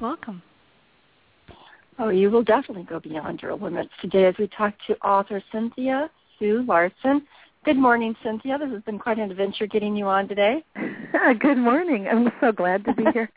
Welcome. 0.00 0.42
Oh, 1.98 2.08
you 2.08 2.30
will 2.30 2.42
definitely 2.42 2.82
go 2.82 2.98
beyond 2.98 3.40
your 3.40 3.54
limits 3.54 3.90
today 4.00 4.24
as 4.26 4.34
we 4.38 4.48
talk 4.48 4.74
to 4.88 4.96
author 4.98 5.42
Cynthia 5.52 6.10
Sue 6.38 6.64
Larson. 6.66 7.22
Good 7.64 7.76
morning, 7.76 8.14
Cynthia. 8.22 8.58
This 8.58 8.70
has 8.70 8.82
been 8.82 8.98
quite 8.98 9.18
an 9.18 9.30
adventure 9.30 9.66
getting 9.66 9.94
you 9.96 10.06
on 10.06 10.26
today. 10.26 10.64
Good 11.38 11.56
morning. 11.56 12.08
I'm 12.08 12.30
so 12.40 12.50
glad 12.50 12.84
to 12.86 12.94
be 12.94 13.04
here. 13.12 13.30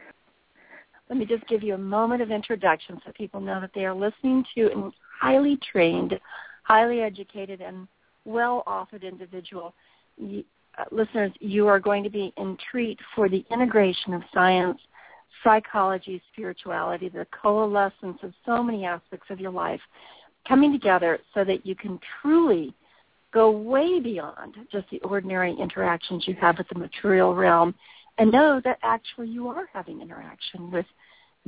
Let 1.10 1.20
me 1.20 1.26
just 1.26 1.48
give 1.48 1.64
you 1.64 1.76
a 1.76 1.78
moment 1.78 2.22
of 2.22 2.32
introduction 2.32 3.00
so 3.06 3.12
people 3.14 3.40
know 3.40 3.62
that 3.62 3.72
they 3.74 3.86
are 3.86 3.94
listening 3.94 4.44
to 4.56 4.66
a 4.74 4.92
highly 5.22 5.58
trained, 5.72 6.20
highly 6.64 7.02
educated, 7.02 7.62
and 7.62 7.88
well-authored 8.26 9.04
individual. 9.04 9.74
You, 10.18 10.44
uh, 10.78 10.84
listeners, 10.92 11.32
you 11.40 11.68
are 11.68 11.80
going 11.80 12.04
to 12.04 12.10
be 12.10 12.34
in 12.38 12.58
treat 12.70 13.00
for 13.16 13.30
the 13.30 13.46
integration 13.52 14.14
of 14.14 14.24
science, 14.34 14.80
psychology, 15.48 16.22
spirituality, 16.34 17.08
the 17.08 17.26
coalescence 17.42 18.18
of 18.22 18.34
so 18.46 18.62
many 18.62 18.84
aspects 18.84 19.28
of 19.30 19.40
your 19.40 19.52
life 19.52 19.80
coming 20.46 20.74
together 20.74 21.20
so 21.34 21.46
that 21.46 21.66
you 21.66 21.74
can 21.74 21.98
truly 22.22 22.74
go 23.34 23.50
way 23.50 24.02
beyond 24.02 24.56
just 24.72 24.90
the 24.90 25.00
ordinary 25.00 25.56
interactions 25.58 26.28
you 26.28 26.36
have 26.36 26.58
with 26.58 26.68
the 26.68 26.78
material 26.78 27.34
realm 27.34 27.74
and 28.18 28.30
know 28.30 28.60
that 28.66 28.78
actually 28.84 29.30
you 29.30 29.48
are 29.48 29.70
having 29.72 30.02
interaction 30.02 30.70
with 30.70 30.86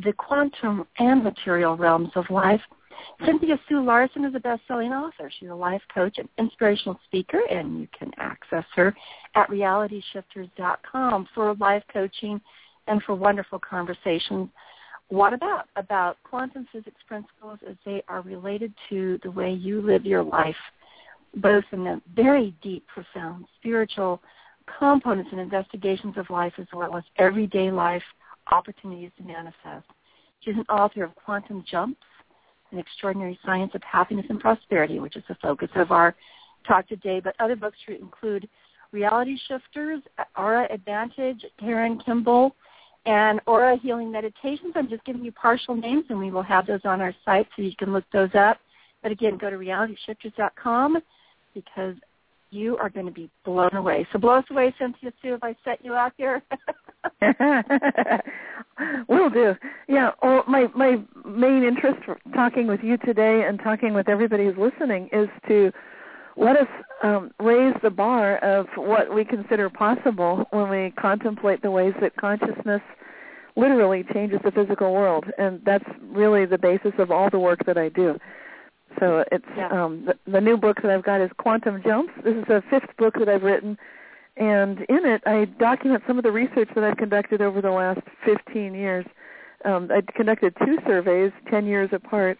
the 0.05 0.13
quantum 0.13 0.85
and 0.99 1.21
material 1.21 1.75
realms 1.75 2.11
of 2.15 2.23
life. 2.29 2.61
Cynthia 3.25 3.59
Sue 3.67 3.83
Larson 3.83 4.23
is 4.23 4.35
a 4.35 4.39
best-selling 4.39 4.93
author. 4.93 5.29
She's 5.39 5.49
a 5.49 5.55
life 5.55 5.81
coach 5.93 6.17
and 6.17 6.29
inspirational 6.37 6.97
speaker, 7.05 7.41
and 7.49 7.81
you 7.81 7.87
can 7.97 8.11
access 8.17 8.65
her 8.75 8.95
at 9.35 9.49
realityshifters.com 9.49 11.27
for 11.33 11.53
life 11.55 11.83
coaching 11.91 12.39
and 12.89 13.01
for 13.03 13.15
wonderful 13.15 13.59
conversations. 13.59 14.49
What 15.07 15.33
about? 15.33 15.67
About 15.75 16.17
quantum 16.23 16.67
physics 16.71 17.01
principles 17.07 17.59
as 17.67 17.75
they 17.85 18.03
are 18.07 18.21
related 18.21 18.73
to 18.89 19.19
the 19.23 19.31
way 19.31 19.51
you 19.51 19.81
live 19.81 20.05
your 20.05 20.23
life, 20.23 20.55
both 21.37 21.63
in 21.71 21.83
the 21.83 22.01
very 22.15 22.53
deep, 22.61 22.85
profound 22.87 23.45
spiritual 23.59 24.21
components 24.77 25.29
and 25.31 25.39
investigations 25.39 26.15
of 26.17 26.29
life 26.29 26.53
as 26.57 26.67
well 26.73 26.95
as 26.95 27.03
everyday 27.17 27.71
life 27.71 28.03
opportunities 28.51 29.11
to 29.17 29.23
manifest. 29.23 29.85
She's 30.41 30.55
an 30.55 30.65
author 30.69 31.03
of 31.03 31.15
Quantum 31.15 31.63
Jumps, 31.69 32.01
an 32.71 32.77
extraordinary 32.77 33.37
science 33.45 33.71
of 33.73 33.81
happiness 33.83 34.25
and 34.29 34.39
prosperity, 34.39 34.99
which 34.99 35.15
is 35.15 35.23
the 35.27 35.35
focus 35.41 35.69
of 35.75 35.91
our 35.91 36.15
talk 36.67 36.87
today. 36.87 37.19
But 37.19 37.35
other 37.39 37.55
books 37.55 37.77
include 37.87 38.47
Reality 38.91 39.37
Shifters, 39.47 40.01
Aura 40.37 40.67
Advantage, 40.71 41.43
Karen 41.59 41.99
Kimball, 42.05 42.55
and 43.09 43.41
Aura 43.47 43.75
Healing 43.75 44.11
Meditations. 44.11 44.73
I'm 44.75 44.87
just 44.87 45.03
giving 45.03 45.25
you 45.25 45.31
partial 45.31 45.75
names, 45.75 46.05
and 46.09 46.19
we 46.19 46.29
will 46.29 46.43
have 46.43 46.67
those 46.67 46.81
on 46.85 47.01
our 47.01 47.13
site 47.25 47.47
so 47.55 47.63
you 47.63 47.75
can 47.75 47.91
look 47.91 48.03
those 48.13 48.29
up. 48.35 48.59
But 49.01 49.11
again, 49.11 49.37
go 49.37 49.49
to 49.49 49.55
realityshifters.com 49.55 50.99
because 51.55 51.95
you 52.51 52.77
are 52.77 52.89
going 52.89 53.07
to 53.07 53.11
be 53.11 53.27
blown 53.43 53.73
away. 53.73 54.07
So 54.13 54.19
blow 54.19 54.35
us 54.35 54.45
away, 54.51 54.75
Cynthia 54.77 55.11
Sue, 55.23 55.33
if 55.33 55.43
I 55.43 55.55
set 55.65 55.83
you 55.83 55.95
out 55.95 56.13
here. 56.17 56.43
Will 59.07 59.31
do. 59.31 59.55
Yeah. 59.87 60.11
Well, 60.21 60.43
my 60.47 60.67
my 60.75 60.99
main 61.25 61.63
interest 61.63 61.99
talking 62.35 62.67
with 62.67 62.81
you 62.83 62.97
today 62.97 63.45
and 63.47 63.59
talking 63.59 63.95
with 63.95 64.07
everybody 64.07 64.45
who's 64.45 64.57
listening 64.57 65.09
is 65.11 65.29
to 65.47 65.71
let 66.37 66.57
us 66.57 66.67
um, 67.03 67.31
raise 67.39 67.75
the 67.81 67.89
bar 67.89 68.37
of 68.37 68.67
what 68.75 69.13
we 69.13 69.25
consider 69.25 69.69
possible 69.69 70.45
when 70.51 70.69
we 70.69 70.93
contemplate 70.99 71.61
the 71.61 71.71
ways 71.71 71.93
that 72.01 72.15
consciousness 72.15 72.81
literally 73.55 74.05
changes 74.13 74.39
the 74.43 74.51
physical 74.51 74.93
world, 74.93 75.25
and 75.37 75.61
that's 75.65 75.85
really 76.01 76.45
the 76.45 76.57
basis 76.57 76.93
of 76.97 77.11
all 77.11 77.29
the 77.29 77.39
work 77.39 77.65
that 77.65 77.77
I 77.77 77.89
do. 77.89 78.17
So 78.99 79.23
it's 79.31 79.45
yeah. 79.55 79.69
um, 79.69 80.05
the, 80.05 80.31
the 80.31 80.41
new 80.41 80.57
book 80.57 80.81
that 80.81 80.91
I've 80.91 81.03
got 81.03 81.21
is 81.21 81.29
Quantum 81.37 81.81
Jumps. 81.83 82.13
This 82.23 82.35
is 82.35 82.45
the 82.47 82.63
fifth 82.69 82.95
book 82.97 83.15
that 83.19 83.29
I've 83.29 83.43
written, 83.43 83.77
and 84.37 84.79
in 84.89 85.05
it 85.05 85.21
I 85.25 85.45
document 85.59 86.03
some 86.07 86.17
of 86.17 86.23
the 86.23 86.31
research 86.31 86.69
that 86.75 86.83
I've 86.83 86.97
conducted 86.97 87.41
over 87.41 87.61
the 87.61 87.71
last 87.71 88.01
15 88.25 88.73
years. 88.73 89.05
Um, 89.65 89.89
I 89.91 90.01
conducted 90.15 90.55
two 90.65 90.77
surveys, 90.87 91.31
10 91.49 91.65
years 91.65 91.89
apart, 91.91 92.39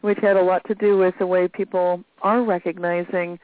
which 0.00 0.18
had 0.18 0.36
a 0.36 0.42
lot 0.42 0.62
to 0.66 0.74
do 0.74 0.98
with 0.98 1.14
the 1.18 1.26
way 1.26 1.48
people 1.48 2.02
are 2.22 2.42
recognizing 2.42 3.38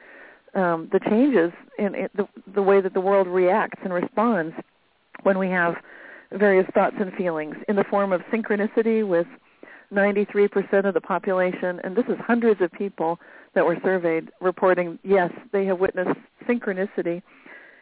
um, 0.54 0.88
the 0.92 1.00
changes 1.00 1.52
in, 1.78 2.08
the, 2.14 2.28
the 2.54 2.62
way 2.62 2.80
that 2.80 2.94
the 2.94 3.00
world 3.00 3.26
reacts 3.26 3.80
and 3.84 3.92
responds 3.92 4.54
when 5.22 5.38
we 5.38 5.48
have 5.48 5.76
various 6.32 6.68
thoughts 6.74 6.96
and 6.98 7.12
feelings 7.14 7.56
in 7.68 7.76
the 7.76 7.84
form 7.84 8.12
of 8.12 8.20
synchronicity 8.32 9.06
with 9.06 9.26
93% 9.92 10.86
of 10.86 10.94
the 10.94 11.00
population, 11.00 11.80
and 11.84 11.94
this 11.94 12.06
is 12.08 12.16
hundreds 12.18 12.60
of 12.60 12.72
people 12.72 13.18
that 13.54 13.64
were 13.64 13.76
surveyed 13.84 14.30
reporting, 14.40 14.98
yes, 15.02 15.30
they 15.52 15.66
have 15.66 15.78
witnessed 15.78 16.18
synchronicity 16.48 17.22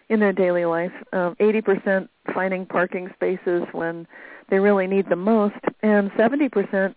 in 0.08 0.18
their 0.18 0.32
daily 0.32 0.64
life. 0.64 0.92
Um, 1.12 1.36
80% 1.40 2.08
finding 2.34 2.66
parking 2.66 3.08
spaces 3.14 3.62
when 3.72 4.06
they 4.48 4.58
really 4.58 4.88
need 4.88 5.08
them 5.08 5.20
most, 5.20 5.54
and 5.82 6.10
70% 6.12 6.94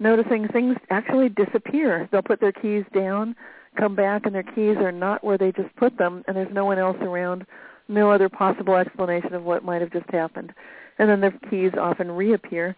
noticing 0.00 0.48
things 0.48 0.76
actually 0.88 1.28
disappear. 1.28 2.08
They'll 2.10 2.22
put 2.22 2.40
their 2.40 2.52
keys 2.52 2.84
down, 2.92 3.36
come 3.78 3.94
back, 3.94 4.26
and 4.26 4.34
their 4.34 4.42
keys 4.42 4.76
are 4.78 4.90
not 4.90 5.22
where 5.22 5.38
they 5.38 5.52
just 5.52 5.74
put 5.76 5.96
them, 5.98 6.24
and 6.26 6.36
there's 6.36 6.52
no 6.52 6.64
one 6.64 6.78
else 6.78 6.96
around, 7.00 7.46
no 7.88 8.10
other 8.10 8.28
possible 8.28 8.74
explanation 8.74 9.34
of 9.34 9.44
what 9.44 9.62
might 9.62 9.80
have 9.80 9.92
just 9.92 10.10
happened. 10.10 10.52
And 10.98 11.08
then 11.08 11.20
their 11.20 11.38
keys 11.48 11.72
often 11.78 12.10
reappear, 12.10 12.74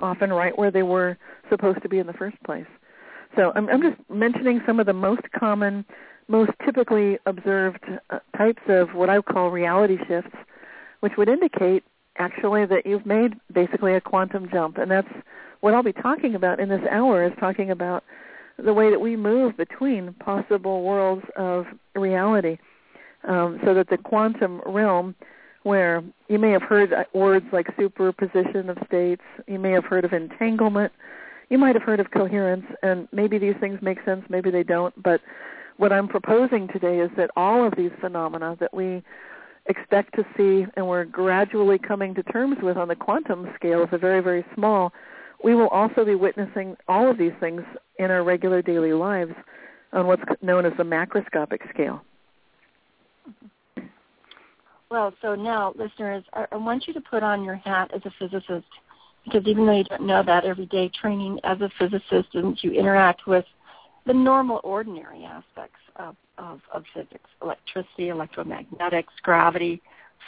often 0.00 0.32
right 0.32 0.56
where 0.56 0.70
they 0.70 0.82
were 0.82 1.16
supposed 1.50 1.82
to 1.82 1.88
be 1.88 1.98
in 1.98 2.06
the 2.06 2.12
first 2.12 2.40
place. 2.44 2.66
So 3.36 3.52
I'm, 3.54 3.68
I'm 3.68 3.82
just 3.82 3.96
mentioning 4.10 4.60
some 4.66 4.78
of 4.78 4.86
the 4.86 4.92
most 4.92 5.22
common, 5.38 5.84
most 6.28 6.50
typically 6.64 7.18
observed 7.26 7.84
uh, 8.10 8.18
types 8.36 8.62
of 8.68 8.94
what 8.94 9.08
I 9.08 9.20
call 9.22 9.50
reality 9.50 9.96
shifts, 10.06 10.36
which 11.00 11.12
would 11.16 11.28
indicate 11.28 11.82
actually 12.18 12.66
that 12.66 12.86
you've 12.86 13.06
made 13.06 13.34
basically 13.52 13.94
a 13.94 14.00
quantum 14.00 14.48
jump, 14.50 14.78
and 14.78 14.90
that's 14.90 15.08
what 15.60 15.74
I'll 15.74 15.82
be 15.82 15.92
talking 15.92 16.34
about 16.34 16.60
in 16.60 16.68
this 16.68 16.82
hour 16.90 17.24
is 17.24 17.32
talking 17.38 17.70
about 17.70 18.04
the 18.58 18.74
way 18.74 18.90
that 18.90 19.00
we 19.00 19.16
move 19.16 19.56
between 19.56 20.12
possible 20.14 20.82
worlds 20.82 21.24
of 21.36 21.66
reality, 21.94 22.58
um, 23.24 23.60
so 23.64 23.72
that 23.74 23.88
the 23.88 23.96
quantum 23.96 24.60
realm, 24.66 25.14
where 25.62 26.02
you 26.28 26.38
may 26.38 26.50
have 26.50 26.62
heard 26.62 26.92
words 27.14 27.46
like 27.52 27.68
superposition 27.78 28.68
of 28.68 28.76
states, 28.86 29.22
you 29.46 29.58
may 29.58 29.70
have 29.70 29.84
heard 29.84 30.04
of 30.04 30.12
entanglement, 30.12 30.92
you 31.48 31.58
might 31.58 31.74
have 31.74 31.82
heard 31.82 32.00
of 32.00 32.10
coherence, 32.10 32.66
and 32.82 33.08
maybe 33.12 33.38
these 33.38 33.54
things 33.60 33.78
make 33.80 33.98
sense, 34.04 34.24
maybe 34.28 34.50
they 34.50 34.64
don't, 34.64 35.00
but 35.02 35.20
what 35.76 35.92
I'm 35.92 36.08
proposing 36.08 36.68
today 36.68 37.00
is 37.00 37.10
that 37.16 37.30
all 37.36 37.66
of 37.66 37.74
these 37.76 37.90
phenomena 38.00 38.56
that 38.60 38.74
we 38.74 39.02
expect 39.66 40.14
to 40.14 40.24
see 40.36 40.66
and 40.76 40.86
we're 40.86 41.04
gradually 41.04 41.78
coming 41.78 42.14
to 42.14 42.22
terms 42.24 42.56
with 42.62 42.76
on 42.76 42.88
the 42.88 42.96
quantum 42.96 43.48
scale 43.54 43.82
is 43.82 43.88
a 43.92 43.98
very, 43.98 44.20
very 44.20 44.44
small 44.54 44.92
we 45.42 45.54
will 45.54 45.68
also 45.68 46.04
be 46.04 46.14
witnessing 46.14 46.76
all 46.88 47.10
of 47.10 47.18
these 47.18 47.32
things 47.40 47.62
in 47.98 48.10
our 48.10 48.22
regular 48.22 48.62
daily 48.62 48.92
lives 48.92 49.34
on 49.92 50.06
what's 50.06 50.22
known 50.40 50.64
as 50.64 50.72
the 50.78 50.84
macroscopic 50.84 51.68
scale. 51.70 52.02
Well, 54.90 55.12
so 55.22 55.34
now, 55.34 55.72
listeners, 55.76 56.22
I 56.32 56.56
want 56.56 56.86
you 56.86 56.94
to 56.94 57.00
put 57.00 57.22
on 57.22 57.44
your 57.44 57.56
hat 57.56 57.90
as 57.94 58.02
a 58.04 58.12
physicist, 58.18 58.66
because 59.24 59.46
even 59.46 59.66
though 59.66 59.76
you 59.76 59.84
don't 59.84 60.06
know 60.06 60.22
that 60.22 60.44
every 60.44 60.66
day, 60.66 60.90
training 61.00 61.40
as 61.44 61.60
a 61.60 61.70
physicist 61.78 62.34
and 62.34 62.56
you 62.62 62.72
interact 62.72 63.26
with 63.26 63.44
the 64.06 64.12
normal, 64.12 64.60
ordinary 64.64 65.24
aspects 65.24 65.78
of, 65.96 66.14
of, 66.42 66.60
of 66.72 66.84
physics, 66.92 67.28
electricity, 67.40 68.08
electromagnetics, 68.08 69.04
gravity, 69.22 69.80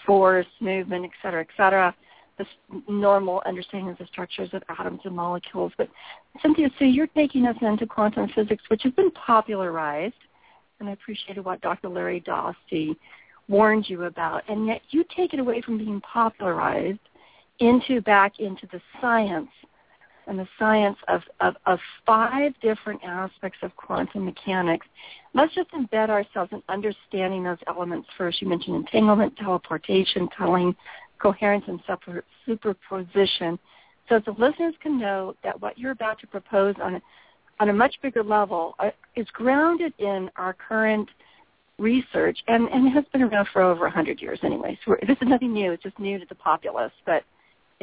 force, 0.06 0.46
movement, 0.60 1.04
et 1.04 1.10
cetera, 1.22 1.40
et 1.40 1.48
cetera, 1.56 1.94
the 2.38 2.46
normal 2.88 3.42
understanding 3.46 3.90
of 3.90 3.98
the 3.98 4.06
structures 4.06 4.50
of 4.52 4.62
atoms 4.68 5.00
and 5.04 5.14
molecules. 5.14 5.72
But 5.76 5.88
Cynthia, 6.42 6.68
so 6.78 6.84
you're 6.84 7.06
taking 7.08 7.46
us 7.46 7.56
into 7.60 7.86
quantum 7.86 8.28
physics, 8.34 8.62
which 8.68 8.82
has 8.82 8.92
been 8.92 9.10
popularized, 9.12 10.14
and 10.80 10.88
I 10.88 10.92
appreciated 10.92 11.44
what 11.44 11.60
Dr. 11.60 11.88
Larry 11.88 12.20
Dossey 12.20 12.96
warned 13.48 13.88
you 13.88 14.04
about, 14.04 14.42
and 14.48 14.66
yet 14.66 14.80
you 14.90 15.04
take 15.16 15.34
it 15.34 15.40
away 15.40 15.60
from 15.60 15.78
being 15.78 16.00
popularized 16.00 16.98
into 17.60 18.00
back 18.00 18.40
into 18.40 18.66
the 18.72 18.80
science 19.00 19.50
and 20.26 20.38
the 20.38 20.48
science 20.58 20.96
of, 21.08 21.22
of, 21.40 21.54
of 21.66 21.78
five 22.06 22.52
different 22.60 23.02
aspects 23.04 23.58
of 23.62 23.74
quantum 23.76 24.24
mechanics. 24.24 24.86
Let's 25.34 25.54
just 25.54 25.70
embed 25.72 26.10
ourselves 26.10 26.52
in 26.52 26.62
understanding 26.68 27.44
those 27.44 27.58
elements 27.66 28.08
first. 28.16 28.40
You 28.40 28.48
mentioned 28.48 28.76
entanglement, 28.76 29.36
teleportation, 29.36 30.28
tunneling, 30.36 30.74
coherence, 31.20 31.64
and 31.68 31.80
super, 31.86 32.24
superposition. 32.46 33.58
So 34.08 34.20
the 34.24 34.32
listeners 34.32 34.74
can 34.82 34.98
know 34.98 35.34
that 35.42 35.60
what 35.60 35.78
you're 35.78 35.92
about 35.92 36.20
to 36.20 36.26
propose 36.26 36.74
on 36.82 37.00
on 37.60 37.68
a 37.68 37.72
much 37.72 37.94
bigger 38.02 38.22
level 38.22 38.74
uh, 38.78 38.90
is 39.16 39.26
grounded 39.32 39.92
in 39.98 40.30
our 40.36 40.54
current 40.54 41.08
research 41.78 42.38
and, 42.48 42.68
and 42.68 42.92
has 42.92 43.04
been 43.12 43.22
around 43.22 43.48
for 43.52 43.62
over 43.62 43.82
100 43.82 44.20
years 44.20 44.38
anyway. 44.42 44.78
So 44.84 44.96
this 45.06 45.16
is 45.20 45.28
nothing 45.28 45.52
new. 45.52 45.72
It's 45.72 45.82
just 45.82 45.98
new 45.98 46.18
to 46.18 46.26
the 46.28 46.34
populace. 46.34 46.92
But 47.04 47.24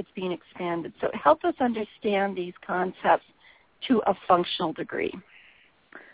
it's 0.02 0.10
being 0.16 0.32
expanded. 0.32 0.94
So 1.00 1.10
help 1.14 1.44
us 1.46 1.54
understand 1.60 2.36
these 2.36 2.54
concepts 2.66 3.26
to 3.88 4.02
a 4.08 4.16
functional 4.28 4.74
degree. 4.74 5.14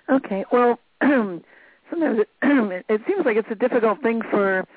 Okay. 0.09 0.43
Well, 0.51 0.79
sometimes 1.01 2.19
it, 2.19 2.29
it 2.89 3.01
seems 3.07 3.25
like 3.25 3.37
it's 3.37 3.47
a 3.49 3.55
difficult 3.55 4.01
thing 4.01 4.21
for 4.29 4.67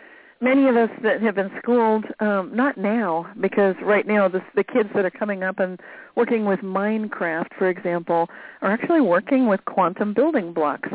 many 0.41 0.69
of 0.69 0.77
us 0.77 0.91
that 1.03 1.21
have 1.21 1.35
been 1.35 1.51
schooled, 1.61 2.05
um, 2.21 2.55
not 2.55 2.79
now, 2.79 3.27
because 3.41 3.75
right 3.83 4.07
now 4.07 4.29
the, 4.29 4.41
the 4.55 4.65
kids 4.65 4.89
that 4.95 5.05
are 5.05 5.11
coming 5.11 5.43
up 5.43 5.59
and 5.59 5.81
working 6.17 6.45
with 6.45 6.61
Minecraft, 6.61 7.49
for 7.59 7.69
example, 7.69 8.29
are 8.63 8.71
actually 8.71 9.01
working 9.01 9.49
with 9.49 9.65
quantum 9.65 10.15
building 10.15 10.53
blocks. 10.53 10.89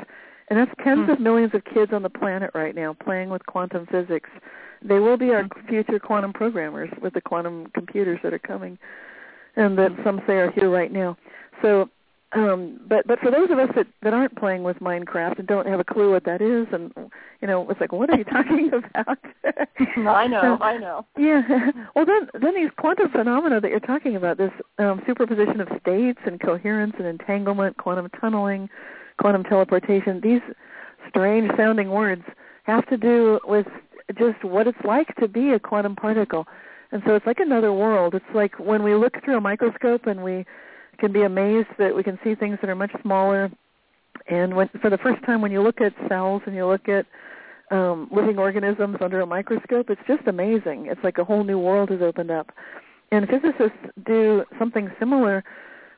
And 0.48 0.60
that's 0.60 0.72
10s 0.82 0.98
mm-hmm. 0.98 1.12
of 1.12 1.20
millions 1.20 1.52
of 1.54 1.64
kids 1.66 1.92
on 1.94 2.02
the 2.02 2.10
planet 2.10 2.52
right 2.54 2.76
now 2.76 2.94
playing 2.94 3.30
with 3.30 3.46
quantum 3.46 3.88
physics. 3.92 4.30
They 4.82 5.00
will 5.00 5.18
be 5.18 5.32
our 5.32 5.48
future 5.68 6.00
quantum 6.00 6.34
programmers 6.34 6.90
with 7.02 7.14
the 7.14 7.22
quantum 7.22 7.68
computers 7.74 8.20
that 8.24 8.34
are 8.34 8.40
coming, 8.40 8.78
and 9.56 9.78
that 9.78 9.92
some 10.04 10.22
say 10.28 10.34
are 10.34 10.52
here 10.52 10.70
right 10.70 10.92
now. 10.92 11.18
So, 11.62 11.90
um, 12.34 12.82
but 12.88 13.08
but 13.08 13.20
for 13.20 13.32
those 13.32 13.50
of 13.50 13.60
us 13.60 13.70
that 13.76 13.88
that 14.02 14.14
aren't 14.14 14.36
playing 14.36 14.64
with 14.64 14.78
Minecraft 14.78 15.40
and 15.40 15.48
don't 15.48 15.68
have 15.68 15.80
a 15.80 15.84
clue 15.84 16.12
what 16.12 16.26
that 16.26 16.42
is, 16.42 16.68
and 16.72 16.92
you 17.42 17.48
know, 17.48 17.70
it's 17.70 17.80
like, 17.80 17.92
what 17.92 18.10
are 18.10 18.18
you 18.18 18.24
talking 18.24 18.72
about? 18.96 19.18
I 19.98 20.28
know, 20.28 20.58
I 20.62 20.78
know. 20.78 21.06
Yeah. 21.18 21.42
Well, 21.96 22.06
then 22.06 22.28
then 22.42 22.56
these 22.56 22.72
quantum 22.78 23.10
phenomena 23.10 23.62
that 23.62 23.72
you're 23.72 23.80
talking 23.80 24.16
about, 24.16 24.38
this 24.38 24.52
um, 24.80 25.02
superposition 25.08 25.62
of 25.62 25.70
states 25.80 26.20
and 26.26 26.42
coherence 26.42 26.94
and 26.98 27.08
entanglement, 27.08 27.78
quantum 27.78 28.10
tunneling, 28.20 28.70
quantum 29.18 29.44
teleportation, 29.44 30.20
these 30.22 30.42
strange 31.08 31.50
sounding 31.56 31.90
words 31.90 32.24
have 32.64 32.86
to 32.88 32.98
do 32.98 33.40
with 33.46 33.68
just 34.18 34.44
what 34.44 34.68
it's 34.68 34.78
like 34.84 35.16
to 35.16 35.28
be 35.28 35.52
a 35.52 35.60
quantum 35.60 35.96
particle. 35.96 36.48
And 36.92 37.02
so 37.06 37.16
it's 37.16 37.26
like 37.26 37.40
another 37.40 37.74
world. 37.74 38.14
It's 38.14 38.26
like 38.34 38.58
when 38.60 38.84
we 38.84 38.96
look 38.96 39.14
through 39.24 39.38
a 39.38 39.42
microscope 39.42 40.06
and 40.06 40.24
we 40.24 40.46
can 41.00 41.12
be 41.12 41.24
amazed 41.24 41.68
that 41.78 41.96
we 41.96 42.04
can 42.04 42.18
see 42.24 42.36
things 42.36 42.58
that 42.62 42.70
are 42.70 42.76
much 42.76 42.92
smaller. 43.02 43.52
And 44.28 44.56
when, 44.56 44.70
for 44.82 44.90
the 44.90 44.98
first 44.98 45.24
time, 45.26 45.42
when 45.42 45.52
you 45.52 45.62
look 45.62 45.82
at 45.82 45.94
cells 46.08 46.42
and 46.46 46.56
you 46.56 46.66
look 46.66 46.88
at 46.88 47.06
um, 47.72 48.08
living 48.12 48.38
organisms 48.38 48.98
under 49.02 49.22
a 49.22 49.26
microscope, 49.26 49.90
it's 49.90 50.02
just 50.08 50.28
amazing. 50.28 50.88
It's 50.88 51.04
like 51.04 51.18
a 51.18 51.24
whole 51.24 51.44
new 51.44 51.60
world 51.60 51.90
has 51.90 52.02
opened 52.02 52.32
up. 52.32 52.52
And 53.12 53.28
physicists 53.28 53.78
do 54.06 54.46
something 54.58 54.90
similar 55.00 55.44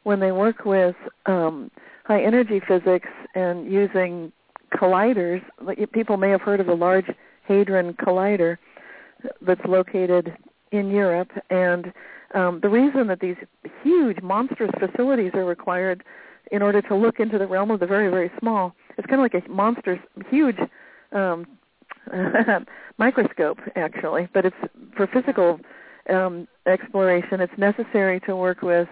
when 0.03 0.19
they 0.19 0.31
work 0.31 0.65
with 0.65 0.95
um, 1.25 1.69
high 2.05 2.23
energy 2.23 2.61
physics 2.65 3.09
and 3.35 3.71
using 3.71 4.31
colliders. 4.73 5.41
People 5.93 6.17
may 6.17 6.29
have 6.29 6.41
heard 6.41 6.59
of 6.59 6.67
the 6.67 6.75
Large 6.75 7.11
Hadron 7.47 7.93
Collider 7.93 8.57
that's 9.41 9.65
located 9.65 10.35
in 10.71 10.89
Europe. 10.89 11.31
And 11.49 11.93
um, 12.33 12.59
the 12.61 12.69
reason 12.69 13.07
that 13.07 13.19
these 13.19 13.37
huge, 13.83 14.21
monstrous 14.21 14.71
facilities 14.79 15.31
are 15.33 15.45
required 15.45 16.03
in 16.51 16.61
order 16.61 16.81
to 16.81 16.95
look 16.95 17.19
into 17.19 17.37
the 17.37 17.47
realm 17.47 17.71
of 17.71 17.79
the 17.79 17.87
very, 17.87 18.09
very 18.09 18.31
small, 18.39 18.73
it's 18.97 19.07
kind 19.07 19.19
of 19.19 19.31
like 19.31 19.33
a 19.33 19.49
monstrous, 19.49 19.99
huge 20.29 20.57
um, 21.11 21.45
microscope, 22.97 23.59
actually. 23.75 24.27
But 24.33 24.45
it's 24.45 24.55
for 24.95 25.07
physical 25.07 25.59
um, 26.09 26.47
exploration. 26.65 27.41
It's 27.41 27.57
necessary 27.57 28.19
to 28.21 28.35
work 28.35 28.61
with 28.61 28.87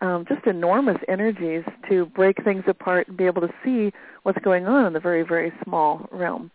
um, 0.00 0.24
just 0.28 0.46
enormous 0.46 0.98
energies 1.08 1.64
to 1.88 2.06
break 2.06 2.42
things 2.44 2.64
apart 2.66 3.08
and 3.08 3.16
be 3.16 3.24
able 3.24 3.42
to 3.42 3.52
see 3.64 3.92
what's 4.22 4.38
going 4.40 4.66
on 4.66 4.86
in 4.86 4.92
the 4.92 5.00
very, 5.00 5.22
very 5.22 5.52
small 5.64 6.08
realm. 6.12 6.50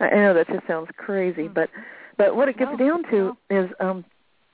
I 0.00 0.10
know 0.10 0.34
that 0.34 0.48
just 0.48 0.66
sounds 0.66 0.88
crazy, 0.96 1.46
hmm. 1.46 1.52
but 1.52 1.70
but 2.16 2.36
what 2.36 2.48
it 2.48 2.58
gets 2.58 2.72
no, 2.72 2.76
down 2.76 3.02
to 3.10 3.36
no. 3.50 3.64
is 3.64 3.70
um, 3.80 4.04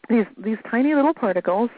these 0.09 0.27
these 0.39 0.59
tiny 0.71 0.95
little 0.95 1.15
particles. 1.15 1.71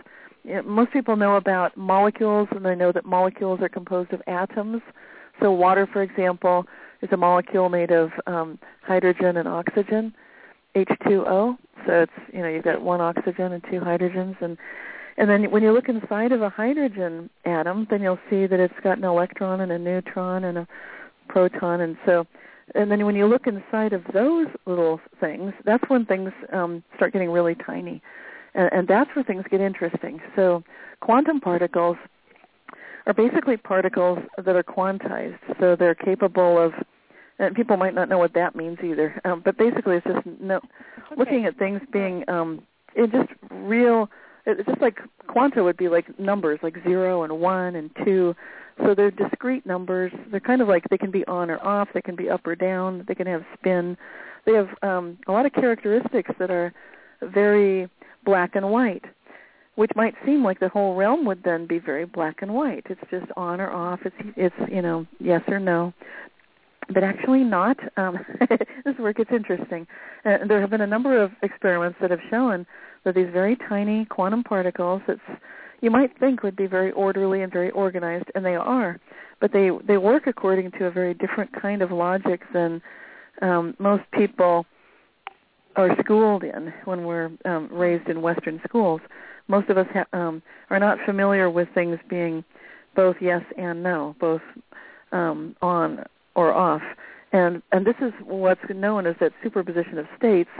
You 0.44 0.56
know, 0.56 0.62
most 0.62 0.92
people 0.92 1.16
know 1.16 1.36
about 1.36 1.76
molecules, 1.76 2.48
and 2.52 2.64
they 2.64 2.74
know 2.74 2.92
that 2.92 3.04
molecules 3.04 3.60
are 3.60 3.68
composed 3.68 4.12
of 4.12 4.22
atoms. 4.26 4.82
So 5.40 5.50
water, 5.50 5.86
for 5.92 6.02
example, 6.02 6.66
is 7.02 7.08
a 7.12 7.16
molecule 7.16 7.68
made 7.68 7.90
of 7.90 8.10
um, 8.26 8.58
hydrogen 8.82 9.36
and 9.36 9.48
oxygen, 9.48 10.14
H2O. 10.74 11.58
So 11.86 11.92
it's 11.92 12.12
you 12.32 12.42
know 12.42 12.48
you've 12.48 12.64
got 12.64 12.80
one 12.80 13.00
oxygen 13.00 13.52
and 13.52 13.62
two 13.64 13.80
hydrogens, 13.80 14.40
and 14.40 14.56
and 15.18 15.30
then 15.30 15.50
when 15.50 15.62
you 15.62 15.72
look 15.72 15.88
inside 15.88 16.32
of 16.32 16.42
a 16.42 16.50
hydrogen 16.50 17.30
atom, 17.44 17.86
then 17.90 18.02
you'll 18.02 18.18
see 18.28 18.46
that 18.46 18.60
it's 18.60 18.74
got 18.82 18.98
an 18.98 19.04
electron 19.04 19.60
and 19.60 19.72
a 19.72 19.78
neutron 19.78 20.44
and 20.44 20.58
a 20.58 20.68
proton, 21.28 21.80
and 21.80 21.96
so 22.04 22.26
and 22.74 22.90
then 22.90 23.04
when 23.06 23.14
you 23.14 23.26
look 23.26 23.46
inside 23.46 23.92
of 23.92 24.02
those 24.12 24.48
little 24.66 25.00
things, 25.20 25.52
that's 25.64 25.84
when 25.88 26.04
things 26.04 26.32
um, 26.52 26.82
start 26.96 27.12
getting 27.12 27.30
really 27.30 27.54
tiny, 27.54 28.02
and, 28.54 28.70
and 28.72 28.88
that's 28.88 29.14
where 29.14 29.24
things 29.24 29.44
get 29.50 29.60
interesting. 29.60 30.20
So 30.34 30.64
quantum 31.00 31.40
particles 31.40 31.96
are 33.06 33.14
basically 33.14 33.56
particles 33.56 34.18
that 34.36 34.56
are 34.56 34.64
quantized, 34.64 35.38
so 35.60 35.76
they're 35.76 35.94
capable 35.94 36.58
of. 36.58 36.72
And 37.38 37.54
people 37.54 37.76
might 37.76 37.94
not 37.94 38.08
know 38.08 38.16
what 38.16 38.32
that 38.32 38.56
means 38.56 38.78
either, 38.82 39.20
um, 39.26 39.42
but 39.44 39.58
basically 39.58 39.96
it's 39.96 40.06
just 40.06 40.24
no, 40.40 40.56
okay. 40.56 41.16
looking 41.18 41.44
at 41.44 41.58
things 41.58 41.82
being 41.92 42.24
um, 42.28 42.62
it 42.94 43.12
just 43.12 43.28
real. 43.50 44.08
It's 44.46 44.66
just 44.66 44.80
like 44.80 45.00
quanta 45.26 45.62
would 45.62 45.76
be 45.76 45.88
like 45.88 46.18
numbers, 46.18 46.58
like 46.62 46.76
zero 46.82 47.24
and 47.24 47.38
one 47.38 47.76
and 47.76 47.90
two 48.04 48.34
so 48.78 48.94
they're 48.94 49.10
discrete 49.10 49.64
numbers. 49.66 50.12
They're 50.30 50.40
kind 50.40 50.60
of 50.60 50.68
like 50.68 50.84
they 50.90 50.98
can 50.98 51.10
be 51.10 51.24
on 51.26 51.50
or 51.50 51.58
off. 51.64 51.88
They 51.94 52.02
can 52.02 52.16
be 52.16 52.28
up 52.28 52.46
or 52.46 52.54
down. 52.54 53.04
They 53.08 53.14
can 53.14 53.26
have 53.26 53.44
spin. 53.58 53.96
They 54.44 54.52
have 54.52 54.68
um, 54.82 55.18
a 55.26 55.32
lot 55.32 55.46
of 55.46 55.52
characteristics 55.52 56.30
that 56.38 56.50
are 56.50 56.72
very 57.22 57.88
black 58.24 58.54
and 58.54 58.70
white, 58.70 59.04
which 59.76 59.90
might 59.96 60.14
seem 60.24 60.44
like 60.44 60.60
the 60.60 60.68
whole 60.68 60.94
realm 60.94 61.24
would 61.24 61.42
then 61.42 61.66
be 61.66 61.78
very 61.78 62.04
black 62.04 62.42
and 62.42 62.52
white. 62.52 62.86
It's 62.90 63.00
just 63.10 63.26
on 63.36 63.60
or 63.60 63.70
off. 63.70 64.00
It's 64.04 64.16
it's 64.36 64.70
you 64.70 64.82
know 64.82 65.06
yes 65.18 65.42
or 65.48 65.58
no, 65.58 65.94
but 66.92 67.02
actually 67.02 67.44
not. 67.44 67.78
Um, 67.96 68.18
this 68.48 68.58
is 68.84 68.98
where 68.98 69.10
it 69.10 69.16
gets 69.16 69.32
interesting. 69.32 69.86
Uh, 70.24 70.38
there 70.46 70.60
have 70.60 70.70
been 70.70 70.82
a 70.82 70.86
number 70.86 71.20
of 71.20 71.32
experiments 71.42 71.98
that 72.00 72.10
have 72.10 72.20
shown 72.30 72.66
that 73.04 73.14
these 73.14 73.28
very 73.32 73.56
tiny 73.68 74.04
quantum 74.04 74.42
particles. 74.42 75.00
It's 75.08 75.20
you 75.80 75.90
might 75.90 76.18
think 76.18 76.42
would 76.42 76.56
be 76.56 76.66
very 76.66 76.92
orderly 76.92 77.42
and 77.42 77.52
very 77.52 77.70
organized, 77.70 78.26
and 78.34 78.44
they 78.44 78.54
are, 78.54 79.00
but 79.40 79.52
they 79.52 79.70
they 79.86 79.98
work 79.98 80.26
according 80.26 80.70
to 80.72 80.86
a 80.86 80.90
very 80.90 81.14
different 81.14 81.50
kind 81.60 81.82
of 81.82 81.90
logic 81.90 82.42
than 82.52 82.80
um, 83.42 83.74
most 83.78 84.04
people 84.12 84.66
are 85.76 85.94
schooled 86.00 86.42
in 86.42 86.72
when 86.86 87.04
we're 87.04 87.30
um, 87.44 87.68
raised 87.70 88.08
in 88.08 88.22
Western 88.22 88.60
schools. 88.66 89.00
Most 89.48 89.68
of 89.68 89.78
us 89.78 89.86
ha- 89.92 90.18
um, 90.18 90.42
are 90.70 90.78
not 90.78 90.98
familiar 91.04 91.50
with 91.50 91.68
things 91.74 91.98
being 92.08 92.42
both 92.94 93.16
yes 93.20 93.42
and 93.58 93.82
no, 93.82 94.16
both 94.18 94.40
um, 95.12 95.54
on 95.62 96.04
or 96.34 96.52
off. 96.52 96.82
And 97.32 97.62
and 97.72 97.86
this 97.86 97.96
is 98.00 98.12
what's 98.24 98.60
known 98.74 99.06
as 99.06 99.16
that 99.20 99.32
superposition 99.42 99.98
of 99.98 100.06
states. 100.16 100.50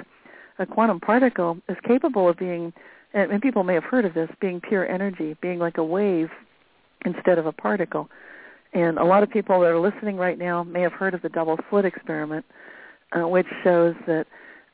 A 0.59 0.67
quantum 0.67 1.01
particle 1.01 1.59
is 1.69 1.77
capable 1.87 2.29
of 2.29 2.37
being 2.37 2.73
and, 3.15 3.41
people 3.43 3.65
may 3.65 3.75
have 3.75 3.85
heard 3.85 4.05
of 4.05 4.15
this, 4.15 4.29
being 4.41 4.61
pure 4.61 4.89
energy, 4.89 5.37
being 5.41 5.59
like 5.59 5.79
a 5.79 5.85
wave 5.85 6.31
instead 7.05 7.39
of 7.39 7.47
a 7.47 7.53
particle. 7.53 8.09
And 8.73 8.99
a 8.99 9.05
lot 9.05 9.23
of 9.23 9.31
people 9.31 9.61
that 9.61 9.71
are 9.71 9.79
listening 9.79 10.17
right 10.17 10.39
now 10.39 10.63
may 10.63 10.83
have 10.83 10.93
heard 10.93 11.15
of 11.15 11.23
the 11.23 11.29
double 11.29 11.59
slit 11.71 11.85
experiment, 11.85 12.45
uh, 13.13 13.27
which 13.27 13.47
shows 13.65 13.95
that 14.07 14.27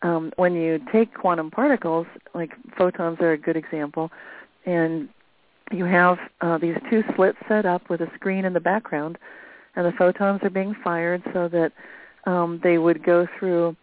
um, 0.02 0.32
when 0.36 0.54
you 0.54 0.80
take 0.92 1.14
quantum 1.14 1.50
particles, 1.50 2.06
like 2.34 2.50
photons 2.76 3.18
are 3.20 3.32
a 3.32 3.38
good 3.38 3.56
example, 3.56 4.10
and 4.66 5.08
you 5.70 5.84
have 5.84 6.18
uh, 6.40 6.58
these 6.58 6.76
two 6.90 7.04
slits 7.14 7.38
set 7.48 7.64
up 7.64 7.88
with 7.88 8.00
a 8.00 8.10
screen 8.14 8.44
in 8.44 8.52
the 8.52 8.60
background, 8.60 9.18
and 9.76 9.86
the 9.86 9.92
photons 9.92 10.40
are 10.42 10.50
being 10.50 10.74
fired 10.82 11.22
so 11.32 11.48
that 11.48 11.72
um, 12.24 12.60
they 12.62 12.78
would 12.78 13.04
go 13.04 13.26
through, 13.38 13.76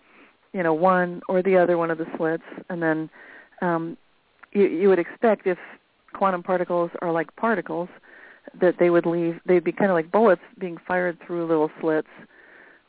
you 0.53 0.63
know, 0.63 0.73
one 0.73 1.21
or 1.29 1.41
the 1.41 1.55
other 1.55 1.77
one 1.77 1.89
of 1.91 1.97
the 1.97 2.05
slits, 2.17 2.43
and 2.69 2.81
then 2.83 3.09
um, 3.61 3.97
you, 4.51 4.63
you 4.65 4.89
would 4.89 4.99
expect 4.99 5.47
if 5.47 5.57
quantum 6.13 6.43
particles 6.43 6.91
are 7.01 7.11
like 7.11 7.33
particles 7.35 7.89
that 8.59 8.75
they 8.79 8.89
would 8.89 9.05
leave 9.05 9.39
they'd 9.45 9.63
be 9.63 9.71
kind 9.71 9.91
of 9.91 9.95
like 9.95 10.11
bullets 10.11 10.41
being 10.57 10.77
fired 10.87 11.17
through 11.25 11.45
little 11.45 11.69
slits 11.79 12.07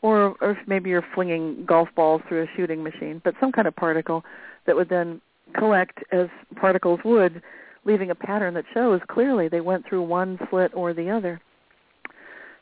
or 0.03 0.35
or 0.41 0.59
maybe 0.67 0.89
you're 0.89 1.05
flinging 1.15 1.65
golf 1.67 1.89
balls 1.95 2.23
through 2.29 2.43
a 2.43 2.47
shooting 2.57 2.83
machine 2.83 3.21
but 3.25 3.35
some 3.41 3.53
kind 3.53 3.69
of 3.69 3.77
particle 3.77 4.25
that 4.67 4.75
would 4.75 4.89
then 4.89 5.21
collect 5.55 5.99
as 6.13 6.29
particles 6.57 7.01
would, 7.05 7.43
leaving 7.85 8.11
a 8.11 8.15
pattern 8.15 8.55
that 8.55 8.65
shows 8.73 9.01
clearly 9.09 9.49
they 9.49 9.61
went 9.61 9.87
through 9.87 10.03
one 10.03 10.39
slit 10.49 10.71
or 10.75 10.93
the 10.93 11.11
other. 11.11 11.41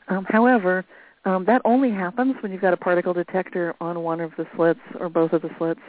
Um, 0.07 0.25
however, 0.27 0.85
um, 1.25 1.45
that 1.45 1.61
only 1.65 1.91
happens 1.91 2.35
when 2.41 2.51
you've 2.51 2.61
got 2.61 2.73
a 2.73 2.77
particle 2.77 3.13
detector 3.13 3.75
on 3.81 4.01
one 4.01 4.21
of 4.21 4.31
the 4.37 4.47
slits 4.55 4.79
or 4.99 5.09
both 5.09 5.33
of 5.33 5.41
the 5.41 5.49
slits. 5.57 5.81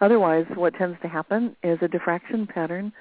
Otherwise, 0.00 0.46
what 0.54 0.74
tends 0.74 1.00
to 1.02 1.08
happen 1.08 1.56
is 1.62 1.78
a 1.80 1.88
diffraction 1.88 2.46
pattern, 2.46 2.92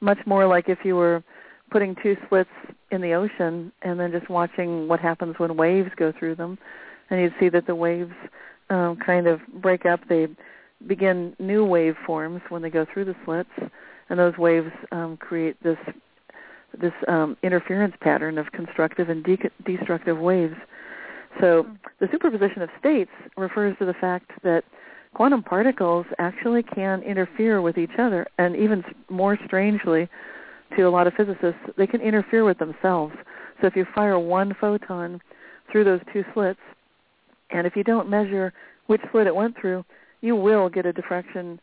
much 0.00 0.18
more 0.26 0.46
like 0.46 0.68
if 0.68 0.78
you 0.84 0.96
were 0.96 1.22
putting 1.70 1.94
two 2.02 2.16
slits 2.28 2.50
in 2.90 3.00
the 3.00 3.12
ocean 3.12 3.72
and 3.82 4.00
then 4.00 4.10
just 4.10 4.28
watching 4.28 4.88
what 4.88 4.98
happens 4.98 5.38
when 5.38 5.56
waves 5.56 5.90
go 5.96 6.12
through 6.18 6.34
them. 6.34 6.58
And 7.10 7.20
you'd 7.20 7.34
see 7.38 7.48
that 7.50 7.66
the 7.66 7.74
waves 7.74 8.12
um, 8.70 8.96
kind 8.96 9.26
of 9.26 9.40
break 9.54 9.86
up. 9.86 10.00
They 10.08 10.28
begin 10.86 11.34
new 11.38 11.64
wave 11.64 11.96
forms 12.06 12.40
when 12.48 12.62
they 12.62 12.70
go 12.70 12.86
through 12.92 13.04
the 13.04 13.16
slits, 13.24 13.50
and 14.08 14.18
those 14.18 14.36
waves 14.38 14.72
um, 14.92 15.16
create 15.16 15.62
this 15.62 15.78
this 16.80 16.92
um, 17.08 17.36
interference 17.42 17.94
pattern 18.00 18.38
of 18.38 18.52
constructive 18.52 19.08
and 19.08 19.24
de- 19.24 19.50
destructive 19.64 20.18
waves. 20.18 20.54
So 21.40 21.64
hmm. 21.64 21.72
the 21.98 22.08
superposition 22.12 22.62
of 22.62 22.70
states 22.78 23.10
refers 23.36 23.76
to 23.78 23.84
the 23.84 23.94
fact 23.94 24.30
that 24.44 24.64
quantum 25.14 25.42
particles 25.42 26.06
actually 26.18 26.62
can 26.62 27.02
interfere 27.02 27.60
with 27.60 27.78
each 27.78 27.98
other, 27.98 28.26
and 28.38 28.56
even 28.56 28.84
more 29.08 29.38
strangely, 29.46 30.08
to 30.76 30.82
a 30.82 30.88
lot 30.88 31.06
of 31.06 31.14
physicists, 31.14 31.60
they 31.76 31.86
can 31.86 32.00
interfere 32.00 32.44
with 32.44 32.58
themselves. 32.58 33.14
So 33.60 33.66
if 33.66 33.76
you 33.76 33.84
fire 33.94 34.18
one 34.18 34.54
photon 34.60 35.20
through 35.70 35.84
those 35.84 36.00
two 36.12 36.24
slits, 36.32 36.60
and 37.50 37.66
if 37.66 37.74
you 37.74 37.82
don't 37.82 38.08
measure 38.08 38.52
which 38.86 39.00
slit 39.10 39.26
it 39.26 39.34
went 39.34 39.56
through, 39.60 39.84
you 40.20 40.36
will 40.36 40.68
get 40.68 40.86
a 40.86 40.92
diffraction 40.92 41.60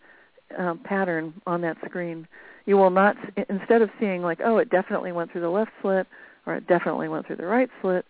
um, 0.57 0.79
pattern 0.83 1.33
on 1.45 1.61
that 1.61 1.77
screen. 1.85 2.27
You 2.65 2.75
will 2.77 2.89
not, 2.89 3.15
instead 3.49 3.81
of 3.81 3.89
seeing 3.99 4.21
like, 4.21 4.39
oh, 4.43 4.57
it 4.57 4.69
definitely 4.69 5.11
went 5.13 5.31
through 5.31 5.41
the 5.41 5.49
left 5.49 5.71
slit 5.81 6.05
or 6.45 6.55
it 6.55 6.67
definitely 6.67 7.07
went 7.07 7.27
through 7.27 7.35
the 7.37 7.45
right 7.45 7.69
slit, 7.81 8.05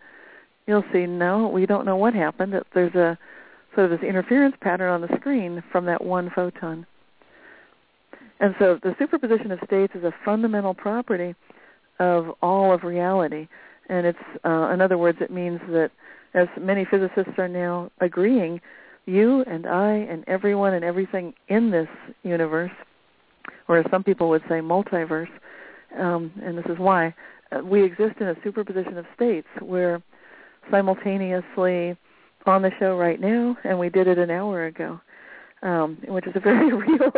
you'll 0.66 0.84
see, 0.92 1.06
no, 1.06 1.48
we 1.48 1.66
don't 1.66 1.84
know 1.84 1.96
what 1.96 2.14
happened. 2.14 2.54
There's 2.74 2.94
a 2.94 3.18
sort 3.78 3.92
of 3.92 4.00
this 4.00 4.08
interference 4.08 4.56
pattern 4.60 4.90
on 4.90 5.00
the 5.00 5.16
screen 5.20 5.62
from 5.70 5.86
that 5.86 6.04
one 6.04 6.32
photon. 6.34 6.84
And 8.40 8.52
so 8.58 8.76
the 8.82 8.96
superposition 8.98 9.52
of 9.52 9.60
states 9.64 9.92
is 9.94 10.02
a 10.02 10.12
fundamental 10.24 10.74
property 10.74 11.36
of 12.00 12.30
all 12.42 12.74
of 12.74 12.82
reality. 12.82 13.46
And 13.88 14.04
it's, 14.04 14.18
uh, 14.44 14.70
in 14.72 14.80
other 14.80 14.98
words, 14.98 15.18
it 15.20 15.30
means 15.30 15.60
that 15.68 15.92
as 16.34 16.48
many 16.60 16.86
physicists 16.86 17.38
are 17.38 17.46
now 17.46 17.92
agreeing, 18.00 18.60
you 19.06 19.44
and 19.46 19.64
I 19.64 19.92
and 19.92 20.24
everyone 20.26 20.74
and 20.74 20.84
everything 20.84 21.32
in 21.46 21.70
this 21.70 21.88
universe, 22.24 22.72
or 23.68 23.78
as 23.78 23.86
some 23.92 24.02
people 24.02 24.28
would 24.28 24.42
say, 24.48 24.56
multiverse, 24.56 25.30
um, 25.96 26.32
and 26.42 26.58
this 26.58 26.66
is 26.66 26.78
why, 26.78 27.14
uh, 27.52 27.60
we 27.64 27.84
exist 27.84 28.16
in 28.18 28.26
a 28.26 28.34
superposition 28.42 28.98
of 28.98 29.06
states 29.14 29.46
where 29.60 30.02
simultaneously 30.68 31.96
on 32.48 32.62
the 32.62 32.70
show 32.78 32.96
right 32.96 33.20
now, 33.20 33.56
and 33.64 33.78
we 33.78 33.88
did 33.88 34.06
it 34.06 34.18
an 34.18 34.30
hour 34.30 34.66
ago, 34.66 35.00
um, 35.62 35.98
which 36.08 36.26
is 36.26 36.32
a 36.36 36.40
very 36.40 36.72
real 36.72 37.12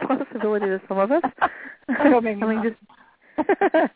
possibility 0.06 0.66
to 0.66 0.80
some 0.88 0.98
of 0.98 1.12
us. 1.12 1.22
I 1.88 2.20
mean, 2.20 2.62
just 2.62 3.90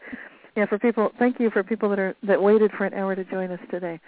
yeah, 0.56 0.66
for 0.66 0.78
people, 0.78 1.10
thank 1.18 1.40
you 1.40 1.50
for 1.50 1.62
people 1.62 1.88
that 1.88 1.98
are 1.98 2.14
that 2.22 2.42
waited 2.42 2.70
for 2.76 2.84
an 2.84 2.94
hour 2.94 3.14
to 3.14 3.24
join 3.24 3.50
us 3.50 3.60
today. 3.70 3.98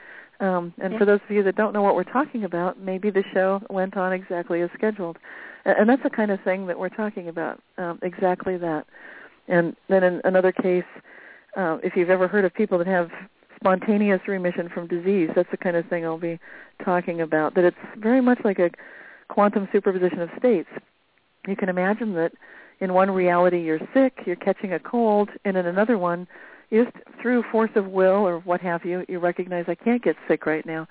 Um, 0.40 0.74
and 0.78 0.98
for 0.98 1.04
those 1.04 1.20
of 1.24 1.34
you 1.34 1.42
that 1.44 1.56
don't 1.56 1.72
know 1.72 1.82
what 1.82 1.94
we're 1.94 2.04
talking 2.04 2.44
about, 2.44 2.78
maybe 2.80 3.10
the 3.10 3.24
show 3.32 3.62
went 3.70 3.96
on 3.96 4.12
exactly 4.12 4.62
as 4.62 4.70
scheduled. 4.74 5.16
And 5.64 5.88
that's 5.88 6.02
the 6.02 6.10
kind 6.10 6.30
of 6.30 6.40
thing 6.42 6.66
that 6.66 6.78
we're 6.78 6.90
talking 6.90 7.28
about, 7.28 7.60
um, 7.78 7.98
exactly 8.02 8.56
that. 8.58 8.84
And 9.48 9.76
then 9.88 10.02
in 10.02 10.20
another 10.24 10.52
case, 10.52 10.84
uh, 11.56 11.78
if 11.82 11.96
you've 11.96 12.10
ever 12.10 12.26
heard 12.28 12.44
of 12.44 12.52
people 12.52 12.78
that 12.78 12.86
have 12.86 13.10
spontaneous 13.64 14.20
remission 14.28 14.68
from 14.68 14.86
disease, 14.86 15.30
that's 15.34 15.50
the 15.50 15.56
kind 15.56 15.74
of 15.74 15.86
thing 15.86 16.04
I'll 16.04 16.18
be 16.18 16.38
talking 16.84 17.22
about, 17.22 17.54
that 17.54 17.64
it's 17.64 17.76
very 17.96 18.20
much 18.20 18.38
like 18.44 18.58
a 18.58 18.70
quantum 19.28 19.66
superposition 19.72 20.20
of 20.20 20.28
states. 20.38 20.68
You 21.48 21.56
can 21.56 21.70
imagine 21.70 22.12
that 22.14 22.32
in 22.80 22.92
one 22.92 23.10
reality 23.10 23.62
you're 23.62 23.80
sick, 23.94 24.18
you're 24.26 24.36
catching 24.36 24.74
a 24.74 24.78
cold, 24.78 25.30
and 25.46 25.56
in 25.56 25.64
another 25.64 25.96
one 25.96 26.28
just 26.70 26.90
through 27.22 27.42
force 27.50 27.70
of 27.74 27.86
will 27.86 28.26
or 28.26 28.40
what 28.40 28.60
have 28.60 28.84
you, 28.84 29.04
you 29.08 29.18
recognize 29.18 29.64
I 29.66 29.76
can't 29.76 30.02
get 30.02 30.16
sick 30.28 30.44
right 30.44 30.66
now. 30.66 30.86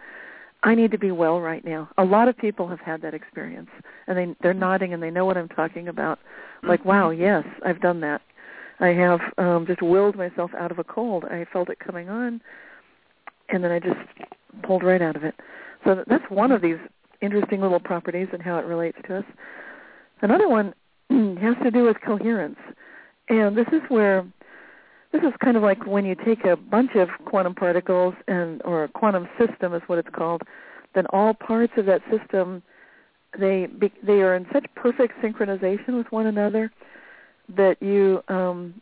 I 0.64 0.74
need 0.74 0.92
to 0.92 0.98
be 0.98 1.12
well 1.12 1.42
right 1.42 1.64
now. 1.64 1.90
A 1.98 2.06
lot 2.06 2.28
of 2.28 2.38
people 2.38 2.68
have 2.70 2.80
had 2.80 3.02
that 3.02 3.14
experience, 3.14 3.70
and 4.08 4.18
they 4.18 4.36
they're 4.42 4.54
nodding 4.54 4.94
and 4.94 5.04
they 5.04 5.12
know 5.12 5.26
what 5.26 5.38
I'm 5.38 5.50
talking 5.50 5.90
about. 5.90 6.20
Like, 6.64 6.80
mm-hmm. 6.80 6.90
wow, 6.90 7.10
yes, 7.10 7.44
I've 7.66 7.82
done 7.82 8.00
that. 8.00 8.22
I 8.80 8.88
have 8.88 9.20
um, 9.38 9.66
just 9.68 9.82
willed 9.82 10.16
myself 10.16 10.52
out 10.58 10.72
of 10.72 10.80
a 10.80 10.84
cold. 10.84 11.26
I 11.26 11.46
felt 11.52 11.70
it 11.70 11.80
coming 11.80 12.10
on, 12.10 12.42
and 13.50 13.64
then 13.64 13.72
I 13.72 13.80
just 13.80 14.00
pulled 14.64 14.84
right 14.84 15.02
out 15.02 15.16
of 15.16 15.24
it. 15.24 15.36
So 15.86 16.04
that's 16.08 16.24
one 16.30 16.52
of 16.52 16.62
these 16.62 16.78
interesting 17.22 17.62
little 17.62 17.80
properties 17.80 18.28
and 18.34 18.42
how 18.42 18.58
it 18.58 18.66
relates 18.66 18.98
to 19.08 19.20
us. 19.20 19.26
Another 20.22 20.50
one 20.50 20.74
has 21.10 21.56
to 21.64 21.72
do 21.72 21.84
with 21.84 21.98
coherence, 22.06 22.60
and 23.30 23.58
this 23.58 23.68
is 23.72 23.82
where 23.90 24.26
this 25.12 25.22
is 25.22 25.34
kind 25.44 25.56
of 25.56 25.64
like 25.64 25.86
when 25.86 26.06
you 26.06 26.16
take 26.16 26.44
a 26.44 26.56
bunch 26.56 26.96
of 26.96 27.08
quantum 27.26 27.54
particles 27.54 28.16
and 28.28 28.62
or 28.64 28.86
a 28.86 28.88
quantum 28.88 29.28
system 29.38 29.74
is 29.74 29.82
what 29.86 30.00
it's 30.00 30.10
called, 30.12 30.42
then 30.96 31.06
all 31.12 31.34
parts 31.34 31.74
of 31.78 31.86
that 31.86 32.02
system 32.12 32.64
they 33.38 33.68
they 34.04 34.22
are 34.22 34.36
in 34.36 34.46
such 34.52 34.66
perfect 34.76 35.14
synchronization 35.22 35.98
with 35.98 36.12
one 36.12 36.28
another 36.28 36.72
that 37.50 37.82
you 37.82 38.24
um 38.28 38.74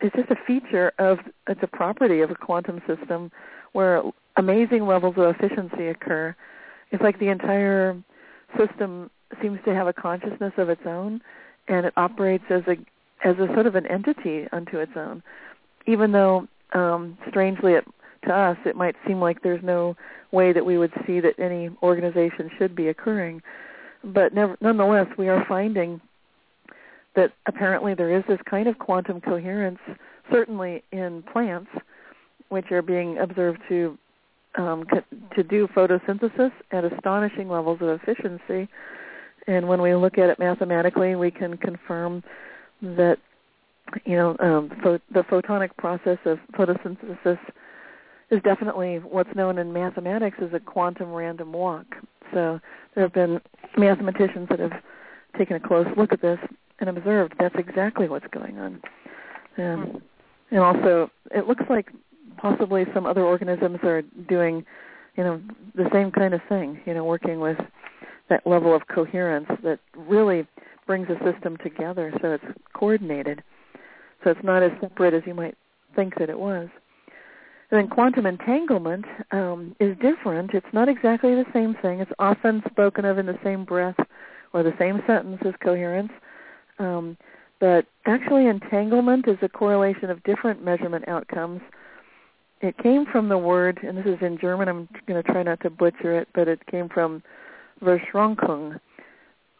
it's 0.00 0.14
just 0.16 0.30
a 0.30 0.36
feature 0.46 0.92
of 0.98 1.18
it's 1.48 1.62
a 1.62 1.66
property 1.66 2.20
of 2.20 2.30
a 2.30 2.34
quantum 2.34 2.80
system 2.86 3.30
where 3.72 4.02
amazing 4.36 4.86
levels 4.86 5.14
of 5.16 5.34
efficiency 5.34 5.88
occur. 5.88 6.34
It's 6.90 7.02
like 7.02 7.18
the 7.18 7.28
entire 7.28 7.96
system 8.58 9.10
seems 9.40 9.58
to 9.64 9.74
have 9.74 9.86
a 9.86 9.92
consciousness 9.92 10.52
of 10.58 10.68
its 10.68 10.82
own 10.84 11.20
and 11.68 11.86
it 11.86 11.92
operates 11.96 12.44
as 12.50 12.62
a 12.66 12.76
as 13.26 13.36
a 13.38 13.46
sort 13.54 13.66
of 13.66 13.76
an 13.76 13.86
entity 13.86 14.46
unto 14.52 14.78
its 14.78 14.92
own 14.96 15.22
even 15.86 16.12
though 16.12 16.46
um, 16.74 17.16
strangely 17.28 17.72
it, 17.74 17.84
to 18.24 18.34
us 18.34 18.56
it 18.64 18.76
might 18.76 18.96
seem 19.06 19.20
like 19.20 19.42
there's 19.42 19.62
no 19.62 19.96
way 20.30 20.52
that 20.52 20.64
we 20.64 20.78
would 20.78 20.92
see 21.06 21.20
that 21.20 21.38
any 21.38 21.70
organization 21.82 22.50
should 22.56 22.74
be 22.74 22.88
occurring, 22.88 23.42
but 24.04 24.32
never, 24.32 24.56
nonetheless 24.60 25.06
we 25.18 25.28
are 25.28 25.44
finding 25.48 26.00
that 27.14 27.32
apparently 27.46 27.94
there 27.94 28.16
is 28.16 28.24
this 28.28 28.40
kind 28.48 28.68
of 28.68 28.78
quantum 28.78 29.20
coherence, 29.20 29.78
certainly 30.30 30.82
in 30.92 31.22
plants, 31.32 31.70
which 32.48 32.70
are 32.70 32.82
being 32.82 33.18
observed 33.18 33.58
to 33.68 33.98
um, 34.56 34.84
to 35.34 35.42
do 35.42 35.66
photosynthesis 35.68 36.52
at 36.72 36.84
astonishing 36.84 37.48
levels 37.48 37.78
of 37.80 37.88
efficiency. 37.88 38.68
And 39.46 39.66
when 39.66 39.80
we 39.80 39.94
look 39.94 40.18
at 40.18 40.28
it 40.28 40.38
mathematically, 40.38 41.14
we 41.14 41.30
can 41.30 41.56
confirm 41.56 42.22
that 42.82 43.16
you 44.04 44.16
know, 44.16 44.36
um, 44.40 44.70
the 45.12 45.22
photonic 45.24 45.76
process 45.76 46.18
of 46.24 46.38
photosynthesis 46.54 47.38
is 48.30 48.42
definitely 48.42 48.96
what's 48.98 49.34
known 49.34 49.58
in 49.58 49.72
mathematics 49.72 50.38
as 50.40 50.52
a 50.54 50.60
quantum 50.60 51.12
random 51.12 51.52
walk. 51.52 51.86
So 52.32 52.60
there 52.94 53.04
have 53.04 53.12
been 53.12 53.40
mathematicians 53.76 54.48
that 54.48 54.58
have 54.58 54.72
taken 55.36 55.56
a 55.56 55.60
close 55.60 55.86
look 55.96 56.12
at 56.12 56.22
this 56.22 56.38
and 56.82 56.96
observed 56.96 57.34
that's 57.38 57.54
exactly 57.56 58.08
what's 58.08 58.26
going 58.32 58.58
on. 58.58 58.82
And, 59.56 60.02
and 60.50 60.60
also, 60.60 61.10
it 61.30 61.46
looks 61.46 61.64
like 61.70 61.90
possibly 62.36 62.84
some 62.92 63.06
other 63.06 63.22
organisms 63.22 63.78
are 63.82 64.02
doing, 64.28 64.64
you 65.16 65.24
know, 65.24 65.40
the 65.74 65.88
same 65.92 66.10
kind 66.10 66.34
of 66.34 66.40
thing. 66.48 66.80
You 66.84 66.94
know, 66.94 67.04
working 67.04 67.40
with 67.40 67.58
that 68.28 68.46
level 68.46 68.74
of 68.74 68.82
coherence 68.88 69.48
that 69.62 69.78
really 69.96 70.46
brings 70.86 71.08
a 71.08 71.32
system 71.32 71.56
together 71.58 72.12
so 72.20 72.32
it's 72.32 72.58
coordinated. 72.74 73.42
So 74.24 74.30
it's 74.30 74.44
not 74.44 74.62
as 74.62 74.72
separate 74.80 75.14
as 75.14 75.22
you 75.26 75.34
might 75.34 75.56
think 75.94 76.18
that 76.18 76.30
it 76.30 76.38
was. 76.38 76.68
And 77.70 77.80
then 77.80 77.88
quantum 77.88 78.26
entanglement 78.26 79.06
um, 79.30 79.74
is 79.80 79.96
different. 79.98 80.50
It's 80.52 80.66
not 80.72 80.88
exactly 80.88 81.34
the 81.34 81.46
same 81.52 81.74
thing. 81.80 82.00
It's 82.00 82.12
often 82.18 82.62
spoken 82.70 83.04
of 83.04 83.18
in 83.18 83.26
the 83.26 83.38
same 83.42 83.64
breath 83.64 83.96
or 84.52 84.62
the 84.62 84.74
same 84.78 85.02
sentence 85.06 85.40
as 85.46 85.54
coherence. 85.62 86.12
Um, 86.78 87.16
but 87.60 87.86
actually 88.06 88.46
entanglement 88.46 89.28
is 89.28 89.38
a 89.40 89.48
correlation 89.48 90.10
of 90.10 90.22
different 90.24 90.64
measurement 90.64 91.06
outcomes. 91.06 91.60
It 92.60 92.76
came 92.78 93.06
from 93.06 93.28
the 93.28 93.38
word, 93.38 93.78
and 93.82 93.96
this 93.96 94.06
is 94.06 94.18
in 94.20 94.38
German, 94.38 94.68
I'm 94.68 94.88
going 95.06 95.22
to 95.22 95.32
try 95.32 95.42
not 95.42 95.60
to 95.60 95.70
butcher 95.70 96.18
it, 96.18 96.28
but 96.34 96.48
it 96.48 96.64
came 96.66 96.88
from 96.88 97.22
Verschränkung, 97.82 98.80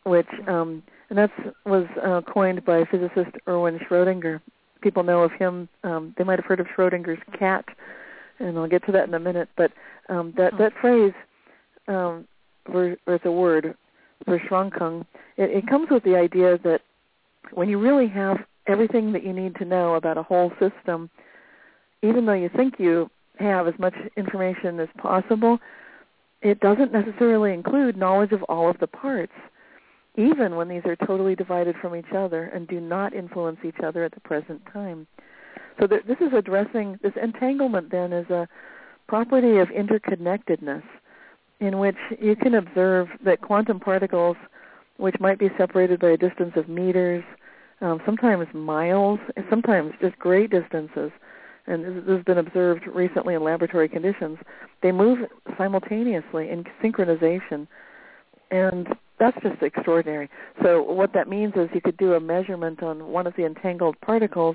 which 0.05 0.27
um, 0.47 0.83
and 1.13 1.19
that 1.19 1.31
was 1.67 1.87
uh, 2.03 2.23
coined 2.23 2.65
by 2.65 2.85
physicist 2.91 3.37
Erwin 3.47 3.79
Schrödinger. 3.81 4.41
People 4.81 5.03
know 5.03 5.23
of 5.23 5.33
him. 5.33 5.69
Um, 5.85 6.15
they 6.17 6.25
might 6.25 6.39
have 6.39 6.47
heard 6.47 6.59
of 6.59 6.67
Schrödinger's 6.75 7.23
cat, 7.39 7.67
and 8.39 8.57
I'll 8.59 8.67
get 8.67 8.85
to 8.87 8.93
that 8.93 9.09
in 9.09 9.15
a 9.15 9.21
minute. 9.21 9.51
But 9.57 9.73
um, 10.09 10.33
that 10.39 10.57
that 10.57 10.73
phrase, 10.81 11.13
um, 11.87 12.27
or, 12.73 12.97
or 13.07 13.15
it's 13.17 13.27
a 13.27 13.31
word, 13.31 13.77
Verschränkung, 14.27 15.05
it, 15.37 15.51
it 15.51 15.67
comes 15.67 15.89
with 15.91 16.03
the 16.03 16.17
idea 16.17 16.59
that 16.65 16.81
when 17.53 17.69
you 17.69 17.79
really 17.79 18.09
have 18.09 18.39
everything 18.67 19.13
that 19.13 19.25
you 19.25 19.33
need 19.33 19.57
to 19.57 19.65
know 19.65 19.95
about 19.95 20.19
a 20.19 20.23
whole 20.23 20.53
system, 20.61 21.11
even 22.03 22.27
though 22.27 22.33
you 22.33 22.49
think 22.55 22.75
you 22.79 23.11
have 23.39 23.67
as 23.67 23.75
much 23.79 23.95
information 24.17 24.79
as 24.81 24.89
possible, 24.99 25.59
it 26.43 26.61
doesn't 26.61 26.93
necessarily 26.93 27.53
include 27.53 27.97
knowledge 27.97 28.33
of 28.33 28.43
all 28.45 28.69
of 28.69 28.79
the 28.79 28.87
parts, 28.87 29.33
even 30.17 30.57
when 30.57 30.69
these 30.69 30.83
are 30.85 30.97
totally 30.97 31.35
divided 31.35 31.77
from 31.81 31.97
each 31.97 32.13
other 32.15 32.45
and 32.45 32.69
do 32.69 32.81
not 32.81 33.15
influence 33.15 33.59
each 33.65 33.81
other 33.85 34.05
at 34.05 34.13
the 34.13 34.21
present 34.21 34.61
time. 34.73 35.07
So 35.81 35.87
th- 35.87 36.05
this 36.07 36.19
is 36.21 36.33
addressing 36.37 36.99
this 37.03 37.13
entanglement. 37.21 37.91
Then 37.91 38.13
is 38.13 38.29
a 38.31 38.49
property 39.09 39.59
of 39.59 39.69
interconnectedness, 39.69 40.83
in 41.61 41.79
which 41.79 41.97
you 42.21 42.37
can 42.37 42.55
observe 42.55 43.09
that 43.25 43.41
quantum 43.41 43.81
particles, 43.81 44.37
which 45.03 45.19
might 45.19 45.37
be 45.37 45.51
separated 45.59 45.99
by 45.99 46.11
a 46.11 46.17
distance 46.17 46.53
of 46.55 46.69
meters, 46.69 47.25
um, 47.81 48.01
sometimes 48.07 48.47
miles, 48.55 49.19
and 49.37 49.45
sometimes 49.51 49.91
just 50.01 50.17
great 50.17 50.49
distances, 50.49 51.11
and 51.67 51.85
this, 51.85 52.05
this 52.07 52.17
has 52.19 52.25
been 52.25 52.39
observed 52.39 52.87
recently 52.87 53.35
in 53.35 53.43
laboratory 53.43 53.89
conditions, 53.89 54.39
they 54.81 54.93
move 54.93 55.19
simultaneously 55.59 56.51
in 56.51 56.63
synchronization. 56.81 57.67
And 58.53 58.87
that's 59.19 59.37
just 59.43 59.61
extraordinary. 59.61 60.31
So 60.63 60.83
what 60.83 61.13
that 61.15 61.29
means 61.29 61.55
is 61.57 61.69
you 61.75 61.81
could 61.81 61.97
do 61.97 62.15
a 62.15 62.21
measurement 62.21 62.81
on 62.85 63.09
one 63.09 63.27
of 63.27 63.35
the 63.37 63.45
entangled 63.45 64.01
particles, 64.03 64.55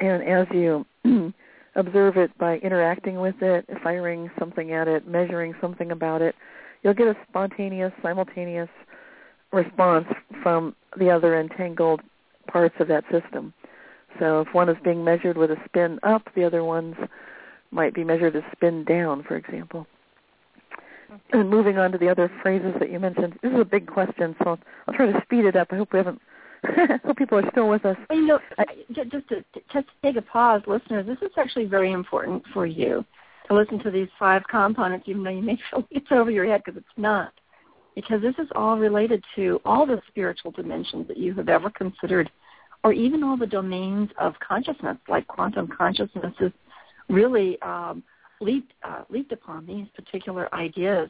and 0.00 0.22
as 0.22 0.46
you 0.52 0.84
observe 1.76 2.18
it 2.18 2.36
by 2.36 2.58
interacting 2.58 3.20
with 3.20 3.36
it, 3.40 3.66
firing 3.82 4.30
something 4.38 4.72
at 4.72 4.86
it, 4.86 5.08
measuring 5.08 5.54
something 5.62 5.92
about 5.92 6.20
it, 6.20 6.34
you'll 6.82 6.92
get 6.92 7.06
a 7.06 7.16
spontaneous, 7.30 7.92
simultaneous 8.02 8.68
response 9.52 10.06
from 10.42 10.74
the 10.98 11.10
other 11.10 11.38
entangled 11.38 12.00
parts 12.46 12.74
of 12.80 12.88
that 12.88 13.04
system. 13.10 13.52
So 14.18 14.40
if 14.42 14.48
one 14.52 14.68
is 14.68 14.76
being 14.84 15.04
measured 15.04 15.36
with 15.36 15.50
a 15.50 15.56
spin 15.64 15.98
up, 16.02 16.28
the 16.34 16.44
other 16.44 16.64
ones 16.64 16.96
might 17.70 17.94
be 17.94 18.04
measured 18.04 18.36
as 18.36 18.42
spin 18.52 18.84
down, 18.84 19.22
for 19.22 19.36
example. 19.36 19.86
And 21.32 21.48
moving 21.50 21.78
on 21.78 21.92
to 21.92 21.98
the 21.98 22.08
other 22.08 22.30
phrases 22.42 22.74
that 22.78 22.90
you 22.90 22.98
mentioned, 22.98 23.38
this 23.42 23.52
is 23.52 23.60
a 23.60 23.64
big 23.64 23.86
question, 23.86 24.34
so 24.42 24.58
I'll, 24.86 24.94
try 24.94 25.10
to 25.10 25.20
speed 25.22 25.44
it 25.44 25.56
up. 25.56 25.68
I 25.70 25.76
hope 25.76 25.92
we 25.92 25.98
haven't. 25.98 26.20
hope 27.04 27.16
people 27.16 27.38
are 27.38 27.50
still 27.50 27.68
with 27.68 27.84
us. 27.84 27.96
Well, 28.08 28.18
you 28.18 28.26
know, 28.26 28.38
I, 28.56 28.64
just 28.92 29.28
to 29.28 29.44
just 29.72 29.86
to 29.88 29.94
take 30.02 30.16
a 30.16 30.22
pause, 30.22 30.62
listeners, 30.66 31.06
this 31.06 31.18
is 31.20 31.32
actually 31.36 31.66
very 31.66 31.92
important 31.92 32.44
for 32.54 32.66
you 32.66 33.04
to 33.48 33.54
listen 33.54 33.78
to 33.80 33.90
these 33.90 34.08
five 34.18 34.42
components, 34.48 35.06
even 35.08 35.24
though 35.24 35.30
you 35.30 35.42
may 35.42 35.58
feel 35.70 35.86
it's 35.90 36.06
over 36.10 36.30
your 36.30 36.46
head 36.46 36.62
because 36.64 36.78
it's 36.78 36.96
not, 36.96 37.32
because 37.94 38.22
this 38.22 38.34
is 38.38 38.48
all 38.54 38.78
related 38.78 39.22
to 39.36 39.60
all 39.64 39.86
the 39.86 40.00
spiritual 40.08 40.50
dimensions 40.50 41.06
that 41.08 41.16
you 41.16 41.34
have 41.34 41.48
ever 41.48 41.70
considered 41.70 42.30
or 42.84 42.92
even 42.92 43.22
all 43.22 43.36
the 43.36 43.46
domains 43.46 44.10
of 44.18 44.34
consciousness, 44.46 44.96
like 45.08 45.26
quantum 45.26 45.68
consciousness, 45.68 46.34
is 46.40 46.52
really 47.08 47.60
um, 47.62 48.02
leaped 48.40 48.72
uh, 48.82 49.02
leaped 49.08 49.32
upon 49.32 49.66
these 49.66 49.86
particular 49.94 50.52
ideas. 50.54 51.08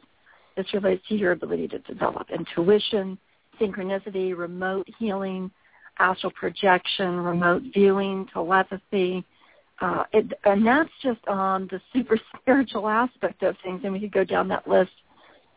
This 0.55 0.71
relates 0.73 1.05
to 1.09 1.15
your 1.15 1.31
ability 1.31 1.67
to 1.69 1.79
develop 1.79 2.27
intuition, 2.29 3.17
synchronicity, 3.59 4.37
remote 4.37 4.87
healing, 4.99 5.49
astral 5.97 6.31
projection, 6.31 7.19
remote 7.19 7.63
viewing, 7.73 8.27
telepathy. 8.31 9.25
Uh, 9.81 10.03
it, 10.13 10.31
and 10.45 10.65
that's 10.65 10.89
just 11.01 11.19
on 11.27 11.67
the 11.71 11.81
super 11.91 12.19
spiritual 12.39 12.87
aspect 12.87 13.41
of 13.41 13.55
things, 13.63 13.81
and 13.83 13.91
we 13.91 13.99
could 13.99 14.11
go 14.11 14.23
down 14.23 14.47
that 14.47 14.67
list. 14.67 14.91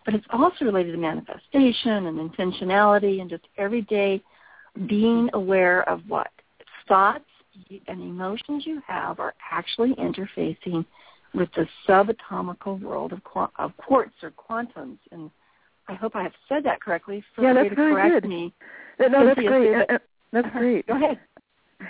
But 0.06 0.14
it's 0.14 0.26
also 0.32 0.64
related 0.64 0.92
to 0.92 0.98
manifestation 0.98 2.06
and 2.06 2.30
intentionality 2.30 3.20
and 3.20 3.28
just 3.28 3.44
everyday 3.58 4.22
being 4.86 5.28
aware 5.34 5.86
of 5.88 6.00
what 6.08 6.28
thoughts 6.88 7.24
and 7.88 8.00
emotions 8.00 8.64
you 8.64 8.80
have 8.86 9.18
are 9.18 9.34
actually 9.50 9.94
interfacing 9.96 10.86
with 11.34 11.48
the 11.56 11.66
subatomical 11.88 12.80
world 12.80 13.12
of, 13.12 13.20
of 13.58 13.72
quarks 13.78 14.12
or 14.22 14.30
quantums. 14.30 14.98
And 15.10 15.30
I 15.88 15.94
hope 15.94 16.14
I 16.14 16.22
have 16.22 16.32
said 16.48 16.62
that 16.64 16.80
correctly. 16.80 17.24
Feel 17.34 17.46
yeah, 17.46 17.52
that's 17.54 17.70
to 17.70 17.74
very 17.74 17.92
correct 17.92 18.22
good. 18.22 18.28
Me. 18.28 18.54
No, 19.00 19.26
that's 19.26 19.40
great. 19.40 19.74
Uh, 19.74 19.84
uh, 19.94 19.98
that's 20.32 20.46
uh-huh. 20.46 20.58
great. 20.58 20.86
Go 20.86 20.96
ahead. 20.96 21.18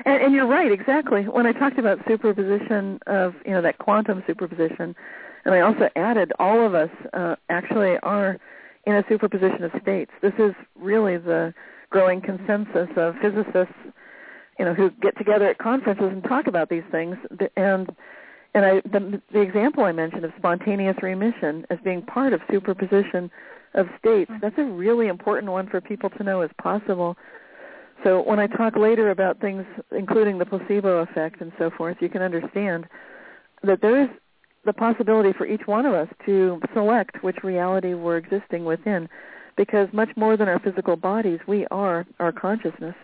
And, 0.05 0.23
and 0.23 0.35
you're 0.35 0.47
right, 0.47 0.73
exactly. 0.73 1.25
When 1.25 1.47
I 1.47 1.53
talked 1.53 1.79
about 1.79 1.99
superposition 2.09 2.99
of, 3.07 3.35
you 3.45 3.53
know, 3.53 3.63
that 3.63 3.79
quantum 3.79 4.23
superposition, 4.27 4.97
and 5.47 5.55
I 5.55 5.61
also 5.61 5.89
added 5.95 6.33
all 6.41 6.67
of 6.67 6.75
us 6.75 6.91
uh, 7.13 7.37
actually 7.49 7.97
are 8.03 8.37
in 8.85 8.97
a 8.97 9.05
superposition 9.09 9.63
of 9.63 9.71
states. 9.81 10.11
This 10.21 10.33
is 10.41 10.53
really 10.75 11.19
the 11.19 11.55
growing 11.89 12.21
consensus 12.21 12.89
of 12.97 13.15
physicists, 13.23 13.75
you 14.59 14.65
know, 14.65 14.75
who 14.75 14.91
get 15.01 15.17
together 15.17 15.47
at 15.47 15.59
conferences 15.59 16.11
and 16.11 16.23
talk 16.25 16.49
about 16.49 16.69
these 16.69 16.83
things. 16.91 17.17
And 17.57 17.89
and 18.55 18.65
I, 18.65 18.81
the, 18.91 19.23
the 19.33 19.41
example 19.41 19.85
I 19.85 19.93
mentioned 19.93 20.25
of 20.25 20.33
spontaneous 20.39 20.97
remission 21.03 21.65
as 21.71 21.79
being 21.85 22.03
part 22.03 22.33
of 22.33 22.41
superposition 22.51 23.31
of 23.75 23.87
states, 23.99 24.31
that's 24.41 24.57
a 24.59 24.65
really 24.65 25.09
important 25.09 25.53
one 25.53 25.69
for 25.69 25.81
people 25.81 26.09
to 26.11 26.25
know 26.25 26.41
as 26.41 26.51
possible. 26.61 27.17
So 28.03 28.23
when 28.23 28.41
I 28.41 28.47
talk 28.47 28.75
later 28.75 29.11
about 29.11 29.41
things, 29.41 29.65
including 29.93 30.39
the 30.39 30.47
placebo 30.47 31.03
effect 31.03 31.43
and 31.43 31.53
so 31.59 31.71
forth, 31.71 31.99
you 32.01 32.09
can 32.09 32.23
understand 32.23 32.87
that 33.63 33.83
there 33.83 34.03
is 34.03 34.09
the 34.67 34.73
possibility 34.73 35.33
for 35.33 35.47
each 35.47 35.67
one 35.67 35.87
of 35.87 35.95
us 35.95 36.09
to 36.27 36.61
select 36.75 37.23
which 37.23 37.43
reality 37.43 37.95
we're 37.95 38.19
existing 38.19 38.65
within 38.65 39.09
because 39.57 39.89
much 39.93 40.11
more 40.17 40.37
than 40.37 40.49
our 40.49 40.59
physical 40.59 40.97
bodies, 40.97 41.41
we 41.47 41.67
are 41.71 42.07
our 42.21 42.33
consciousness. 42.33 42.95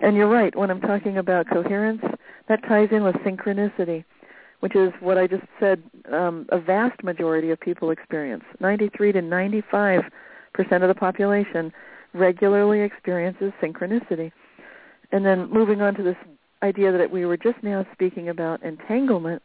And 0.00 0.16
you're 0.16 0.28
right, 0.28 0.54
when 0.54 0.70
I'm 0.70 0.80
talking 0.80 1.18
about 1.18 1.48
coherence, 1.48 2.02
that 2.48 2.62
ties 2.66 2.88
in 2.92 3.02
with 3.02 3.16
synchronicity, 3.16 4.04
which 4.60 4.76
is 4.76 4.92
what 5.00 5.18
I 5.18 5.26
just 5.26 5.42
said 5.58 5.82
um, 6.12 6.46
a 6.50 6.60
vast 6.60 7.02
majority 7.02 7.50
of 7.50 7.60
people 7.60 7.90
experience. 7.90 8.44
93 8.60 9.12
to 9.12 9.22
95 9.22 10.02
percent 10.52 10.82
of 10.82 10.88
the 10.88 10.94
population 10.94 11.72
regularly 12.12 12.80
experiences 12.80 13.52
synchronicity. 13.62 14.32
And 15.12 15.24
then 15.24 15.50
moving 15.50 15.80
on 15.80 15.94
to 15.94 16.02
this 16.02 16.16
idea 16.62 16.96
that 16.96 17.10
we 17.10 17.24
were 17.24 17.36
just 17.36 17.62
now 17.62 17.86
speaking 17.92 18.28
about 18.28 18.62
entanglement, 18.62 19.42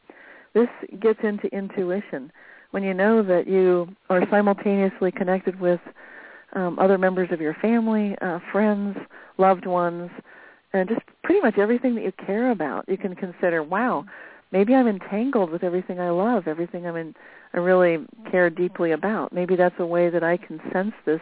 this 0.56 0.68
gets 1.00 1.20
into 1.22 1.48
intuition. 1.56 2.32
When 2.72 2.82
you 2.82 2.96
know 2.96 3.22
that 3.22 3.48
you 3.48 3.96
are 4.10 4.28
simultaneously 4.32 5.12
connected 5.12 5.60
with 5.60 5.80
um, 6.54 6.80
other 6.80 6.98
members 6.98 7.30
of 7.32 7.40
your 7.40 7.54
family, 7.62 8.16
uh, 8.22 8.40
friends, 8.52 8.98
loved 9.38 9.68
ones, 9.68 10.10
and 10.74 10.90
just 10.90 11.02
pretty 11.24 11.42
much 11.42 11.58
everything 11.58 11.94
that 11.96 12.04
you 12.04 12.12
care 12.26 12.52
about. 12.52 12.88
You 12.90 12.98
can 12.98 13.16
consider, 13.16 13.62
wow, 13.62 14.06
maybe 14.52 14.74
I'm 14.74 14.88
entangled 14.88 15.52
with 15.52 15.64
everything 15.64 16.00
I 16.00 16.10
love, 16.10 16.48
everything 16.48 16.88
I'm 16.88 16.96
in, 16.96 17.14
I 17.54 17.58
really 17.60 18.06
care 18.32 18.50
deeply 18.50 18.92
about. 18.92 19.32
Maybe 19.32 19.56
that's 19.56 19.76
a 19.80 19.86
way 19.86 20.10
that 20.10 20.24
I 20.24 20.38
can 20.38 20.60
sense 20.74 20.94
this 21.06 21.22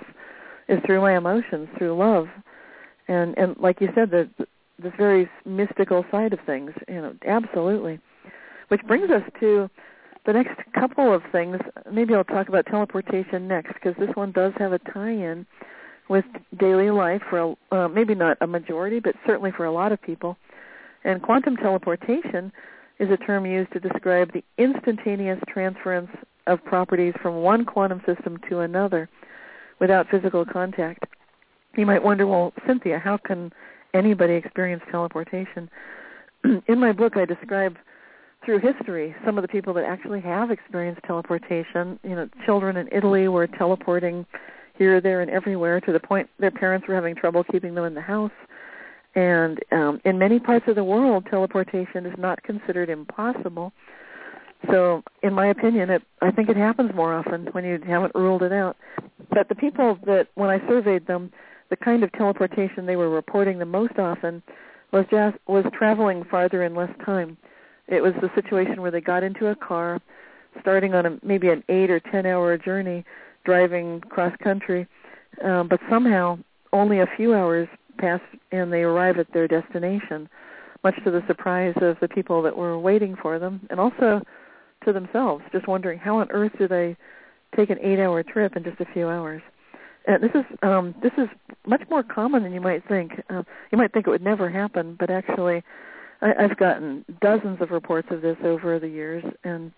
is 0.67 0.79
through 0.85 1.01
my 1.01 1.17
emotions, 1.17 1.67
through 1.77 1.97
love, 1.97 2.27
and 3.07 3.37
and 3.37 3.55
like 3.57 3.81
you 3.81 3.89
said, 3.93 4.11
the 4.11 4.29
this 4.79 4.93
very 4.97 5.29
mystical 5.45 6.05
side 6.09 6.33
of 6.33 6.39
things. 6.45 6.71
You 6.87 7.01
know, 7.01 7.13
absolutely. 7.27 7.99
Which 8.73 8.87
brings 8.87 9.11
us 9.11 9.21
to 9.39 9.69
the 10.25 10.33
next 10.33 10.59
couple 10.73 11.13
of 11.13 11.21
things, 11.31 11.59
maybe 11.91 12.15
I'll 12.15 12.23
talk 12.23 12.49
about 12.49 12.65
teleportation 12.65 13.47
next 13.47 13.75
because 13.75 13.93
this 13.99 14.09
one 14.15 14.31
does 14.31 14.51
have 14.57 14.73
a 14.73 14.79
tie-in 14.79 15.45
with 16.09 16.25
daily 16.57 16.89
life 16.89 17.21
for 17.29 17.37
a, 17.71 17.75
uh, 17.75 17.87
maybe 17.87 18.15
not 18.15 18.35
a 18.41 18.47
majority, 18.47 18.99
but 18.99 19.13
certainly 19.27 19.51
for 19.51 19.65
a 19.65 19.71
lot 19.71 19.91
of 19.91 20.01
people. 20.01 20.37
And 21.03 21.21
quantum 21.21 21.55
teleportation 21.55 22.51
is 22.97 23.11
a 23.11 23.17
term 23.17 23.45
used 23.45 23.71
to 23.73 23.79
describe 23.79 24.33
the 24.33 24.43
instantaneous 24.57 25.39
transference 25.47 26.09
of 26.47 26.65
properties 26.65 27.13
from 27.21 27.43
one 27.43 27.65
quantum 27.65 28.01
system 28.07 28.39
to 28.49 28.61
another 28.61 29.07
without 29.79 30.09
physical 30.09 30.45
contact. 30.45 31.05
You 31.77 31.85
might 31.85 32.03
wonder, 32.03 32.25
well, 32.25 32.53
Cynthia, 32.65 32.97
how 32.97 33.17
can 33.17 33.53
anybody 33.93 34.33
experience 34.33 34.81
teleportation? 34.89 35.69
In 36.67 36.79
my 36.79 36.91
book, 36.91 37.17
I 37.17 37.25
describe 37.25 37.77
through 38.45 38.59
history 38.59 39.15
some 39.25 39.37
of 39.37 39.41
the 39.41 39.47
people 39.47 39.73
that 39.73 39.85
actually 39.85 40.21
have 40.21 40.51
experienced 40.51 41.01
teleportation. 41.05 41.99
You 42.03 42.15
know, 42.15 42.29
children 42.45 42.77
in 42.77 42.89
Italy 42.91 43.27
were 43.27 43.47
teleporting 43.47 44.25
here, 44.77 44.99
there, 44.99 45.21
and 45.21 45.29
everywhere 45.29 45.79
to 45.81 45.91
the 45.91 45.99
point 45.99 46.29
their 46.39 46.51
parents 46.51 46.87
were 46.87 46.95
having 46.95 47.15
trouble 47.15 47.43
keeping 47.43 47.75
them 47.75 47.85
in 47.85 47.93
the 47.93 48.01
house. 48.01 48.31
And 49.15 49.59
um, 49.71 50.01
in 50.05 50.17
many 50.17 50.39
parts 50.39 50.65
of 50.67 50.75
the 50.75 50.83
world, 50.83 51.27
teleportation 51.29 52.05
is 52.05 52.15
not 52.17 52.41
considered 52.43 52.89
impossible. 52.89 53.71
So, 54.71 55.03
in 55.21 55.33
my 55.33 55.47
opinion, 55.47 55.89
it, 55.89 56.01
I 56.21 56.31
think 56.31 56.49
it 56.49 56.57
happens 56.57 56.91
more 56.95 57.13
often 57.13 57.47
when 57.51 57.65
you 57.65 57.79
haven't 57.85 58.15
ruled 58.15 58.41
it 58.41 58.51
out. 58.51 58.77
But 59.29 59.49
the 59.49 59.55
people 59.55 59.99
that, 60.05 60.29
when 60.35 60.49
I 60.49 60.65
surveyed 60.67 61.05
them, 61.05 61.31
the 61.69 61.75
kind 61.75 62.03
of 62.03 62.11
teleportation 62.13 62.85
they 62.85 62.95
were 62.95 63.09
reporting 63.09 63.59
the 63.59 63.65
most 63.65 63.99
often 63.99 64.41
was 64.91 65.05
just 65.11 65.37
was 65.47 65.65
traveling 65.77 66.23
farther 66.23 66.63
in 66.63 66.75
less 66.75 66.91
time. 67.05 67.37
It 67.87 68.01
was 68.01 68.13
the 68.21 68.31
situation 68.35 68.81
where 68.81 68.91
they 68.91 69.01
got 69.01 69.23
into 69.23 69.47
a 69.47 69.55
car, 69.55 70.01
starting 70.61 70.93
on 70.93 71.05
a 71.05 71.19
maybe 71.23 71.49
an 71.49 71.63
eight 71.69 71.89
or 71.89 71.99
ten 71.99 72.25
hour 72.25 72.57
journey, 72.57 73.03
driving 73.45 74.01
cross 74.01 74.33
country, 74.43 74.87
um, 75.43 75.67
but 75.67 75.79
somehow 75.89 76.37
only 76.71 76.99
a 76.99 77.07
few 77.17 77.33
hours 77.33 77.67
pass 77.97 78.21
and 78.51 78.71
they 78.71 78.83
arrive 78.83 79.17
at 79.17 79.31
their 79.33 79.47
destination, 79.47 80.29
much 80.83 80.95
to 81.03 81.11
the 81.11 81.23
surprise 81.27 81.73
of 81.81 81.97
the 82.01 82.07
people 82.07 82.41
that 82.41 82.55
were 82.55 82.77
waiting 82.79 83.15
for 83.21 83.39
them, 83.39 83.65
and 83.69 83.79
also 83.79 84.21
to 84.85 84.93
themselves, 84.93 85.43
just 85.51 85.67
wondering 85.67 85.99
how 85.99 86.19
on 86.19 86.29
earth 86.31 86.51
do 86.57 86.67
they 86.67 86.95
take 87.55 87.69
an 87.69 87.79
eight-hour 87.81 88.23
trip 88.23 88.55
in 88.55 88.63
just 88.63 88.79
a 88.79 88.85
few 88.93 89.07
hours. 89.07 89.41
And 90.05 90.21
this 90.21 90.31
is 90.35 90.43
um, 90.63 90.93
this 91.01 91.13
is 91.17 91.29
much 91.65 91.83
more 91.89 92.03
common 92.03 92.43
than 92.43 92.51
you 92.53 92.59
might 92.59 92.85
think. 92.87 93.11
Uh, 93.29 93.43
you 93.71 93.77
might 93.77 93.93
think 93.93 94.05
it 94.05 94.09
would 94.09 94.23
never 94.23 94.49
happen, 94.49 94.97
but 94.99 95.09
actually, 95.09 95.63
I, 96.23 96.43
I've 96.43 96.57
gotten 96.57 97.05
dozens 97.21 97.61
of 97.61 97.71
reports 97.71 98.07
of 98.11 98.21
this 98.21 98.37
over 98.43 98.79
the 98.79 98.87
years, 98.87 99.23
and 99.43 99.71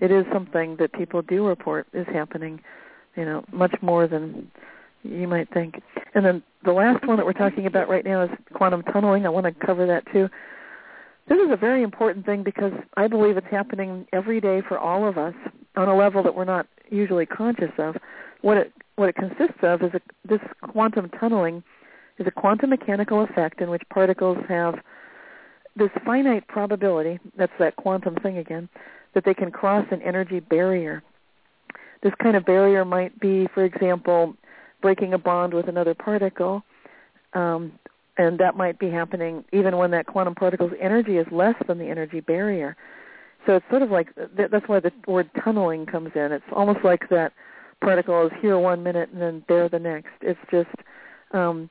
it 0.00 0.10
is 0.10 0.24
something 0.32 0.76
that 0.76 0.92
people 0.92 1.22
do 1.22 1.46
report 1.46 1.86
is 1.92 2.06
happening. 2.12 2.60
You 3.16 3.24
know, 3.26 3.44
much 3.52 3.74
more 3.82 4.06
than 4.06 4.50
you 5.02 5.28
might 5.28 5.52
think. 5.52 5.82
And 6.14 6.24
then 6.24 6.42
the 6.64 6.72
last 6.72 7.06
one 7.06 7.16
that 7.18 7.26
we're 7.26 7.32
talking 7.32 7.66
about 7.66 7.88
right 7.88 8.04
now 8.04 8.22
is 8.22 8.30
quantum 8.54 8.82
tunneling. 8.84 9.26
I 9.26 9.28
want 9.28 9.46
to 9.46 9.66
cover 9.66 9.86
that 9.86 10.04
too. 10.12 10.28
This 11.28 11.38
is 11.38 11.50
a 11.52 11.56
very 11.56 11.82
important 11.82 12.26
thing 12.26 12.42
because 12.42 12.72
I 12.96 13.06
believe 13.06 13.36
it's 13.36 13.46
happening 13.50 14.06
every 14.12 14.40
day 14.40 14.62
for 14.66 14.78
all 14.78 15.06
of 15.06 15.18
us 15.18 15.34
on 15.76 15.88
a 15.88 15.96
level 15.96 16.22
that 16.22 16.34
we're 16.34 16.44
not 16.44 16.66
usually 16.90 17.26
conscious 17.26 17.70
of. 17.78 17.96
What 18.40 18.56
it 18.56 18.72
what 18.96 19.08
it 19.08 19.14
consists 19.14 19.62
of 19.62 19.82
is 19.82 19.90
a, 19.94 20.00
this 20.26 20.40
quantum 20.62 21.08
tunneling 21.20 21.62
is 22.18 22.26
a 22.26 22.30
quantum 22.30 22.70
mechanical 22.70 23.22
effect 23.22 23.60
in 23.60 23.70
which 23.70 23.82
particles 23.90 24.38
have 24.48 24.74
this 25.76 25.90
finite 26.04 26.46
probability, 26.48 27.18
that's 27.36 27.52
that 27.58 27.76
quantum 27.76 28.16
thing 28.16 28.38
again, 28.38 28.68
that 29.14 29.24
they 29.24 29.34
can 29.34 29.50
cross 29.50 29.86
an 29.90 30.02
energy 30.02 30.40
barrier. 30.40 31.02
This 32.02 32.12
kind 32.22 32.36
of 32.36 32.44
barrier 32.44 32.84
might 32.84 33.18
be, 33.20 33.48
for 33.54 33.64
example, 33.64 34.34
breaking 34.80 35.14
a 35.14 35.18
bond 35.18 35.54
with 35.54 35.68
another 35.68 35.94
particle, 35.94 36.62
um, 37.34 37.72
and 38.18 38.38
that 38.38 38.56
might 38.56 38.78
be 38.78 38.90
happening 38.90 39.44
even 39.52 39.76
when 39.76 39.90
that 39.92 40.06
quantum 40.06 40.34
particle's 40.34 40.72
energy 40.80 41.16
is 41.16 41.26
less 41.30 41.54
than 41.66 41.78
the 41.78 41.86
energy 41.88 42.20
barrier. 42.20 42.76
So 43.46 43.56
it's 43.56 43.66
sort 43.70 43.82
of 43.82 43.90
like 43.90 44.08
that's 44.36 44.68
why 44.68 44.80
the 44.80 44.92
word 45.06 45.30
tunneling 45.42 45.86
comes 45.86 46.10
in. 46.14 46.32
It's 46.32 46.44
almost 46.52 46.84
like 46.84 47.08
that 47.08 47.32
particle 47.80 48.26
is 48.26 48.32
here 48.40 48.58
one 48.58 48.82
minute 48.82 49.10
and 49.12 49.20
then 49.20 49.44
there 49.48 49.68
the 49.68 49.78
next. 49.78 50.12
It's 50.20 50.38
just 50.50 50.70
um, 51.32 51.68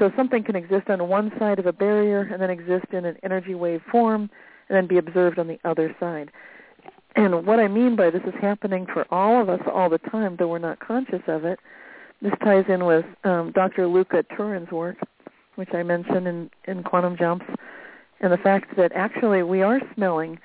so 0.00 0.10
something 0.16 0.42
can 0.42 0.56
exist 0.56 0.88
on 0.88 1.06
one 1.08 1.30
side 1.38 1.58
of 1.58 1.66
a 1.66 1.72
barrier 1.72 2.22
and 2.32 2.40
then 2.40 2.50
exist 2.50 2.86
in 2.90 3.04
an 3.04 3.16
energy 3.22 3.54
wave 3.54 3.82
form 3.92 4.30
and 4.68 4.76
then 4.76 4.86
be 4.86 4.96
observed 4.96 5.38
on 5.38 5.46
the 5.46 5.60
other 5.62 5.94
side. 6.00 6.30
And 7.16 7.46
what 7.46 7.60
I 7.60 7.68
mean 7.68 7.96
by 7.96 8.08
this 8.08 8.22
is 8.24 8.34
happening 8.40 8.86
for 8.86 9.06
all 9.12 9.42
of 9.42 9.50
us 9.50 9.60
all 9.70 9.90
the 9.90 9.98
time, 9.98 10.36
though 10.38 10.48
we're 10.48 10.58
not 10.58 10.80
conscious 10.80 11.22
of 11.26 11.44
it. 11.44 11.58
This 12.22 12.32
ties 12.42 12.64
in 12.68 12.86
with 12.86 13.04
um, 13.24 13.52
Dr. 13.52 13.86
Luca 13.86 14.24
Turin's 14.36 14.70
work, 14.72 14.96
which 15.56 15.74
I 15.74 15.82
mentioned 15.82 16.26
in, 16.26 16.50
in 16.66 16.82
Quantum 16.82 17.16
Jumps, 17.18 17.46
and 18.20 18.32
the 18.32 18.38
fact 18.38 18.76
that 18.76 18.92
actually 18.94 19.42
we 19.42 19.60
are 19.62 19.80
smelling 19.94 20.38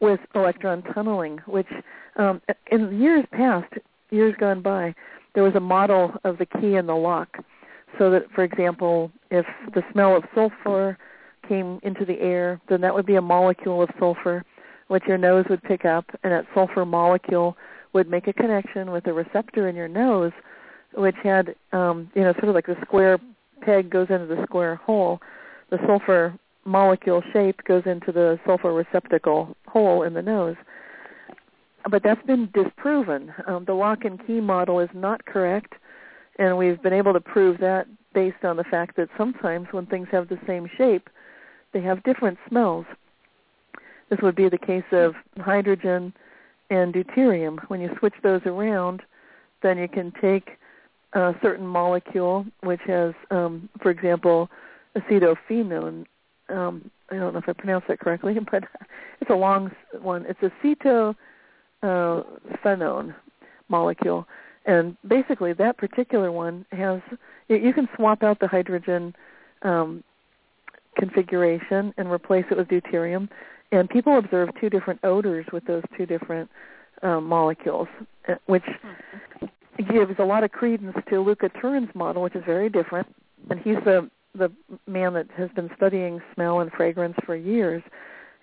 with 0.00 0.20
electron 0.34 0.82
tunneling, 0.94 1.38
which 1.46 1.68
um, 2.16 2.40
in 2.70 2.98
years 2.98 3.24
past, 3.32 3.72
years 4.10 4.34
gone 4.38 4.62
by, 4.62 4.94
there 5.34 5.42
was 5.42 5.54
a 5.54 5.60
model 5.60 6.14
of 6.24 6.38
the 6.38 6.46
key 6.46 6.76
and 6.76 6.88
the 6.88 6.94
lock. 6.94 7.38
So 7.98 8.10
that, 8.10 8.30
for 8.34 8.44
example, 8.44 9.10
if 9.30 9.46
the 9.74 9.82
smell 9.92 10.16
of 10.16 10.24
sulfur 10.34 10.98
came 11.48 11.80
into 11.82 12.04
the 12.04 12.20
air, 12.20 12.60
then 12.68 12.80
that 12.82 12.94
would 12.94 13.06
be 13.06 13.16
a 13.16 13.22
molecule 13.22 13.82
of 13.82 13.88
sulfur, 13.98 14.44
which 14.88 15.04
your 15.06 15.18
nose 15.18 15.46
would 15.48 15.62
pick 15.62 15.84
up, 15.84 16.04
and 16.22 16.32
that 16.32 16.46
sulfur 16.54 16.84
molecule 16.84 17.56
would 17.92 18.10
make 18.10 18.26
a 18.26 18.32
connection 18.32 18.90
with 18.90 19.06
a 19.06 19.12
receptor 19.12 19.68
in 19.68 19.74
your 19.74 19.88
nose 19.88 20.32
which 20.94 21.16
had 21.22 21.54
um, 21.72 22.10
you 22.14 22.22
know 22.22 22.32
sort 22.34 22.48
of 22.48 22.54
like 22.54 22.66
the 22.66 22.76
square 22.82 23.18
peg 23.60 23.90
goes 23.90 24.08
into 24.10 24.26
the 24.26 24.42
square 24.44 24.76
hole, 24.76 25.20
the 25.70 25.78
sulfur 25.86 26.38
molecule 26.64 27.22
shape 27.32 27.62
goes 27.64 27.82
into 27.86 28.12
the 28.12 28.38
sulfur 28.46 28.72
receptacle 28.72 29.56
hole 29.66 30.02
in 30.02 30.14
the 30.14 30.22
nose. 30.22 30.56
But 31.90 32.02
that's 32.02 32.24
been 32.26 32.50
disproven. 32.52 33.32
Um, 33.46 33.64
the 33.64 33.72
lock 33.72 34.04
and 34.04 34.24
key 34.26 34.40
model 34.40 34.80
is 34.80 34.90
not 34.92 35.24
correct, 35.24 35.74
and 36.38 36.56
we've 36.56 36.82
been 36.82 36.92
able 36.92 37.12
to 37.12 37.20
prove 37.20 37.58
that 37.58 37.86
based 38.14 38.44
on 38.44 38.56
the 38.56 38.64
fact 38.64 38.96
that 38.96 39.08
sometimes 39.16 39.68
when 39.70 39.86
things 39.86 40.08
have 40.10 40.28
the 40.28 40.38
same 40.46 40.68
shape, 40.76 41.08
they 41.72 41.80
have 41.80 42.02
different 42.04 42.38
smells. 42.48 42.86
This 44.10 44.20
would 44.22 44.36
be 44.36 44.48
the 44.48 44.58
case 44.58 44.84
of 44.92 45.14
hydrogen 45.38 46.12
and 46.70 46.94
deuterium. 46.94 47.58
When 47.68 47.80
you 47.80 47.90
switch 47.98 48.14
those 48.22 48.40
around, 48.46 49.02
then 49.62 49.78
you 49.78 49.88
can 49.88 50.12
take 50.20 50.58
a 51.12 51.34
certain 51.42 51.66
molecule 51.66 52.46
which 52.62 52.80
has, 52.86 53.14
um, 53.30 53.68
for 53.80 53.90
example, 53.90 54.48
acetophenone. 54.96 56.04
Um, 56.48 56.90
I 57.10 57.16
don't 57.16 57.32
know 57.32 57.40
if 57.40 57.48
I 57.48 57.52
pronounced 57.52 57.88
that 57.88 58.00
correctly, 58.00 58.36
but 58.50 58.64
it's 59.20 59.30
a 59.30 59.34
long 59.34 59.70
one. 60.00 60.26
It's 60.28 60.40
acetophenone 61.82 63.14
molecule, 63.68 64.26
and 64.68 64.96
basically 65.08 65.52
that 65.54 65.76
particular 65.78 66.30
one 66.30 66.64
has. 66.70 67.00
You 67.48 67.72
can 67.72 67.88
swap 67.96 68.22
out 68.22 68.38
the 68.38 68.46
hydrogen 68.46 69.16
um, 69.62 70.04
configuration 70.96 71.94
and 71.96 72.10
replace 72.10 72.44
it 72.50 72.58
with 72.58 72.68
deuterium, 72.68 73.28
and 73.72 73.88
people 73.88 74.18
observe 74.18 74.50
two 74.60 74.68
different 74.68 75.00
odors 75.02 75.46
with 75.52 75.64
those 75.64 75.82
two 75.96 76.04
different 76.04 76.50
um, 77.02 77.24
molecules, 77.24 77.88
uh, 78.28 78.34
which 78.46 78.64
gives 79.90 80.12
a 80.18 80.24
lot 80.24 80.44
of 80.44 80.52
credence 80.52 80.96
to 81.08 81.20
Luca 81.20 81.48
Turin's 81.48 81.92
model, 81.94 82.22
which 82.22 82.36
is 82.36 82.44
very 82.44 82.68
different. 82.68 83.06
And 83.50 83.58
he's 83.60 83.82
the 83.84 84.10
the 84.34 84.52
man 84.86 85.14
that 85.14 85.26
has 85.36 85.48
been 85.56 85.70
studying 85.76 86.20
smell 86.34 86.60
and 86.60 86.70
fragrance 86.70 87.16
for 87.24 87.34
years. 87.34 87.82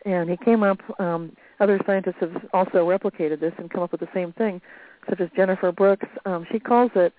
And 0.05 0.29
he 0.29 0.37
came 0.37 0.63
up. 0.63 0.79
Um, 0.99 1.35
other 1.59 1.79
scientists 1.85 2.17
have 2.19 2.47
also 2.53 2.87
replicated 2.87 3.39
this 3.39 3.53
and 3.57 3.69
come 3.69 3.81
up 3.81 3.91
with 3.91 4.01
the 4.01 4.09
same 4.13 4.33
thing, 4.33 4.61
such 5.09 5.21
as 5.21 5.29
Jennifer 5.35 5.71
Brookes. 5.71 6.07
Um, 6.25 6.45
she 6.51 6.59
calls 6.59 6.91
it 6.95 7.13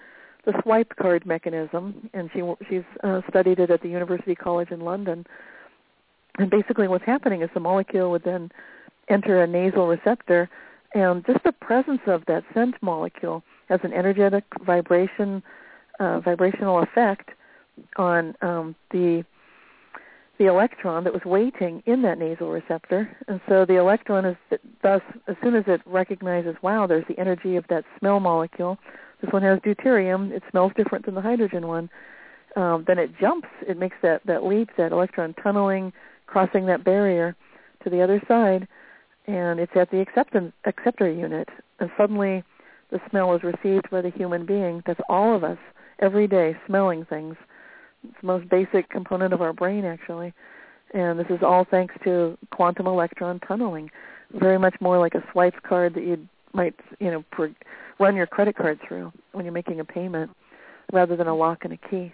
the 0.45 0.61
swipe 0.63 0.95
card 0.97 1.27
mechanism, 1.27 2.09
and 2.15 2.31
she 2.33 2.43
she's 2.69 2.85
uh, 3.03 3.21
studied 3.29 3.59
it 3.59 3.71
at 3.71 3.83
the 3.83 3.89
University 3.89 4.35
College 4.35 4.71
in 4.71 4.81
London. 4.81 5.27
And 6.39 6.51
basically, 6.51 6.87
what's 6.89 7.05
happening 7.05 7.43
is 7.43 7.51
the 7.55 7.61
molecule 7.61 8.11
would 8.11 8.25
then 8.25 8.51
enter 9.09 9.43
a 9.43 9.47
nasal 9.47 9.87
receptor, 9.87 10.49
and 10.95 11.25
just 11.27 11.43
the 11.45 11.53
presence 11.53 12.03
of 12.07 12.25
that 12.27 12.45
scent 12.53 12.77
molecule 12.83 13.43
has 13.69 13.81
an 13.83 13.93
energetic 13.93 14.45
vibration 14.65 15.43
uh, 15.99 16.21
vibrational 16.21 16.83
effect 16.83 17.31
on 17.97 18.35
um, 18.43 18.75
the 18.91 19.25
the 20.39 20.47
electron 20.47 21.05
that 21.05 21.13
was 21.13 21.25
waiting 21.25 21.83
in 21.87 22.03
that 22.03 22.19
nasal 22.19 22.51
receptor, 22.51 23.17
and 23.29 23.41
so 23.49 23.65
the 23.65 23.77
electron 23.77 24.25
is 24.25 24.37
thus 24.83 25.01
as 25.29 25.37
soon 25.43 25.55
as 25.55 25.65
it 25.67 25.81
recognizes, 25.87 26.55
wow, 26.63 26.87
there's 26.87 27.07
the 27.09 27.19
energy 27.19 27.57
of 27.57 27.65
that 27.69 27.85
smell 27.99 28.21
molecule. 28.21 28.79
This 29.23 29.33
one 29.33 29.43
has 29.43 29.59
deuterium. 29.61 30.31
It 30.31 30.43
smells 30.51 30.73
different 30.77 31.07
than 31.07 31.15
the 31.15 31.23
hydrogen 31.23 31.67
one. 31.67 31.89
Um, 32.55 32.85
then 32.87 32.99
it 32.99 33.11
jumps. 33.19 33.49
It 33.67 33.79
makes 33.79 33.97
that 34.03 34.23
that 34.27 34.45
leap, 34.45 34.71
that 34.77 34.93
electron 34.93 35.35
tunneling, 35.43 35.93
crossing 36.27 36.67
that 36.67 36.85
barrier 36.85 37.35
to 37.85 37.91
the 37.91 38.03
other 38.03 38.21
side, 38.29 38.69
and 39.27 39.59
it's 39.61 39.73
at 39.75 39.91
the 39.91 40.01
acceptance 40.01 40.53
acceptor 40.65 41.11
unit. 41.11 41.49
And 41.81 41.91
suddenly, 41.97 42.43
the 42.91 43.01
smell 43.11 43.35
is 43.35 43.43
received 43.43 43.91
by 43.91 44.03
the 44.03 44.11
human 44.11 44.47
being. 44.47 44.83
That's 44.87 45.01
all 45.09 45.35
of 45.35 45.45
us 45.45 45.59
every 45.99 46.27
day 46.27 46.57
smelling 46.67 47.05
things. 47.05 47.37
It's 48.09 48.21
the 48.21 48.27
most 48.27 48.49
basic 48.49 48.89
component 48.89 49.33
of 49.33 49.43
our 49.43 49.53
brain, 49.53 49.85
actually. 49.85 50.33
And 50.95 51.19
this 51.19 51.27
is 51.31 51.43
all 51.43 51.67
thanks 51.71 51.95
to 52.05 52.39
quantum 52.53 52.87
electron 52.87 53.41
tunneling. 53.41 53.91
Very 54.33 54.59
much 54.59 54.75
more 54.81 54.99
like 54.99 55.15
a 55.15 55.25
swipe 55.33 55.61
card 55.63 55.95
that 55.95 56.05
you 56.05 56.27
might, 56.53 56.75
you 57.01 57.11
know, 57.11 57.25
per, 57.31 57.53
run 57.99 58.17
your 58.17 58.27
credit 58.27 58.57
card 58.57 58.79
through 58.87 59.13
when 59.33 59.45
you're 59.45 59.53
making 59.53 59.81
a 59.81 59.85
payment, 59.85 60.31
rather 60.93 61.17
than 61.17 61.27
a 61.27 61.35
lock 61.35 61.65
and 61.65 61.73
a 61.73 61.77
key. 61.77 62.13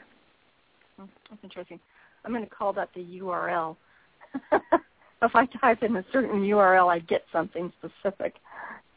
That's 0.99 1.43
interesting. 1.43 1.81
I'm 2.25 2.33
going 2.33 2.45
to 2.45 2.51
call 2.51 2.73
that 2.75 2.91
the 2.95 3.05
URL. 3.21 3.77
if 4.53 5.35
I 5.35 5.47
type 5.47 5.83
in 5.83 5.97
a 5.97 6.05
certain 6.13 6.43
URL, 6.43 6.89
I 6.89 7.01
get 7.01 7.25
something 7.33 7.73
specific 7.79 8.35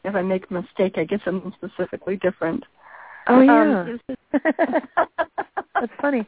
if 0.06 0.14
I 0.14 0.22
make 0.22 0.48
a 0.50 0.54
mistake, 0.54 0.94
I 0.96 1.04
get 1.04 1.20
something 1.24 1.52
specifically 1.56 2.16
different. 2.16 2.64
Oh 3.28 3.40
yeah, 3.40 3.80
um, 3.80 4.00
that's 5.80 5.92
funny. 6.00 6.26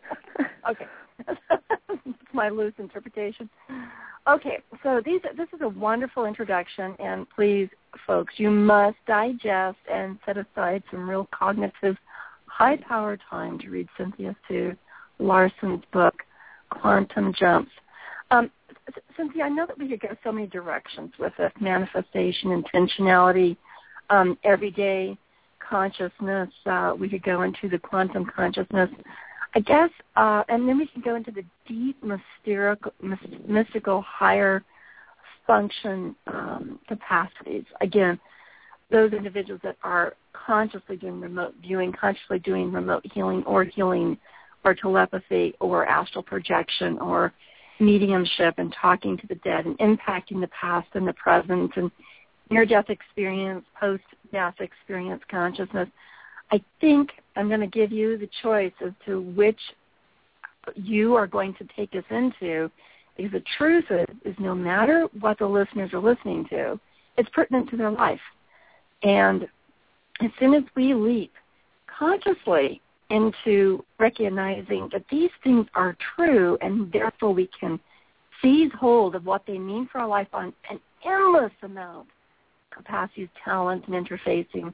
okay, 0.71 0.87
my 2.33 2.49
loose 2.49 2.75
interpretation. 2.79 3.49
Okay, 4.29 4.59
so 4.83 5.01
these 5.05 5.23
this 5.37 5.49
is 5.55 5.61
a 5.63 5.69
wonderful 5.69 6.27
introduction, 6.27 6.95
and 6.99 7.27
please, 7.35 7.69
folks, 8.07 8.35
you 8.37 8.51
must 8.51 8.97
digest 9.07 9.79
and 9.91 10.19
set 10.27 10.37
aside 10.37 10.83
some 10.91 11.09
real 11.09 11.29
cognitive, 11.33 11.97
high-power 12.47 13.19
time 13.31 13.59
to 13.61 13.71
read 13.71 13.89
Cynthia 13.97 14.37
Sue 14.47 14.77
Larson's 15.19 15.83
book, 15.93 16.15
Quantum 16.71 17.33
Jumps. 17.39 17.71
Um, 18.31 18.51
Cynthia, 19.17 19.45
I 19.45 19.49
know 19.49 19.67
that 19.67 19.79
we 19.79 19.89
could 19.89 20.01
go 20.01 20.15
so 20.23 20.33
many 20.33 20.47
directions 20.47 21.13
with 21.19 21.33
this 21.39 21.53
manifestation, 21.61 22.63
intentionality, 22.63 23.57
um, 24.11 24.39
everyday 24.45 25.17
consciousness. 25.59 26.49
Uh, 26.67 26.95
we 26.99 27.09
could 27.09 27.23
go 27.23 27.43
into 27.43 27.69
the 27.69 27.79
quantum 27.79 28.25
consciousness. 28.25 28.91
I 29.55 29.61
guess, 29.61 29.91
uh, 30.17 30.45
and 30.49 30.69
then 30.69 30.79
we 30.79 30.87
can 30.87 31.01
go 31.03 31.15
into 31.17 31.31
the 31.31 31.45
deep 31.67 32.03
mystical, 32.03 32.93
mystical 33.47 34.03
higher 34.03 34.63
function 35.47 36.15
um, 36.27 36.79
capacities. 36.87 37.65
Again, 37.81 38.21
those 38.91 39.13
individuals 39.13 39.61
that 39.65 39.77
are 39.83 40.15
consciously 40.33 40.97
doing 40.97 41.21
remote 41.21 41.55
viewing, 41.61 41.93
consciously 41.93 42.39
doing 42.39 42.73
remote 42.73 43.05
healing 43.13 43.43
or 43.45 43.65
healing 43.65 44.17
or 44.65 44.75
telepathy 44.75 45.55
or 45.61 45.87
astral 45.87 46.23
projection 46.23 46.99
or 46.99 47.33
mediumship 47.81 48.55
and 48.59 48.75
talking 48.81 49.17
to 49.17 49.27
the 49.29 49.35
dead 49.37 49.67
and 49.67 49.79
impacting 49.79 50.41
the 50.41 50.49
past 50.49 50.89
and 50.95 51.07
the 51.07 51.13
present 51.15 51.71
and 51.77 51.91
near-death 52.51 52.89
experience, 52.89 53.65
post-death 53.79 54.55
experience 54.61 55.23
consciousness. 55.31 55.89
I 56.51 56.61
think 56.81 57.11
I'm 57.37 57.49
going 57.49 57.61
to 57.61 57.67
give 57.67 57.93
you 57.93 58.19
the 58.19 58.29
choice 58.43 58.73
as 58.85 58.93
to 59.07 59.21
which 59.21 59.61
you 60.75 61.15
are 61.15 61.27
going 61.27 61.55
to 61.55 61.67
take 61.77 61.95
us 61.95 62.05
into 62.11 62.71
because 63.17 63.33
the 63.33 63.43
truth 63.57 63.85
is, 63.91 64.07
is 64.25 64.37
no 64.39 64.55
matter 64.55 65.09
what 65.21 65.39
the 65.39 65.47
listeners 65.47 65.93
are 65.93 66.01
listening 66.01 66.47
to, 66.51 66.79
it's 67.17 67.29
pertinent 67.31 67.69
to 67.71 67.77
their 67.77 67.91
life. 67.91 68.21
And 69.03 69.49
as 70.21 70.31
soon 70.39 70.55
as 70.55 70.63
we 70.77 70.95
leap 70.95 71.33
consciously 71.87 72.81
into 73.11 73.85
recognizing 73.99 74.89
that 74.93 75.05
these 75.11 75.31
things 75.43 75.67
are 75.75 75.97
true 76.17 76.59
and 76.61 76.93
therefore 76.93 77.33
we 77.33 77.49
can 77.59 77.81
seize 78.43 78.71
hold 78.79 79.15
of 79.15 79.25
what 79.25 79.43
they 79.47 79.59
mean 79.59 79.89
for 79.91 79.99
our 79.99 80.09
life 80.09 80.29
on 80.33 80.53
an 80.71 80.79
endless 81.05 81.53
amount 81.63 82.07
capacities, 82.71 83.29
talents, 83.45 83.87
and 83.89 84.07
interfacing, 84.07 84.73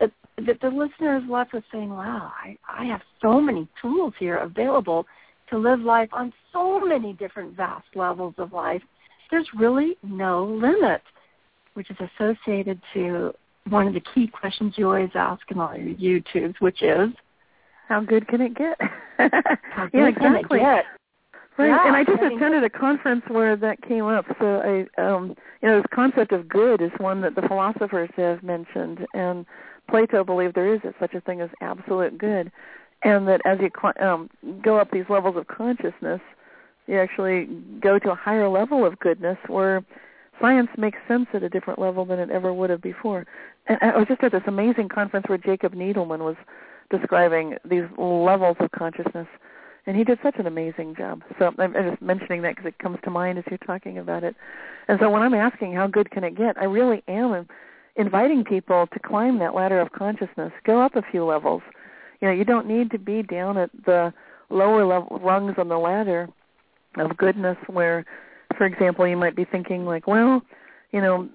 that, 0.00 0.10
that 0.46 0.60
the 0.60 0.68
listeners 0.68 1.22
left 1.28 1.52
with 1.52 1.64
saying, 1.72 1.90
wow, 1.90 2.32
I, 2.42 2.56
I 2.68 2.84
have 2.86 3.00
so 3.22 3.40
many 3.40 3.68
tools 3.80 4.14
here 4.18 4.36
available 4.36 5.06
to 5.50 5.58
live 5.58 5.80
life 5.80 6.08
on 6.12 6.32
so 6.52 6.80
many 6.80 7.12
different 7.14 7.56
vast 7.56 7.86
levels 7.94 8.34
of 8.38 8.52
life. 8.52 8.82
There's 9.30 9.48
really 9.56 9.96
no 10.02 10.44
limit, 10.44 11.02
which 11.74 11.90
is 11.90 11.96
associated 12.18 12.80
to 12.94 13.32
one 13.68 13.86
of 13.86 13.94
the 13.94 14.02
key 14.14 14.28
questions 14.28 14.74
you 14.76 14.86
always 14.86 15.10
ask 15.14 15.42
in 15.50 15.58
all 15.58 15.76
your 15.76 15.94
YouTubes, 15.94 16.54
which 16.60 16.82
is, 16.82 17.10
how 17.88 18.00
good 18.00 18.26
can 18.28 18.40
it 18.40 18.54
get? 18.56 18.78
how 19.18 19.28
good 19.92 19.98
yeah, 19.98 20.08
exactly. 20.08 20.58
can 20.58 20.76
it 20.76 20.76
get? 20.76 20.84
Right, 21.58 21.68
yeah, 21.68 21.86
and 21.86 21.96
I 21.96 22.04
just 22.04 22.22
attended 22.22 22.64
a 22.64 22.70
conference 22.70 23.22
where 23.28 23.56
that 23.56 23.80
came 23.80 24.04
up. 24.04 24.26
So 24.38 24.86
I, 24.98 25.02
um, 25.02 25.34
you 25.62 25.68
know, 25.68 25.78
this 25.78 25.86
concept 25.94 26.32
of 26.32 26.48
good 26.48 26.82
is 26.82 26.90
one 26.98 27.22
that 27.22 27.34
the 27.34 27.42
philosophers 27.42 28.10
have 28.16 28.42
mentioned, 28.42 29.06
and 29.14 29.46
Plato 29.88 30.24
believed 30.24 30.54
there 30.54 30.72
is 30.72 30.80
such 30.98 31.14
a 31.14 31.20
thing 31.20 31.40
as 31.40 31.50
absolute 31.60 32.18
good, 32.18 32.50
and 33.02 33.28
that 33.28 33.40
as 33.44 33.58
you 33.60 33.70
um, 34.04 34.28
go 34.62 34.78
up 34.78 34.90
these 34.90 35.04
levels 35.08 35.36
of 35.36 35.46
consciousness, 35.46 36.20
you 36.86 36.98
actually 36.98 37.46
go 37.80 37.98
to 37.98 38.10
a 38.10 38.14
higher 38.14 38.48
level 38.48 38.84
of 38.84 38.98
goodness 38.98 39.38
where 39.48 39.84
science 40.40 40.68
makes 40.76 40.98
sense 41.08 41.26
at 41.32 41.42
a 41.42 41.48
different 41.48 41.78
level 41.78 42.04
than 42.04 42.18
it 42.18 42.30
ever 42.30 42.52
would 42.52 42.70
have 42.70 42.82
before. 42.82 43.26
And 43.66 43.78
I 43.80 43.96
was 43.96 44.06
just 44.08 44.22
at 44.22 44.32
this 44.32 44.42
amazing 44.46 44.88
conference 44.88 45.28
where 45.28 45.38
Jacob 45.38 45.74
Needleman 45.74 46.20
was 46.20 46.36
describing 46.90 47.56
these 47.64 47.84
levels 47.98 48.56
of 48.60 48.70
consciousness 48.70 49.26
and 49.86 49.96
he 49.96 50.02
did 50.02 50.18
such 50.22 50.36
an 50.38 50.46
amazing 50.46 50.96
job. 50.96 51.22
So 51.38 51.52
I'm, 51.58 51.72
just 51.72 52.02
mentioning 52.02 52.42
that 52.42 52.56
because 52.56 52.66
it 52.66 52.78
comes 52.78 52.98
to 53.04 53.10
mind 53.10 53.38
as 53.38 53.44
you're 53.48 53.58
talking 53.58 53.98
about 53.98 54.24
it. 54.24 54.34
And 54.88 54.98
so 55.00 55.08
when 55.10 55.22
I'm 55.22 55.34
asking 55.34 55.74
how 55.74 55.86
good 55.86 56.10
can 56.10 56.24
it 56.24 56.36
get, 56.36 56.58
I 56.58 56.64
really 56.64 57.04
am 57.06 57.46
inviting 57.96 58.44
people 58.44 58.86
to 58.92 58.98
climb 58.98 59.38
that 59.38 59.54
ladder 59.54 59.80
of 59.80 59.92
consciousness, 59.92 60.52
go 60.64 60.80
up 60.80 60.96
a 60.96 61.02
few 61.10 61.24
levels. 61.24 61.62
You 62.20 62.28
know, 62.28 62.34
you 62.34 62.44
don't 62.44 62.66
need 62.66 62.90
to 62.90 62.98
be 62.98 63.22
down 63.22 63.56
at 63.58 63.70
the 63.84 64.12
lower 64.50 64.84
level 64.84 65.18
rungs 65.22 65.54
on 65.58 65.68
the 65.68 65.78
ladder 65.78 66.28
of 66.96 67.16
goodness 67.16 67.56
where, 67.66 68.04
for 68.56 68.64
example, 68.64 69.06
you 69.06 69.16
might 69.16 69.36
be 69.36 69.44
thinking 69.44 69.84
like, 69.84 70.06
well, 70.06 70.42
you 70.92 71.00
know, 71.00 71.28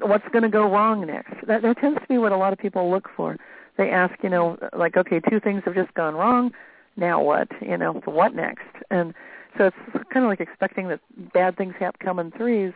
what's 0.00 0.28
going 0.32 0.42
to 0.42 0.48
go 0.48 0.70
wrong 0.70 1.06
next? 1.06 1.34
That, 1.46 1.62
that 1.62 1.78
tends 1.78 2.00
to 2.00 2.06
be 2.08 2.18
what 2.18 2.32
a 2.32 2.36
lot 2.36 2.52
of 2.52 2.58
people 2.58 2.90
look 2.90 3.08
for. 3.16 3.36
They 3.78 3.90
ask, 3.90 4.14
you 4.22 4.28
know, 4.28 4.58
like, 4.76 4.96
okay, 4.96 5.20
two 5.20 5.40
things 5.40 5.62
have 5.64 5.74
just 5.74 5.94
gone 5.94 6.14
wrong 6.14 6.52
now 6.96 7.22
what? 7.22 7.48
You 7.60 7.76
know, 7.76 7.94
what 8.04 8.34
next? 8.34 8.68
And 8.90 9.14
so 9.56 9.66
it's 9.66 10.04
kind 10.12 10.24
of 10.24 10.28
like 10.28 10.40
expecting 10.40 10.88
that 10.88 11.00
bad 11.32 11.56
things 11.56 11.74
have 11.80 11.98
come 11.98 12.18
in 12.18 12.30
threes, 12.32 12.72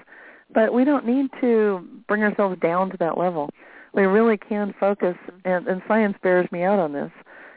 but 0.52 0.72
we 0.72 0.84
don't 0.84 1.06
need 1.06 1.30
to 1.40 1.86
bring 2.08 2.22
ourselves 2.22 2.58
down 2.60 2.90
to 2.90 2.96
that 2.98 3.16
level. 3.16 3.50
We 3.92 4.02
really 4.04 4.36
can 4.36 4.74
focus, 4.78 5.16
and, 5.44 5.66
and 5.68 5.82
science 5.86 6.16
bears 6.22 6.50
me 6.50 6.64
out 6.64 6.78
on 6.78 6.92
this. 6.92 7.10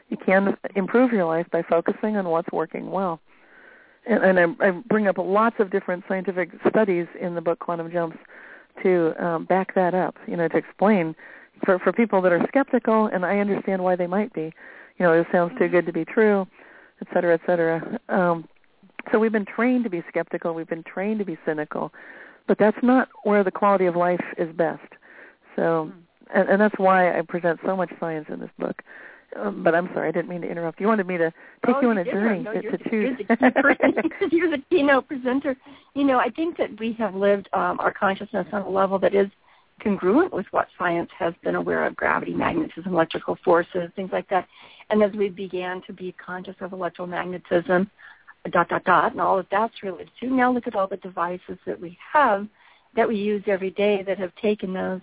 You 0.08 0.16
can 0.16 0.56
improve 0.76 1.12
your 1.12 1.26
life 1.26 1.46
by 1.50 1.62
focusing 1.62 2.16
on 2.16 2.28
what's 2.28 2.50
working 2.52 2.90
well. 2.90 3.20
And, 4.08 4.24
and 4.24 4.56
I, 4.60 4.68
I 4.68 4.70
bring 4.70 5.06
up 5.06 5.18
lots 5.18 5.56
of 5.58 5.70
different 5.70 6.04
scientific 6.08 6.50
studies 6.68 7.06
in 7.20 7.34
the 7.34 7.40
book 7.40 7.58
Quantum 7.58 7.90
Jumps 7.90 8.16
to 8.82 9.12
um, 9.22 9.44
back 9.44 9.74
that 9.74 9.94
up, 9.94 10.14
you 10.26 10.36
know, 10.36 10.48
to 10.48 10.56
explain 10.56 11.14
for, 11.64 11.78
for 11.80 11.92
people 11.92 12.22
that 12.22 12.32
are 12.32 12.44
skeptical, 12.48 13.06
and 13.06 13.26
I 13.26 13.38
understand 13.40 13.82
why 13.82 13.96
they 13.96 14.06
might 14.06 14.32
be 14.32 14.54
you 14.98 15.06
know, 15.06 15.12
it 15.12 15.26
sounds 15.32 15.52
too 15.58 15.68
good 15.68 15.86
to 15.86 15.92
be 15.92 16.04
true, 16.04 16.46
et 17.00 17.06
cetera, 17.12 17.34
et 17.34 17.40
cetera. 17.46 17.98
Um, 18.08 18.48
so 19.12 19.18
we've 19.18 19.32
been 19.32 19.46
trained 19.46 19.84
to 19.84 19.90
be 19.90 20.02
skeptical. 20.08 20.54
We've 20.54 20.68
been 20.68 20.82
trained 20.82 21.20
to 21.20 21.24
be 21.24 21.38
cynical, 21.46 21.92
but 22.48 22.58
that's 22.58 22.78
not 22.82 23.08
where 23.22 23.44
the 23.44 23.50
quality 23.50 23.86
of 23.86 23.94
life 23.94 24.24
is 24.36 24.52
best. 24.56 24.80
So, 25.54 25.92
and, 26.34 26.48
and 26.48 26.60
that's 26.60 26.74
why 26.78 27.16
I 27.16 27.22
present 27.22 27.60
so 27.64 27.76
much 27.76 27.90
science 28.00 28.26
in 28.32 28.40
this 28.40 28.50
book. 28.58 28.82
Um, 29.38 29.62
but 29.62 29.74
I'm 29.74 29.90
sorry, 29.92 30.08
I 30.08 30.12
didn't 30.12 30.30
mean 30.30 30.40
to 30.40 30.50
interrupt. 30.50 30.80
You 30.80 30.86
wanted 30.86 31.06
me 31.06 31.18
to 31.18 31.30
take 31.66 31.76
oh, 31.76 31.80
you 31.82 31.90
on 31.90 31.98
a 31.98 32.04
journey 32.04 32.40
no, 32.40 32.54
to, 32.54 32.62
to 32.62 32.90
choose. 32.90 33.18
You're 33.18 33.36
the, 33.38 34.28
you're 34.32 34.50
the 34.50 34.62
keynote 34.70 35.06
presenter. 35.06 35.54
You 35.94 36.04
know, 36.04 36.18
I 36.18 36.30
think 36.30 36.56
that 36.56 36.70
we 36.80 36.94
have 36.98 37.14
lived 37.14 37.48
um, 37.52 37.78
our 37.78 37.92
consciousness 37.92 38.46
on 38.52 38.62
a 38.62 38.68
level 38.68 38.98
that 39.00 39.14
is 39.14 39.26
congruent 39.82 40.32
with 40.32 40.46
what 40.50 40.68
science 40.78 41.10
has 41.18 41.34
been 41.44 41.56
aware 41.56 41.86
of 41.86 41.94
gravity, 41.94 42.32
magnetism, 42.32 42.92
electrical 42.92 43.36
forces, 43.44 43.90
things 43.94 44.10
like 44.12 44.28
that. 44.30 44.48
And 44.90 45.02
as 45.02 45.12
we 45.12 45.28
began 45.28 45.82
to 45.86 45.92
be 45.92 46.14
conscious 46.24 46.56
of 46.60 46.70
electromagnetism, 46.70 47.88
dot, 48.48 48.68
dot, 48.68 48.84
dot, 48.84 49.12
and 49.12 49.20
all 49.20 49.38
of 49.38 49.46
that's 49.50 49.82
related 49.82 50.10
to, 50.20 50.26
now 50.26 50.52
look 50.52 50.66
at 50.66 50.74
all 50.74 50.86
the 50.86 50.96
devices 50.98 51.58
that 51.66 51.80
we 51.80 51.96
have 52.12 52.46
that 52.96 53.08
we 53.08 53.16
use 53.16 53.42
every 53.46 53.70
day 53.70 54.02
that 54.06 54.18
have 54.18 54.34
taken 54.36 54.72
those 54.72 55.00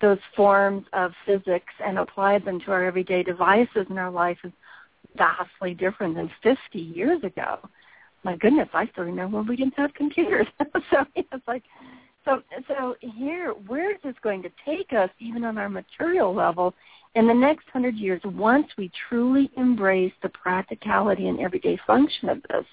those 0.00 0.18
forms 0.34 0.84
of 0.92 1.12
physics 1.24 1.72
and 1.84 1.98
applied 1.98 2.44
them 2.44 2.58
to 2.60 2.72
our 2.72 2.84
everyday 2.84 3.22
devices 3.22 3.86
in 3.88 3.96
our 3.96 4.10
life 4.10 4.38
is 4.42 4.50
vastly 5.16 5.72
different 5.72 6.16
than 6.16 6.28
50 6.42 6.58
years 6.78 7.22
ago. 7.22 7.58
My 8.24 8.36
goodness, 8.36 8.68
I 8.74 8.86
still 8.88 9.04
remember 9.04 9.36
when 9.36 9.46
we 9.46 9.54
didn't 9.54 9.74
have 9.76 9.94
computers. 9.94 10.48
so 10.90 11.04
it's 11.14 11.46
like 11.46 11.62
so, 12.24 12.42
so 12.66 12.96
here, 13.00 13.52
where 13.66 13.92
is 13.92 13.98
this 14.02 14.14
going 14.22 14.42
to 14.42 14.50
take 14.64 14.92
us, 14.92 15.10
even 15.18 15.44
on 15.44 15.58
our 15.58 15.68
material 15.68 16.34
level, 16.34 16.74
in 17.14 17.28
the 17.28 17.34
next 17.34 17.68
hundred 17.70 17.96
years, 17.96 18.20
once 18.24 18.66
we 18.78 18.90
truly 19.08 19.50
embrace 19.56 20.12
the 20.22 20.30
practicality 20.30 21.28
and 21.28 21.38
everyday 21.38 21.78
function 21.86 22.30
of 22.30 22.42
this? 22.48 22.64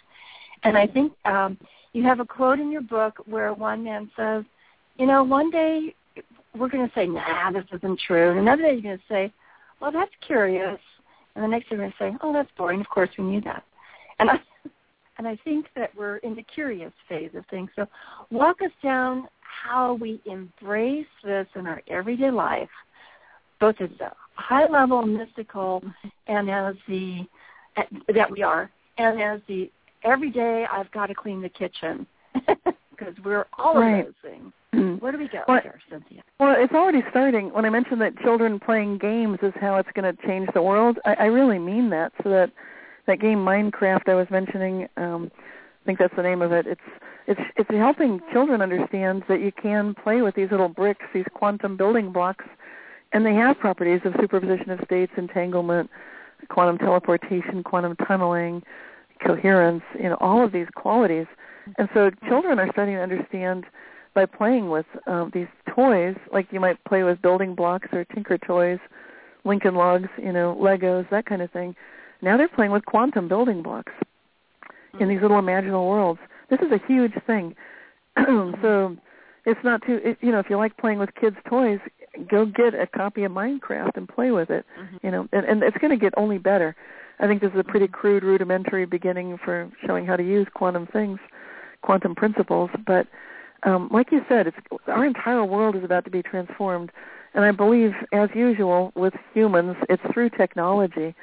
And 0.63 0.77
I 0.77 0.87
think 0.87 1.13
um, 1.25 1.57
you 1.93 2.03
have 2.03 2.19
a 2.19 2.25
quote 2.25 2.59
in 2.59 2.71
your 2.71 2.81
book 2.81 3.21
where 3.25 3.53
one 3.53 3.83
man 3.83 4.09
says, 4.15 4.43
you 4.97 5.05
know, 5.05 5.23
one 5.23 5.49
day 5.49 5.95
we're 6.57 6.69
going 6.69 6.87
to 6.87 6.93
say, 6.93 7.07
nah, 7.07 7.51
this 7.51 7.65
isn't 7.73 7.99
true. 7.99 8.31
And 8.31 8.39
another 8.39 8.63
day 8.63 8.73
you're 8.73 8.81
going 8.81 8.97
to 8.97 9.03
say, 9.09 9.33
well, 9.79 9.91
that's 9.91 10.11
curious. 10.25 10.79
And 11.35 11.43
the 11.43 11.47
next 11.47 11.69
day 11.69 11.75
you're 11.75 11.79
going 11.79 11.91
to 11.91 11.97
say, 11.97 12.17
oh, 12.21 12.33
that's 12.33 12.49
boring. 12.57 12.81
Of 12.81 12.89
course 12.89 13.09
we 13.17 13.23
knew 13.23 13.41
that. 13.41 13.63
And 14.19 14.29
I, 14.29 14.39
and 15.17 15.27
I 15.27 15.37
think 15.43 15.67
that 15.75 15.95
we're 15.95 16.17
in 16.17 16.35
the 16.35 16.43
curious 16.43 16.93
phase 17.09 17.31
of 17.35 17.45
things. 17.47 17.69
So 17.75 17.87
walk 18.29 18.61
us 18.61 18.71
down 18.83 19.27
how 19.41 19.93
we 19.93 20.21
embrace 20.25 21.05
this 21.23 21.47
in 21.55 21.67
our 21.67 21.81
everyday 21.87 22.31
life, 22.31 22.69
both 23.59 23.75
as 23.79 23.89
a 23.99 24.13
high 24.35 24.67
level 24.67 25.01
mystical 25.03 25.83
and 26.27 26.49
as 26.49 26.75
the 26.87 27.25
that 28.13 28.29
we 28.29 28.43
are, 28.43 28.69
and 28.97 29.21
as 29.21 29.39
the 29.47 29.71
everyday 30.03 30.65
I've 30.71 30.91
got 30.91 31.07
to 31.07 31.15
clean 31.15 31.41
the 31.41 31.49
kitchen 31.49 32.05
because 32.45 33.13
we're 33.23 33.45
all 33.57 33.79
right. 33.79 33.99
of 33.99 34.05
those 34.05 34.31
things. 34.31 34.53
Mm-hmm. 34.73 35.03
Where 35.03 35.11
do 35.11 35.17
we 35.17 35.27
go 35.27 35.43
well, 35.47 35.59
there, 35.61 35.81
Cynthia? 35.89 36.23
Well, 36.39 36.55
it's 36.57 36.73
already 36.73 37.03
starting. 37.09 37.51
When 37.53 37.65
I 37.65 37.69
mentioned 37.69 37.99
that 38.01 38.17
children 38.19 38.59
playing 38.59 38.99
games 38.99 39.39
is 39.41 39.53
how 39.59 39.75
it's 39.77 39.89
going 39.93 40.15
to 40.15 40.21
change 40.25 40.47
the 40.53 40.61
world, 40.61 40.97
I, 41.03 41.15
I 41.15 41.25
really 41.25 41.59
mean 41.59 41.89
that. 41.89 42.13
So 42.23 42.29
that 42.29 42.51
that 43.07 43.19
game 43.19 43.39
Minecraft 43.39 44.07
I 44.07 44.13
was 44.13 44.27
mentioning, 44.29 44.87
um, 44.95 45.31
I 45.35 45.85
think 45.85 45.99
that's 45.99 46.15
the 46.15 46.23
name 46.23 46.41
of 46.41 46.51
it. 46.53 46.67
It's 46.67 46.81
it's 47.27 47.41
it's 47.57 47.69
helping 47.69 48.21
children 48.31 48.61
understand 48.61 49.23
that 49.27 49.41
you 49.41 49.51
can 49.51 49.93
play 49.93 50.21
with 50.21 50.35
these 50.35 50.51
little 50.51 50.69
bricks, 50.69 51.05
these 51.13 51.25
quantum 51.33 51.75
building 51.75 52.11
blocks, 52.11 52.45
and 53.11 53.25
they 53.25 53.33
have 53.33 53.59
properties 53.59 54.01
of 54.05 54.13
superposition 54.21 54.69
of 54.69 54.79
states, 54.85 55.11
entanglement, 55.17 55.89
quantum 56.49 56.77
teleportation, 56.77 57.61
quantum 57.63 57.95
tunneling, 58.07 58.63
coherence, 59.25 59.83
you 59.95 60.09
know, 60.09 60.17
all 60.19 60.43
of 60.43 60.51
these 60.51 60.67
qualities. 60.75 61.27
And 61.77 61.87
so 61.93 62.11
children 62.27 62.59
are 62.59 62.69
starting 62.71 62.95
to 62.95 63.01
understand 63.01 63.65
by 64.13 64.25
playing 64.25 64.69
with 64.69 64.85
um, 65.07 65.31
these 65.33 65.47
toys, 65.73 66.15
like 66.33 66.47
you 66.51 66.59
might 66.59 66.83
play 66.83 67.03
with 67.03 67.21
building 67.21 67.55
blocks 67.55 67.87
or 67.93 68.03
Tinker 68.05 68.37
toys, 68.37 68.79
Lincoln 69.45 69.75
logs, 69.75 70.09
you 70.17 70.31
know, 70.31 70.57
Legos, 70.59 71.09
that 71.09 71.25
kind 71.25 71.41
of 71.41 71.51
thing. 71.51 71.75
Now 72.21 72.37
they're 72.37 72.49
playing 72.49 72.71
with 72.71 72.85
quantum 72.85 73.27
building 73.27 73.63
blocks 73.63 73.93
in 74.99 75.07
these 75.07 75.21
little 75.21 75.41
imaginal 75.41 75.87
worlds. 75.87 76.19
This 76.49 76.59
is 76.59 76.71
a 76.71 76.79
huge 76.87 77.13
thing. 77.25 77.55
so 78.61 78.97
it's 79.45 79.59
not 79.63 79.81
too 79.85 79.99
it, 80.03 80.17
you 80.21 80.31
know 80.31 80.39
if 80.39 80.49
you 80.49 80.57
like 80.57 80.75
playing 80.77 80.99
with 80.99 81.09
kids 81.15 81.35
toys 81.49 81.79
go 82.29 82.45
get 82.45 82.73
a 82.73 82.85
copy 82.85 83.23
of 83.23 83.31
minecraft 83.31 83.95
and 83.95 84.07
play 84.07 84.31
with 84.31 84.49
it 84.49 84.65
mm-hmm. 84.79 84.97
you 85.01 85.11
know 85.11 85.27
and, 85.31 85.45
and 85.45 85.63
it's 85.63 85.77
going 85.77 85.91
to 85.91 85.97
get 85.97 86.13
only 86.17 86.37
better 86.37 86.75
i 87.21 87.27
think 87.27 87.41
this 87.41 87.51
is 87.53 87.59
a 87.59 87.63
pretty 87.63 87.87
crude 87.87 88.23
rudimentary 88.23 88.85
beginning 88.85 89.37
for 89.43 89.71
showing 89.85 90.05
how 90.05 90.15
to 90.15 90.23
use 90.23 90.47
quantum 90.53 90.85
things 90.87 91.19
quantum 91.81 92.13
principles 92.13 92.69
but 92.85 93.07
um 93.63 93.89
like 93.91 94.11
you 94.11 94.21
said 94.27 94.47
it's 94.47 94.57
our 94.87 95.05
entire 95.05 95.45
world 95.45 95.75
is 95.75 95.83
about 95.83 96.03
to 96.03 96.11
be 96.11 96.21
transformed 96.21 96.91
and 97.33 97.45
i 97.45 97.51
believe 97.51 97.93
as 98.11 98.29
usual 98.35 98.91
with 98.95 99.13
humans 99.33 99.75
it's 99.89 100.03
through 100.13 100.29
technology 100.29 101.15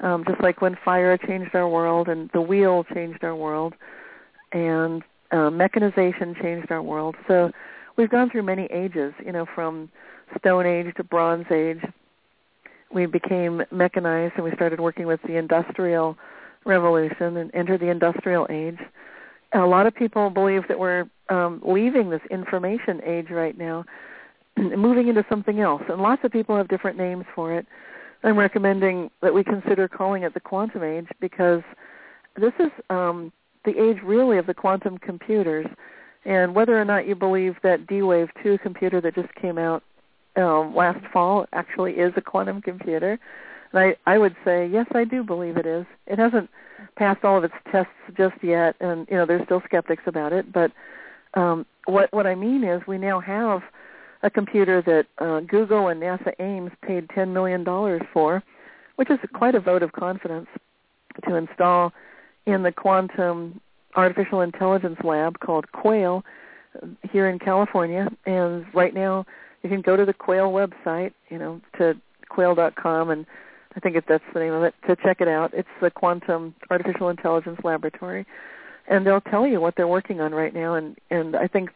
um 0.00 0.24
just 0.26 0.40
like 0.40 0.60
when 0.60 0.76
fire 0.84 1.16
changed 1.18 1.54
our 1.54 1.68
world 1.68 2.08
and 2.08 2.30
the 2.32 2.40
wheel 2.40 2.84
changed 2.94 3.22
our 3.22 3.36
world 3.36 3.74
and 4.52 5.02
uh, 5.30 5.50
mechanization 5.50 6.34
changed 6.40 6.70
our 6.70 6.82
world. 6.82 7.16
So 7.28 7.50
we've 7.96 8.10
gone 8.10 8.30
through 8.30 8.42
many 8.42 8.64
ages, 8.66 9.12
you 9.24 9.32
know, 9.32 9.46
from 9.54 9.90
Stone 10.38 10.66
Age 10.66 10.94
to 10.96 11.04
Bronze 11.04 11.46
Age. 11.50 11.80
We 12.92 13.06
became 13.06 13.62
mechanized 13.70 14.34
and 14.36 14.44
we 14.44 14.52
started 14.52 14.80
working 14.80 15.06
with 15.06 15.20
the 15.22 15.36
Industrial 15.36 16.16
Revolution 16.64 17.36
and 17.36 17.50
entered 17.54 17.80
the 17.80 17.88
Industrial 17.88 18.46
Age. 18.50 18.78
a 19.52 19.60
lot 19.60 19.86
of 19.86 19.94
people 19.94 20.30
believe 20.30 20.66
that 20.68 20.78
we're 20.78 21.08
um, 21.28 21.62
leaving 21.64 22.10
this 22.10 22.20
information 22.30 23.00
age 23.04 23.30
right 23.30 23.56
now, 23.56 23.84
moving 24.56 25.08
into 25.08 25.24
something 25.28 25.60
else. 25.60 25.82
And 25.88 26.02
lots 26.02 26.22
of 26.24 26.32
people 26.32 26.56
have 26.56 26.68
different 26.68 26.98
names 26.98 27.24
for 27.34 27.56
it. 27.56 27.66
I'm 28.22 28.38
recommending 28.38 29.10
that 29.22 29.32
we 29.32 29.42
consider 29.42 29.88
calling 29.88 30.24
it 30.24 30.34
the 30.34 30.40
quantum 30.40 30.82
age 30.82 31.08
because 31.20 31.62
this 32.36 32.52
is 32.58 32.70
um, 32.90 33.32
the 33.64 33.78
age 33.80 33.98
really 34.04 34.36
of 34.36 34.46
the 34.46 34.54
quantum 34.54 34.98
computers. 34.98 35.66
And 36.24 36.54
whether 36.54 36.78
or 36.78 36.84
not 36.84 37.06
you 37.06 37.14
believe 37.14 37.56
that 37.62 37.86
D-Wave 37.86 38.28
2 38.42 38.58
computer 38.58 39.00
that 39.00 39.14
just 39.14 39.34
came 39.36 39.56
out 39.56 39.82
um, 40.36 40.74
last 40.74 41.04
fall 41.12 41.46
actually 41.52 41.92
is 41.92 42.12
a 42.16 42.20
quantum 42.20 42.62
computer, 42.62 43.18
and 43.72 43.80
I, 43.80 43.96
I 44.06 44.18
would 44.18 44.36
say 44.44 44.66
yes, 44.66 44.86
I 44.94 45.04
do 45.04 45.22
believe 45.22 45.56
it 45.56 45.66
is. 45.66 45.86
It 46.06 46.18
hasn't 46.18 46.50
passed 46.96 47.24
all 47.24 47.38
of 47.38 47.44
its 47.44 47.54
tests 47.70 47.92
just 48.16 48.42
yet, 48.42 48.76
and 48.80 49.06
you 49.10 49.16
know 49.16 49.26
there's 49.26 49.44
still 49.44 49.62
skeptics 49.64 50.04
about 50.06 50.32
it. 50.32 50.52
But 50.52 50.72
um, 51.34 51.66
what 51.86 52.12
what 52.12 52.26
I 52.26 52.34
mean 52.34 52.64
is 52.64 52.82
we 52.86 52.98
now 52.98 53.20
have 53.20 53.62
a 54.22 54.30
computer 54.30 54.82
that 54.82 55.06
uh, 55.24 55.40
Google 55.40 55.88
and 55.88 56.00
NASA 56.00 56.32
Ames 56.38 56.72
paid 56.86 57.08
ten 57.10 57.32
million 57.32 57.64
dollars 57.64 58.02
for, 58.12 58.42
which 58.96 59.10
is 59.10 59.18
quite 59.32 59.54
a 59.54 59.60
vote 59.60 59.82
of 59.82 59.92
confidence 59.92 60.48
to 61.26 61.34
install 61.34 61.92
in 62.46 62.62
the 62.62 62.72
quantum 62.72 63.60
artificial 63.96 64.40
intelligence 64.40 64.98
lab 65.02 65.40
called 65.40 65.70
Quail 65.72 66.24
here 67.10 67.28
in 67.28 67.38
California. 67.38 68.08
And 68.26 68.64
right 68.74 68.94
now, 68.94 69.26
you 69.62 69.70
can 69.70 69.80
go 69.80 69.96
to 69.96 70.04
the 70.04 70.12
Quail 70.12 70.50
website, 70.50 71.12
you 71.28 71.38
know, 71.38 71.60
to 71.78 71.94
quail.com, 72.28 73.10
and 73.10 73.26
I 73.76 73.80
think 73.80 73.96
if 73.96 74.04
that's 74.06 74.24
the 74.32 74.40
name 74.40 74.52
of 74.52 74.62
it, 74.62 74.74
to 74.86 74.96
check 74.96 75.20
it 75.20 75.28
out. 75.28 75.52
It's 75.54 75.68
the 75.80 75.90
Quantum 75.90 76.54
Artificial 76.70 77.08
Intelligence 77.08 77.60
Laboratory. 77.64 78.26
And 78.88 79.06
they'll 79.06 79.20
tell 79.20 79.46
you 79.46 79.60
what 79.60 79.76
they're 79.76 79.86
working 79.86 80.20
on 80.20 80.32
right 80.32 80.52
now. 80.52 80.74
And, 80.74 80.96
and 81.10 81.36
I 81.36 81.46
think 81.46 81.70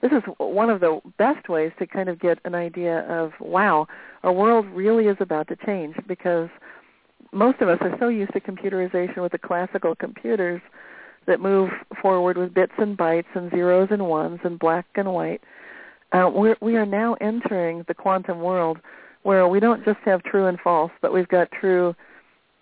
this 0.00 0.10
is 0.10 0.22
one 0.38 0.70
of 0.70 0.80
the 0.80 1.00
best 1.18 1.48
ways 1.48 1.72
to 1.78 1.86
kind 1.86 2.08
of 2.08 2.18
get 2.18 2.38
an 2.44 2.54
idea 2.54 3.00
of, 3.08 3.32
wow, 3.40 3.86
our 4.24 4.32
world 4.32 4.66
really 4.66 5.06
is 5.06 5.16
about 5.20 5.48
to 5.48 5.56
change 5.56 5.96
because– 6.06 6.48
most 7.32 7.60
of 7.60 7.68
us 7.68 7.78
are 7.80 7.96
so 7.98 8.08
used 8.08 8.32
to 8.32 8.40
computerization 8.40 9.18
with 9.18 9.32
the 9.32 9.38
classical 9.38 9.94
computers 9.94 10.60
that 11.26 11.40
move 11.40 11.70
forward 12.00 12.36
with 12.36 12.54
bits 12.54 12.72
and 12.78 12.96
bytes 12.96 13.34
and 13.34 13.50
zeros 13.50 13.88
and 13.90 14.06
ones 14.06 14.40
and 14.44 14.58
black 14.58 14.86
and 14.94 15.12
white. 15.12 15.42
Uh, 16.12 16.30
we're, 16.32 16.56
we 16.60 16.76
are 16.76 16.86
now 16.86 17.14
entering 17.20 17.84
the 17.88 17.94
quantum 17.94 18.40
world 18.40 18.78
where 19.22 19.48
we 19.48 19.58
don't 19.58 19.84
just 19.84 19.98
have 20.04 20.22
true 20.22 20.46
and 20.46 20.58
false, 20.60 20.92
but 21.02 21.12
we've 21.12 21.28
got 21.28 21.50
true 21.50 21.94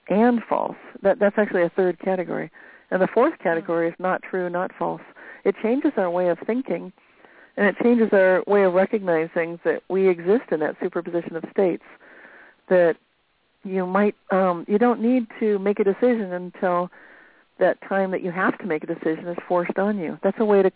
and 0.09 0.43
false. 0.49 0.77
That, 1.03 1.19
that's 1.19 1.37
actually 1.39 1.63
a 1.63 1.69
third 1.69 1.99
category. 1.99 2.51
And 2.91 3.03
the 3.03 3.09
fourth 3.13 3.39
category 3.39 3.89
is 3.89 3.95
not 3.99 4.23
true, 4.23 4.49
not 4.49 4.71
false. 4.79 5.03
It 5.45 5.57
changes 5.63 5.93
our 5.97 6.11
way 6.11 6.29
of 6.29 6.39
thinking, 6.47 6.93
and 7.57 7.67
it 7.67 7.77
changes 7.83 8.09
our 8.13 8.43
way 8.47 8.65
of 8.65 8.73
recognizing 8.73 9.61
that 9.65 9.83
we 9.89 10.09
exist 10.09 10.45
in 10.51 10.61
that 10.61 10.77
superposition 10.83 11.37
of 11.37 11.45
states, 11.51 11.85
that 12.69 12.97
you 13.63 13.87
might 13.87 14.15
um, 14.31 14.65
you 14.69 14.79
don't 14.79 15.01
need 15.01 15.27
to 15.41 15.59
make 15.59 15.81
a 15.81 15.85
decision 15.85 16.33
until 16.33 16.91
that 17.59 17.79
time 17.89 18.11
that 18.11 18.23
you 18.23 18.31
have 18.31 18.59
to 18.59 18.67
make 18.67 18.85
a 18.85 18.87
decision 18.87 19.27
is 19.29 19.37
forced 19.47 19.79
on 19.79 19.99
you. 19.99 20.19
That's 20.23 20.39
a 20.41 20.45
way 20.45 20.63
to 20.63 20.71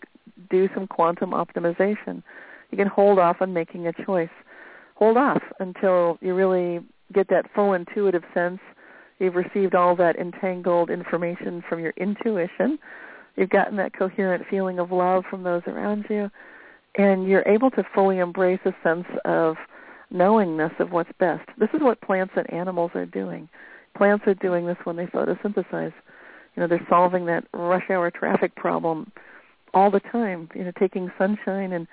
do 0.49 0.69
some 0.73 0.87
quantum 0.87 1.31
optimization. 1.31 2.23
You 2.71 2.77
can 2.77 2.87
hold 2.87 3.19
off 3.19 3.37
on 3.41 3.53
making 3.53 3.87
a 3.87 3.93
choice. 4.05 4.29
Hold 4.95 5.17
off 5.17 5.41
until 5.59 6.17
you 6.21 6.33
really 6.33 6.81
get 7.13 7.29
that 7.29 7.45
full 7.53 7.73
intuitive 7.73 8.23
sense. 8.33 8.59
You've 9.19 9.35
received 9.35 9.75
all 9.75 9.95
that 9.95 10.17
entangled 10.17 10.89
information 10.89 11.63
from 11.67 11.79
your 11.79 11.93
intuition. 11.97 12.79
You've 13.35 13.49
gotten 13.49 13.77
that 13.77 13.93
coherent 13.97 14.45
feeling 14.49 14.79
of 14.79 14.91
love 14.91 15.23
from 15.29 15.43
those 15.43 15.63
around 15.67 16.05
you. 16.09 16.29
And 16.97 17.27
you're 17.27 17.47
able 17.47 17.71
to 17.71 17.83
fully 17.93 18.19
embrace 18.19 18.59
a 18.65 18.73
sense 18.83 19.05
of 19.25 19.55
knowingness 20.11 20.71
of 20.79 20.91
what's 20.91 21.11
best. 21.19 21.47
This 21.57 21.69
is 21.73 21.81
what 21.81 22.01
plants 22.01 22.33
and 22.35 22.51
animals 22.51 22.91
are 22.95 23.05
doing. 23.05 23.47
Plants 23.95 24.25
are 24.27 24.33
doing 24.33 24.65
this 24.65 24.77
when 24.83 24.95
they 24.95 25.05
photosynthesize. 25.05 25.93
You 26.55 26.61
know, 26.61 26.67
they're 26.67 26.85
solving 26.89 27.25
that 27.27 27.45
rush 27.53 27.89
hour 27.89 28.11
traffic 28.11 28.55
problem 28.55 29.11
all 29.73 29.91
the 29.91 29.99
time, 29.99 30.49
you 30.55 30.63
know, 30.63 30.71
taking 30.79 31.11
sunshine 31.17 31.73
and 31.73 31.87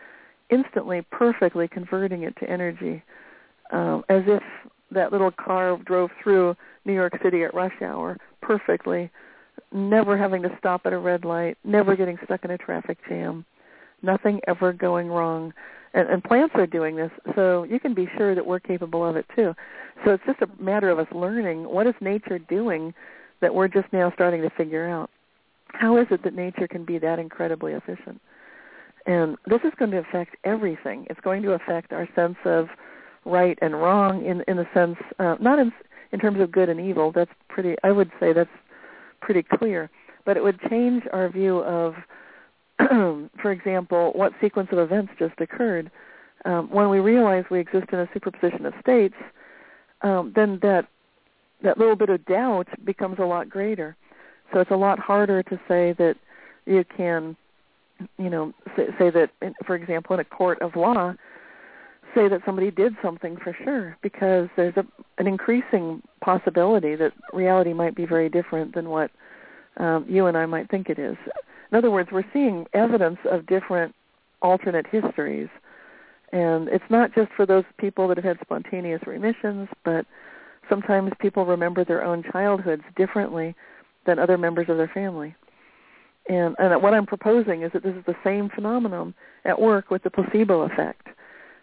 instantly 0.50 1.04
perfectly 1.10 1.68
converting 1.68 2.22
it 2.22 2.34
to 2.38 2.48
energy 2.48 3.02
um, 3.72 4.04
as 4.08 4.22
if 4.26 4.42
that 4.90 5.12
little 5.12 5.30
car 5.32 5.76
drove 5.84 6.10
through 6.22 6.56
New 6.84 6.92
York 6.92 7.18
City 7.22 7.42
at 7.42 7.54
rush 7.54 7.82
hour 7.82 8.16
perfectly, 8.40 9.10
never 9.72 10.16
having 10.16 10.42
to 10.42 10.56
stop 10.58 10.82
at 10.84 10.92
a 10.92 10.98
red 10.98 11.24
light, 11.24 11.58
never 11.64 11.96
getting 11.96 12.18
stuck 12.24 12.44
in 12.44 12.52
a 12.52 12.58
traffic 12.58 12.98
jam, 13.08 13.44
nothing 14.02 14.40
ever 14.46 14.72
going 14.72 15.08
wrong 15.08 15.52
and, 15.96 16.08
and 16.10 16.22
plants 16.22 16.54
are 16.56 16.66
doing 16.66 16.94
this, 16.94 17.10
so 17.34 17.64
you 17.64 17.80
can 17.80 17.94
be 17.94 18.06
sure 18.16 18.34
that 18.34 18.46
we're 18.46 18.60
capable 18.60 19.04
of 19.04 19.16
it 19.16 19.24
too. 19.34 19.54
So 20.04 20.12
it's 20.12 20.22
just 20.26 20.42
a 20.42 20.62
matter 20.62 20.90
of 20.90 20.98
us 20.98 21.06
learning 21.10 21.64
what 21.64 21.86
is 21.86 21.94
nature 22.00 22.38
doing 22.38 22.92
that 23.40 23.54
we're 23.54 23.68
just 23.68 23.90
now 23.92 24.12
starting 24.14 24.42
to 24.42 24.50
figure 24.50 24.86
out. 24.86 25.10
How 25.68 25.96
is 25.96 26.06
it 26.10 26.22
that 26.22 26.34
nature 26.34 26.68
can 26.68 26.84
be 26.84 26.98
that 26.98 27.18
incredibly 27.18 27.72
efficient? 27.72 28.20
And 29.06 29.36
this 29.46 29.60
is 29.64 29.72
going 29.78 29.92
to 29.92 29.98
affect 29.98 30.36
everything. 30.44 31.06
It's 31.08 31.20
going 31.20 31.42
to 31.42 31.52
affect 31.52 31.92
our 31.92 32.08
sense 32.14 32.36
of 32.44 32.68
right 33.24 33.58
and 33.62 33.74
wrong 33.74 34.24
in 34.24 34.42
in 34.48 34.56
the 34.56 34.66
sense 34.74 34.96
uh, 35.18 35.36
not 35.40 35.58
in 35.58 35.72
in 36.12 36.20
terms 36.20 36.40
of 36.40 36.50
good 36.50 36.68
and 36.68 36.80
evil. 36.80 37.12
That's 37.12 37.30
pretty. 37.48 37.76
I 37.84 37.92
would 37.92 38.10
say 38.18 38.32
that's 38.32 38.50
pretty 39.20 39.42
clear. 39.42 39.90
But 40.24 40.36
it 40.36 40.42
would 40.42 40.60
change 40.68 41.04
our 41.12 41.28
view 41.28 41.58
of 41.58 41.94
for 42.78 43.52
example, 43.52 44.12
what 44.14 44.32
sequence 44.40 44.68
of 44.72 44.78
events 44.78 45.12
just 45.18 45.40
occurred. 45.40 45.90
Um, 46.44 46.68
when 46.70 46.90
we 46.90 46.98
realize 46.98 47.44
we 47.50 47.58
exist 47.58 47.86
in 47.92 47.98
a 47.98 48.08
superposition 48.12 48.66
of 48.66 48.74
states, 48.80 49.14
um, 50.02 50.32
then 50.36 50.58
that 50.62 50.86
that 51.62 51.78
little 51.78 51.96
bit 51.96 52.10
of 52.10 52.24
doubt 52.26 52.68
becomes 52.84 53.18
a 53.18 53.24
lot 53.24 53.48
greater. 53.48 53.96
So 54.52 54.60
it's 54.60 54.70
a 54.70 54.76
lot 54.76 54.98
harder 54.98 55.42
to 55.44 55.60
say 55.66 55.94
that 55.98 56.16
you 56.66 56.84
can, 56.96 57.36
you 58.18 58.30
know, 58.30 58.52
say, 58.76 58.86
say 58.98 59.10
that, 59.10 59.30
for 59.66 59.74
example, 59.74 60.14
in 60.14 60.20
a 60.20 60.24
court 60.24 60.60
of 60.62 60.76
law, 60.76 61.14
say 62.14 62.28
that 62.28 62.40
somebody 62.44 62.70
did 62.70 62.94
something 63.02 63.36
for 63.36 63.56
sure 63.64 63.96
because 64.02 64.48
there's 64.56 64.76
a, 64.76 64.84
an 65.18 65.26
increasing 65.26 66.02
possibility 66.22 66.96
that 66.96 67.12
reality 67.32 67.72
might 67.72 67.94
be 67.94 68.06
very 68.06 68.28
different 68.28 68.74
than 68.74 68.88
what 68.88 69.10
um, 69.76 70.06
you 70.08 70.26
and 70.26 70.36
I 70.36 70.46
might 70.46 70.70
think 70.70 70.88
it 70.88 70.98
is. 70.98 71.16
In 71.70 71.76
other 71.76 71.90
words, 71.90 72.10
we're 72.12 72.24
seeing 72.32 72.66
evidence 72.72 73.18
of 73.30 73.46
different 73.46 73.94
alternate 74.40 74.86
histories. 74.86 75.48
And 76.32 76.68
it's 76.68 76.84
not 76.90 77.14
just 77.14 77.30
for 77.36 77.46
those 77.46 77.64
people 77.78 78.08
that 78.08 78.16
have 78.16 78.24
had 78.24 78.38
spontaneous 78.40 79.02
remissions, 79.06 79.68
but 79.84 80.06
sometimes 80.68 81.12
people 81.20 81.44
remember 81.44 81.84
their 81.84 82.04
own 82.04 82.24
childhoods 82.32 82.82
differently 82.96 83.54
than 84.06 84.18
other 84.18 84.38
members 84.38 84.68
of 84.68 84.76
their 84.76 84.90
family. 84.92 85.34
And, 86.28 86.56
and 86.58 86.82
what 86.82 86.94
I'm 86.94 87.06
proposing 87.06 87.62
is 87.62 87.72
that 87.72 87.82
this 87.82 87.94
is 87.94 88.04
the 88.06 88.16
same 88.24 88.48
phenomenon 88.48 89.14
at 89.44 89.60
work 89.60 89.90
with 89.90 90.02
the 90.02 90.10
placebo 90.10 90.62
effect, 90.62 91.06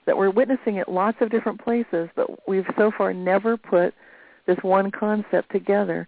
that 0.05 0.18
we're 0.18 0.30
witnessing 0.30 0.80
at 0.80 0.89
lots 0.89 1.18
of 1.22 1.30
different 1.30 1.61
places, 1.64 2.09
but 2.16 2.47
we've 2.47 2.66
so 2.78 2.91
far 2.97 3.14
never 3.14 3.57
put 3.57 3.93
this 4.45 4.57
one 4.61 4.91
concept 4.91 5.51
together 5.51 6.07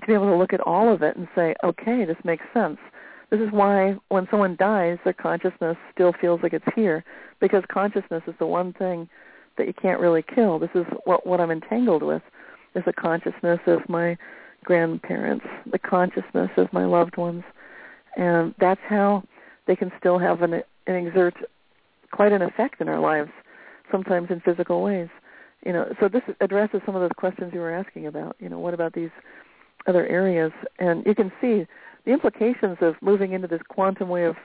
to 0.00 0.06
be 0.06 0.14
able 0.14 0.26
to 0.26 0.36
look 0.36 0.52
at 0.52 0.60
all 0.60 0.92
of 0.92 1.02
it 1.02 1.16
and 1.16 1.28
say, 1.34 1.54
okay, 1.62 2.04
this 2.04 2.16
makes 2.24 2.44
sense. 2.54 2.78
This 3.30 3.40
is 3.40 3.50
why 3.50 3.96
when 4.08 4.26
someone 4.30 4.56
dies, 4.56 4.98
their 5.04 5.12
consciousness 5.12 5.76
still 5.92 6.12
feels 6.20 6.40
like 6.42 6.52
it's 6.52 6.64
here, 6.74 7.04
because 7.40 7.62
consciousness 7.72 8.22
is 8.26 8.34
the 8.38 8.46
one 8.46 8.72
thing 8.74 9.08
that 9.56 9.66
you 9.66 9.74
can't 9.74 10.00
really 10.00 10.24
kill. 10.34 10.58
This 10.58 10.70
is 10.74 10.86
what, 11.04 11.26
what 11.26 11.40
I'm 11.40 11.50
entangled 11.50 12.02
with. 12.02 12.22
is 12.74 12.82
the 12.84 12.92
consciousness 12.92 13.60
of 13.66 13.88
my 13.88 14.16
grandparents, 14.64 15.44
the 15.70 15.78
consciousness 15.78 16.50
of 16.56 16.72
my 16.72 16.84
loved 16.84 17.16
ones, 17.16 17.44
and 18.16 18.54
that's 18.58 18.80
how 18.88 19.22
they 19.66 19.76
can 19.76 19.90
still 19.98 20.18
have 20.18 20.42
an, 20.42 20.62
and 20.86 21.06
exert 21.06 21.34
quite 22.10 22.32
an 22.32 22.42
effect 22.42 22.80
in 22.80 22.88
our 22.88 23.00
lives, 23.00 23.30
sometimes 23.90 24.28
in 24.30 24.40
physical 24.40 24.82
ways. 24.82 25.08
You 25.64 25.72
know, 25.72 25.94
so 26.00 26.08
this 26.08 26.22
addresses 26.40 26.80
some 26.84 26.96
of 26.96 27.02
those 27.02 27.12
questions 27.16 27.52
you 27.54 27.60
were 27.60 27.72
asking 27.72 28.06
about. 28.06 28.36
You 28.40 28.48
know, 28.48 28.58
what 28.58 28.74
about 28.74 28.92
these 28.92 29.10
other 29.86 30.06
areas? 30.06 30.52
And 30.78 31.04
you 31.06 31.14
can 31.14 31.30
see 31.40 31.66
the 32.04 32.12
implications 32.12 32.78
of 32.80 32.96
moving 33.00 33.32
into 33.32 33.46
this 33.46 33.62
quantum 33.68 34.08
way 34.08 34.24
of 34.24 34.36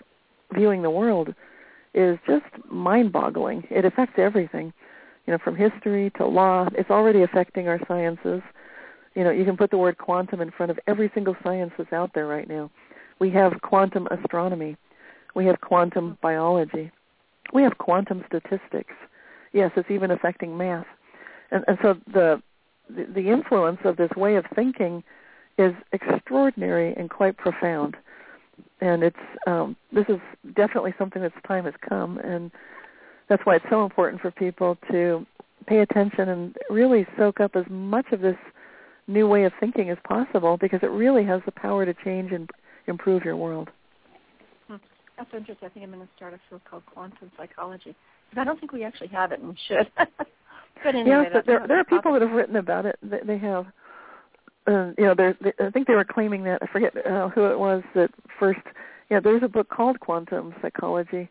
viewing 0.53 0.83
the 0.83 0.91
world 0.91 1.33
is 1.93 2.19
just 2.27 2.45
mind-boggling. 2.69 3.65
It 3.71 3.83
affects 3.83 4.13
everything, 4.17 4.71
you 5.25 5.33
know, 5.33 5.39
from 5.43 5.55
history 5.55 6.11
to 6.17 6.25
law. 6.25 6.69
It's 6.73 6.91
already 6.91 7.23
affecting 7.23 7.67
our 7.67 7.79
sciences. 7.87 8.41
You 9.17 9.23
know, 9.23 9.31
you 9.31 9.43
can 9.43 9.57
put 9.57 9.71
the 9.71 9.77
word 9.77 9.97
quantum 9.97 10.41
in 10.41 10.51
front 10.51 10.71
of 10.71 10.79
every 10.87 11.11
single 11.13 11.35
science 11.43 11.71
that's 11.77 11.91
out 11.91 12.11
there 12.13 12.27
right 12.27 12.47
now. 12.47 12.69
We 13.19 13.31
have 13.31 13.61
quantum 13.61 14.07
astronomy. 14.07 14.77
We 15.35 15.45
have 15.47 15.59
quantum 15.59 16.17
biology. 16.21 16.91
We 17.51 17.63
have 17.63 17.77
quantum 17.79 18.23
statistics. 18.27 18.93
Yes, 19.53 19.71
it's 19.75 19.89
even 19.89 20.11
affecting 20.11 20.55
math. 20.55 20.85
And, 21.51 21.65
and 21.67 21.77
so 21.81 21.95
the, 22.13 22.41
the 22.95 23.05
the 23.15 23.29
influence 23.29 23.79
of 23.83 23.97
this 23.97 24.11
way 24.15 24.35
of 24.35 24.45
thinking 24.55 25.03
is 25.57 25.73
extraordinary 25.91 26.93
and 26.95 27.09
quite 27.09 27.37
profound 27.37 27.97
and 28.81 29.03
it's 29.03 29.17
um, 29.45 29.75
this 29.91 30.05
is 30.09 30.19
definitely 30.55 30.93
something 30.97 31.21
that's 31.21 31.35
time 31.47 31.65
has 31.65 31.73
come, 31.87 32.17
and 32.19 32.51
that's 33.29 33.45
why 33.45 33.55
it's 33.55 33.65
so 33.69 33.83
important 33.83 34.21
for 34.21 34.31
people 34.31 34.77
to 34.91 35.25
pay 35.65 35.79
attention 35.79 36.29
and 36.29 36.55
really 36.69 37.05
soak 37.17 37.39
up 37.39 37.55
as 37.55 37.65
much 37.69 38.05
of 38.11 38.21
this 38.21 38.37
new 39.07 39.27
way 39.27 39.45
of 39.45 39.53
thinking 39.59 39.89
is 39.89 39.97
possible 40.07 40.57
because 40.57 40.79
it 40.83 40.91
really 40.91 41.23
has 41.25 41.41
the 41.45 41.51
power 41.51 41.85
to 41.85 41.93
change 42.03 42.31
and 42.31 42.49
improve 42.87 43.23
your 43.23 43.35
world. 43.35 43.69
Hmm. 44.67 44.75
That's 45.17 45.29
interesting. 45.33 45.67
I 45.67 45.69
think 45.69 45.85
I'm 45.85 45.91
going 45.91 46.05
to 46.05 46.13
start 46.15 46.33
a 46.33 46.39
field 46.49 46.61
called 46.69 46.83
quantum 46.85 47.31
psychology 47.37 47.95
because 48.29 48.41
I 48.41 48.43
don't 48.43 48.59
think 48.59 48.71
we 48.71 48.83
actually 48.83 49.07
have 49.09 49.31
it 49.31 49.39
and 49.39 49.49
we 49.49 49.57
should. 49.67 49.89
but 49.97 50.95
anyway, 50.95 51.29
yes, 51.33 51.43
there 51.45 51.65
there 51.67 51.79
are 51.79 51.85
people 51.85 52.13
that 52.13 52.21
have 52.21 52.31
written 52.31 52.57
about 52.57 52.85
it. 52.85 52.97
They, 53.01 53.19
they 53.25 53.37
have 53.37 53.67
uh, 54.67 54.91
you 54.97 55.05
know, 55.05 55.15
they, 55.15 55.33
I 55.65 55.69
think 55.69 55.87
they 55.87 55.95
were 55.95 56.03
claiming 56.03 56.43
that 56.43 56.61
I 56.61 56.67
forget 56.67 56.93
uh, 57.05 57.29
who 57.29 57.45
it 57.45 57.57
was 57.57 57.83
that 57.95 58.09
first. 58.39 58.59
Yeah, 59.09 59.21
there's 59.21 59.43
a 59.43 59.47
book 59.47 59.69
called 59.69 59.99
Quantum 60.01 60.53
Psychology, 60.61 61.29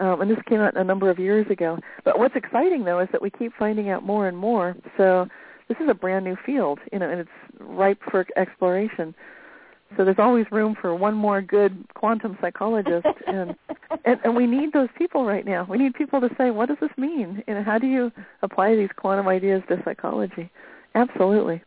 um, 0.00 0.22
and 0.22 0.30
this 0.30 0.38
came 0.48 0.60
out 0.60 0.76
a 0.76 0.84
number 0.84 1.10
of 1.10 1.18
years 1.18 1.46
ago. 1.50 1.78
But 2.04 2.18
what's 2.18 2.34
exciting 2.34 2.84
though 2.84 3.00
is 3.00 3.08
that 3.12 3.20
we 3.20 3.30
keep 3.30 3.52
finding 3.58 3.90
out 3.90 4.02
more 4.02 4.28
and 4.28 4.36
more. 4.36 4.74
So 4.96 5.28
this 5.68 5.78
is 5.78 5.88
a 5.88 5.94
brand 5.94 6.24
new 6.24 6.36
field, 6.44 6.78
you 6.92 6.98
know, 6.98 7.08
and 7.08 7.20
it's 7.20 7.30
ripe 7.58 8.00
for 8.10 8.26
exploration. 8.36 9.14
So 9.96 10.04
there's 10.04 10.18
always 10.18 10.46
room 10.50 10.74
for 10.80 10.94
one 10.94 11.14
more 11.14 11.42
good 11.42 11.84
quantum 11.94 12.38
psychologist, 12.40 13.06
and, 13.26 13.54
and 14.04 14.18
and 14.24 14.34
we 14.34 14.46
need 14.46 14.72
those 14.72 14.88
people 14.96 15.26
right 15.26 15.44
now. 15.44 15.66
We 15.68 15.76
need 15.76 15.94
people 15.94 16.20
to 16.20 16.30
say, 16.38 16.50
what 16.50 16.68
does 16.68 16.78
this 16.80 16.90
mean? 16.96 17.42
You 17.46 17.54
know, 17.54 17.62
how 17.62 17.78
do 17.78 17.86
you 17.86 18.10
apply 18.40 18.74
these 18.74 18.88
quantum 18.96 19.28
ideas 19.28 19.62
to 19.68 19.82
psychology? 19.84 20.50
Absolutely 20.94 21.62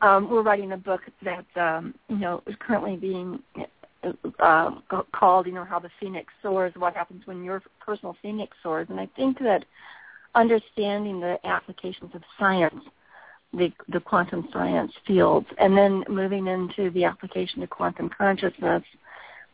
um, 0.00 0.28
we're 0.28 0.42
writing 0.42 0.72
a 0.72 0.76
book 0.76 1.00
that 1.22 1.46
um, 1.56 1.94
you 2.08 2.18
know 2.18 2.42
is 2.46 2.54
currently 2.60 2.96
being 2.96 3.42
uh, 4.38 4.70
called, 5.12 5.46
you 5.46 5.52
know, 5.52 5.64
how 5.64 5.78
the 5.78 5.90
phoenix 5.98 6.32
soars. 6.42 6.72
What 6.76 6.94
happens 6.94 7.26
when 7.26 7.42
your 7.42 7.62
personal 7.80 8.16
phoenix 8.20 8.56
soars? 8.62 8.86
And 8.90 9.00
I 9.00 9.08
think 9.16 9.38
that 9.38 9.64
understanding 10.34 11.20
the 11.20 11.38
applications 11.44 12.14
of 12.14 12.22
science, 12.38 12.82
the 13.52 13.72
the 13.88 14.00
quantum 14.00 14.48
science 14.52 14.92
fields, 15.06 15.46
and 15.58 15.76
then 15.76 16.04
moving 16.08 16.46
into 16.46 16.90
the 16.90 17.04
application 17.04 17.62
of 17.62 17.70
quantum 17.70 18.10
consciousness, 18.16 18.82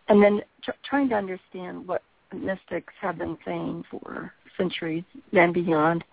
and 0.09 0.23
then 0.23 0.41
tr- 0.63 0.71
trying 0.85 1.09
to 1.09 1.15
understand 1.15 1.87
what 1.87 2.03
mystics 2.33 2.95
have 3.01 3.19
been 3.19 3.37
saying 3.45 3.85
for 3.91 4.33
centuries 4.57 5.05
and 5.33 5.53
beyond. 5.53 6.05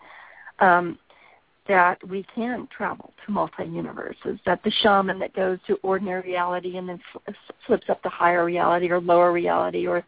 Um, 0.60 0.98
that 1.68 2.06
we 2.08 2.26
can 2.34 2.68
travel 2.76 3.14
to 3.26 3.32
multi-universes, 3.32 4.40
that 4.46 4.64
the 4.64 4.72
shaman 4.82 5.20
that 5.20 5.34
goes 5.34 5.60
to 5.68 5.76
ordinary 5.84 6.22
reality 6.22 6.78
and 6.78 6.88
then 6.88 7.00
flips 7.66 7.90
up 7.90 8.02
to 8.04 8.10
higher 8.10 8.46
reality 8.46 8.90
or 8.90 9.02
lower 9.02 9.32
reality, 9.32 9.86
or 9.86 10.04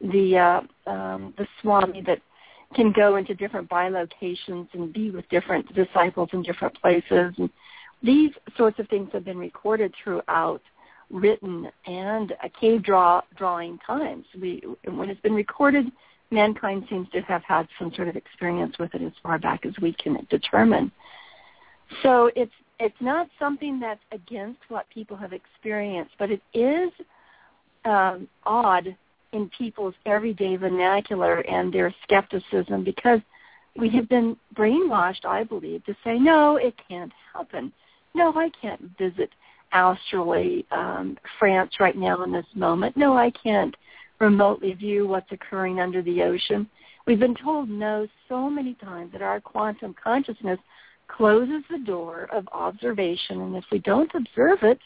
the 0.00 0.36
uh, 0.36 0.90
um, 0.90 1.34
the 1.38 1.46
swami 1.60 2.02
that 2.02 2.20
can 2.74 2.92
go 2.92 3.16
into 3.16 3.34
different 3.34 3.68
bilocations 3.68 4.68
and 4.74 4.92
be 4.92 5.10
with 5.10 5.28
different 5.28 5.72
disciples 5.74 6.28
in 6.32 6.42
different 6.42 6.80
places. 6.80 7.34
And 7.36 7.50
these 8.02 8.30
sorts 8.56 8.78
of 8.78 8.88
things 8.88 9.10
have 9.12 9.24
been 9.24 9.38
recorded 9.38 9.92
throughout 10.02 10.62
written 11.10 11.68
and 11.86 12.32
cave 12.60 12.82
draw 12.82 13.20
drawing 13.36 13.78
times. 13.86 14.24
We 14.40 14.62
when 14.84 15.10
it's 15.10 15.20
been 15.20 15.34
recorded 15.34 15.86
mankind 16.30 16.84
seems 16.88 17.08
to 17.10 17.20
have 17.22 17.42
had 17.42 17.66
some 17.78 17.92
sort 17.94 18.08
of 18.08 18.16
experience 18.16 18.78
with 18.78 18.94
it 18.94 19.02
as 19.02 19.12
far 19.22 19.38
back 19.38 19.66
as 19.66 19.72
we 19.82 19.92
can 19.92 20.26
determine. 20.30 20.92
So 22.02 22.30
it's 22.36 22.52
it's 22.78 22.96
not 23.00 23.28
something 23.38 23.80
that's 23.80 24.00
against 24.12 24.60
what 24.68 24.88
people 24.90 25.16
have 25.16 25.32
experienced, 25.32 26.14
but 26.18 26.30
it 26.30 26.40
is 26.54 26.90
um, 27.84 28.28
odd 28.44 28.96
in 29.32 29.50
people's 29.56 29.94
everyday 30.06 30.56
vernacular 30.56 31.40
and 31.40 31.72
their 31.72 31.94
skepticism 32.02 32.84
because 32.84 33.20
we 33.76 33.88
have 33.90 34.08
been 34.08 34.36
brainwashed, 34.54 35.24
I 35.24 35.44
believe, 35.44 35.84
to 35.84 35.96
say, 36.04 36.18
no, 36.18 36.56
it 36.56 36.74
can't 36.88 37.12
happen. 37.32 37.72
No, 38.14 38.32
I 38.34 38.50
can't 38.60 38.90
visit 38.98 39.30
astrally 39.72 40.66
um, 40.72 41.16
France 41.38 41.74
right 41.78 41.96
now 41.96 42.24
in 42.24 42.32
this 42.32 42.46
moment. 42.54 42.96
No, 42.96 43.16
I 43.16 43.30
can't 43.30 43.74
remotely 44.18 44.72
view 44.74 45.06
what's 45.06 45.30
occurring 45.30 45.80
under 45.80 46.02
the 46.02 46.22
ocean. 46.22 46.68
We've 47.06 47.20
been 47.20 47.36
told 47.36 47.68
no 47.68 48.06
so 48.28 48.50
many 48.50 48.74
times 48.74 49.12
that 49.12 49.22
our 49.22 49.40
quantum 49.40 49.94
consciousness 50.02 50.58
closes 51.08 51.62
the 51.70 51.78
door 51.78 52.28
of 52.32 52.48
observation, 52.52 53.40
and 53.40 53.56
if 53.56 53.64
we 53.72 53.78
don't 53.78 54.10
observe 54.14 54.58
it, 54.62 54.78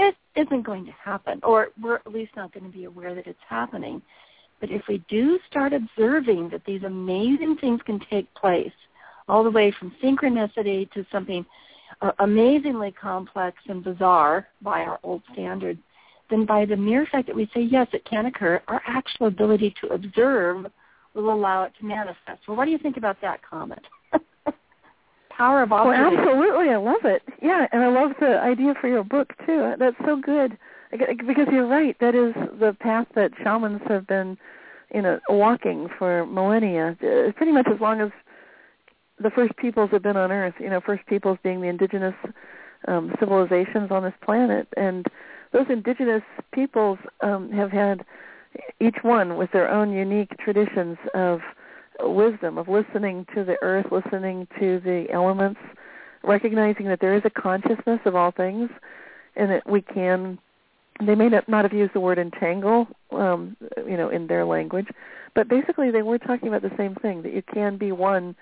it 0.00 0.16
isn't 0.34 0.62
going 0.62 0.86
to 0.86 0.92
happen, 0.92 1.40
or 1.42 1.68
we're 1.80 1.96
at 1.96 2.12
least 2.12 2.32
not 2.36 2.52
going 2.52 2.64
to 2.64 2.76
be 2.76 2.84
aware 2.84 3.14
that 3.14 3.26
it's 3.26 3.38
happening. 3.48 4.00
But 4.60 4.70
if 4.70 4.82
we 4.88 5.02
do 5.08 5.38
start 5.48 5.72
observing 5.72 6.50
that 6.50 6.64
these 6.64 6.82
amazing 6.82 7.56
things 7.60 7.80
can 7.84 8.00
take 8.10 8.32
place, 8.34 8.72
all 9.28 9.44
the 9.44 9.50
way 9.50 9.72
from 9.78 9.94
synchronicity 10.02 10.90
to 10.92 11.06
something 11.12 11.44
uh, 12.02 12.12
amazingly 12.18 12.92
complex 12.92 13.58
and 13.68 13.84
bizarre 13.84 14.48
by 14.62 14.80
our 14.80 14.98
old 15.02 15.22
standards, 15.32 15.80
then 16.30 16.46
by 16.46 16.64
the 16.64 16.76
mere 16.76 17.06
fact 17.06 17.26
that 17.26 17.36
we 17.36 17.50
say, 17.54 17.60
yes, 17.60 17.86
it 17.92 18.04
can 18.04 18.26
occur, 18.26 18.62
our 18.68 18.82
actual 18.86 19.26
ability 19.26 19.74
to 19.80 19.88
observe 19.88 20.66
will 21.14 21.32
allow 21.32 21.64
it 21.64 21.72
to 21.78 21.84
manifest. 21.84 22.40
Well, 22.46 22.56
what 22.56 22.64
do 22.64 22.70
you 22.70 22.78
think 22.78 22.96
about 22.96 23.20
that 23.20 23.40
comment? 23.42 23.84
Power 25.40 25.62
of 25.62 25.72
observation. 25.72 26.04
Well, 26.04 26.18
absolutely. 26.18 26.68
I 26.68 26.76
love 26.76 27.04
it. 27.04 27.22
Yeah, 27.40 27.66
and 27.72 27.82
I 27.82 27.88
love 27.88 28.10
the 28.20 28.38
idea 28.40 28.74
for 28.78 28.88
your 28.88 29.02
book, 29.02 29.32
too. 29.46 29.72
That's 29.78 29.96
so 30.04 30.16
good. 30.16 30.58
Because 30.90 31.46
you're 31.50 31.66
right. 31.66 31.96
That 31.98 32.14
is 32.14 32.34
the 32.58 32.76
path 32.78 33.06
that 33.14 33.30
shamans 33.42 33.80
have 33.88 34.06
been, 34.06 34.36
you 34.94 35.00
know, 35.00 35.18
walking 35.30 35.88
for 35.98 36.26
millennia. 36.26 36.94
Pretty 37.36 37.52
much 37.52 37.66
as 37.72 37.80
long 37.80 38.02
as 38.02 38.10
the 39.18 39.30
first 39.30 39.56
peoples 39.56 39.88
have 39.92 40.02
been 40.02 40.18
on 40.18 40.30
Earth. 40.30 40.54
You 40.60 40.68
know, 40.68 40.80
first 40.84 41.06
peoples 41.06 41.38
being 41.42 41.62
the 41.62 41.68
indigenous 41.68 42.14
um, 42.86 43.14
civilizations 43.18 43.90
on 43.90 44.02
this 44.02 44.14
planet. 44.22 44.68
And 44.76 45.06
those 45.54 45.66
indigenous 45.70 46.22
peoples 46.52 46.98
um, 47.22 47.50
have 47.52 47.70
had 47.70 48.04
each 48.78 48.96
one 49.02 49.38
with 49.38 49.50
their 49.52 49.70
own 49.70 49.90
unique 49.90 50.36
traditions 50.38 50.98
of 51.14 51.40
wisdom, 52.02 52.58
of 52.58 52.68
listening 52.68 53.26
to 53.34 53.44
the 53.44 53.56
earth, 53.62 53.86
listening 53.90 54.46
to 54.58 54.80
the 54.80 55.06
elements, 55.12 55.60
recognizing 56.22 56.86
that 56.86 57.00
there 57.00 57.14
is 57.14 57.22
a 57.24 57.30
consciousness 57.30 58.00
of 58.04 58.14
all 58.14 58.30
things, 58.30 58.70
and 59.36 59.50
that 59.50 59.68
we 59.68 59.82
can. 59.82 60.38
They 61.04 61.14
may 61.14 61.30
not, 61.30 61.46
have 61.48 61.72
used 61.72 61.94
the 61.94 62.00
word 62.00 62.18
entangle, 62.18 62.86
um, 63.10 63.56
you 63.86 63.96
know, 63.96 64.10
in 64.10 64.26
their 64.26 64.44
language, 64.44 64.86
but 65.34 65.48
basically 65.48 65.90
they 65.90 66.02
were 66.02 66.18
talking 66.18 66.48
about 66.48 66.60
the 66.60 66.76
same 66.76 66.94
thing 66.96 67.22
that 67.22 67.32
you 67.32 67.42
can 67.42 67.78
be 67.78 67.90
one 67.90 68.36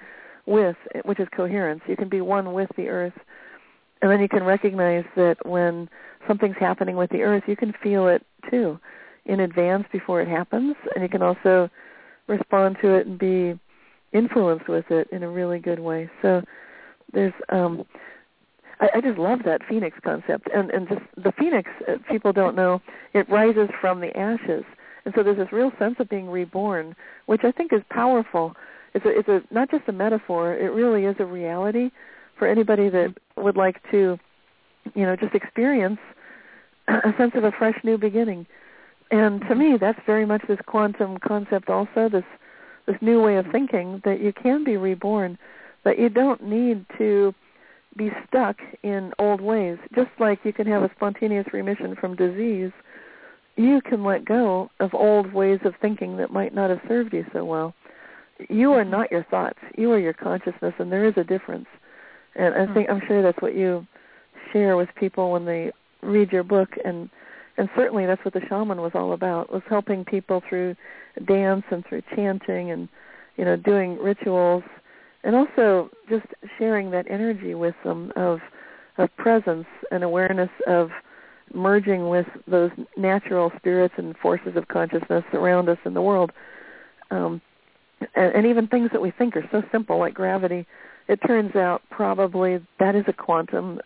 with, 0.44 0.76
which 1.04 1.20
is 1.20 1.28
coherence. 1.36 1.82
You 1.86 1.96
can 1.96 2.09
be 2.09 2.20
one 2.20 2.52
with 2.52 2.68
the 2.76 2.88
earth, 2.88 3.12
and 4.02 4.11
then 4.11 4.20
you 4.20 4.28
can 4.28 4.42
recognize 4.42 5.04
that 5.14 5.36
when 5.46 5.88
something's 6.26 6.56
happening 6.59 6.96
with 6.96 7.11
the 7.11 7.22
earth, 7.22 7.44
you 7.46 7.54
can 7.54 7.72
feel 7.80 8.09
it 8.09 8.24
too 8.50 8.80
in 9.26 9.40
advance 9.40 9.84
before 9.92 10.20
it 10.20 10.28
happens, 10.28 10.74
and 10.94 11.02
you 11.02 11.09
can 11.09 11.22
also 11.22 11.70
respond 12.29 12.76
to 12.83 12.95
it 12.95 13.07
and 13.07 13.18
be 13.18 13.59
influenced 14.12 14.68
with 14.68 14.91
it 14.91 15.09
in 15.12 15.22
a 15.22 15.29
really 15.29 15.59
good 15.59 15.81
way. 15.81 16.11
So 16.22 16.43
there's 17.12 17.33
um 17.49 17.85
I, 18.81 18.89
I 18.97 19.01
just 19.01 19.18
love 19.18 19.41
that 19.45 19.62
phoenix 19.68 19.97
concept 20.05 20.49
and 20.55 20.70
and 20.70 20.89
just 20.89 21.03
the 21.16 21.33
phoenix 21.33 21.70
uh, 21.89 21.97
people 22.11 22.33
don't 22.33 22.55
know 22.55 22.81
it 23.14 23.29
rises 23.29 23.68
from 23.81 24.01
the 24.01 24.16
ashes 24.16 24.64
and 25.05 25.14
so 25.16 25.22
there's 25.22 25.39
this 25.39 25.53
real 25.53 25.72
sense 25.79 25.97
of 25.99 26.09
being 26.09 26.29
reborn 26.29 26.95
which 27.26 27.45
I 27.45 27.51
think 27.51 27.72
is 27.72 27.81
powerful 27.91 28.55
it's 28.93 29.07
a 29.07 29.18
it's 29.18 29.29
a 29.29 29.43
not 29.53 29.70
just 29.70 29.89
a 29.89 29.93
metaphor 29.93 30.55
it 30.55 30.70
really 30.72 31.07
is 31.07 31.16
a 31.18 31.24
reality 31.24 31.91
for 32.39 32.47
anybody 32.47 32.89
that 32.89 33.14
would 33.37 33.57
like 33.57 33.83
to, 33.91 34.18
you 34.95 35.03
know, 35.05 35.16
just 35.16 35.35
experience 35.35 35.99
a 36.89 37.12
sense 37.18 37.33
of 37.35 37.45
a 37.45 37.53
fresh 37.53 37.76
new 37.85 37.99
beginning. 37.99 38.47
And 39.11 39.40
to 39.42 39.54
me, 39.54 39.72
mm-hmm. 39.72 39.84
that's 39.84 40.00
very 40.06 40.26
much 40.26 40.42
this 40.48 40.59
quantum 40.66 41.18
concept 41.18 41.68
also, 41.68 42.09
this 42.09 42.24
this 42.86 42.96
new 43.00 43.22
way 43.22 43.36
of 43.36 43.44
mm-hmm. 43.44 43.52
thinking 43.52 44.02
that 44.04 44.20
you 44.20 44.32
can 44.32 44.64
be 44.64 44.76
reborn, 44.76 45.38
that 45.84 45.98
you 45.98 46.09
don't 46.09 46.42
need 46.42 46.86
to 46.96 47.34
be 47.96 48.11
stuck 48.26 48.56
in 48.82 49.12
old 49.18 49.40
ways. 49.40 49.78
Just 49.94 50.11
like 50.18 50.38
you 50.44 50.52
can 50.52 50.66
have 50.66 50.82
a 50.82 50.90
spontaneous 50.96 51.46
remission 51.52 51.96
from 51.96 52.16
disease, 52.16 52.72
you 53.56 53.80
can 53.82 54.04
let 54.04 54.24
go 54.24 54.70
of 54.80 54.94
old 54.94 55.32
ways 55.32 55.59
of 55.64 55.74
thinking 55.82 56.16
that 56.16 56.30
might 56.30 56.54
not 56.54 56.70
have 56.70 56.80
served 56.86 57.12
you 57.12 57.26
so 57.32 57.44
well. 57.44 57.74
You 58.48 58.72
are 58.72 58.82
mm-hmm. 58.82 58.92
not 58.92 59.11
your 59.11 59.24
thoughts. 59.24 59.59
You 59.76 59.92
are 59.92 59.98
your 59.98 60.12
consciousness, 60.12 60.74
and 60.78 60.92
there 60.92 61.04
is 61.04 61.14
a 61.16 61.24
difference. 61.24 61.66
And 62.36 62.54
I 62.54 62.72
think 62.72 62.88
I'm 62.88 63.02
sure 63.06 63.22
that's 63.22 63.42
what 63.42 63.54
you 63.54 63.86
share 64.52 64.76
with 64.76 64.88
people 64.94 65.32
when 65.32 65.44
they 65.44 65.72
read 66.02 66.30
your 66.30 66.44
book, 66.44 66.70
and 66.84 67.11
and 67.59 67.68
certainly 67.76 68.06
that's 68.06 68.24
what 68.24 68.34
the 68.34 68.40
shaman 68.48 68.80
was 68.80 68.92
all 68.94 69.12
about 69.12 69.52
was 69.52 69.62
helping 69.68 70.04
people 70.04 70.42
through 70.48 70.76
dance 71.26 71.64
and 71.70 71.84
through 71.86 72.02
chanting 72.14 72.70
and 72.70 72.88
you 73.36 73.44
know 73.44 73.56
doing 73.56 73.98
rituals. 73.98 74.62
And 75.24 75.34
also 75.34 75.90
just 76.09 76.26
sharing 76.56 76.92
that 76.92 77.06
energy 77.11 77.54
with 77.54 77.74
them 77.84 78.12
of 78.16 78.40
of 78.96 79.14
presence 79.16 79.66
and 79.90 80.02
awareness 80.02 80.50
of 80.66 80.90
merging 81.52 82.09
with 82.09 82.26
those 82.46 82.70
natural 82.96 83.52
spirits 83.56 83.94
and 83.96 84.16
forces 84.16 84.56
of 84.56 84.68
consciousness 84.68 85.24
around 85.32 85.68
us 85.68 85.78
in 85.84 85.94
the 85.94 86.02
world. 86.02 86.30
Um, 87.11 87.40
and, 88.14 88.34
and 88.34 88.46
even 88.46 88.68
things 88.68 88.90
that 88.92 89.02
we 89.02 89.11
think 89.11 89.36
are 89.36 89.48
so 89.50 89.62
simple 89.72 89.98
like 89.98 90.14
gravity 90.14 90.66
it 91.09 91.16
turns 91.26 91.56
out 91.56 91.82
probably 91.90 92.61
that 92.78 92.94
is 92.94 93.04
a 93.09 93.12
quantum 93.12 93.80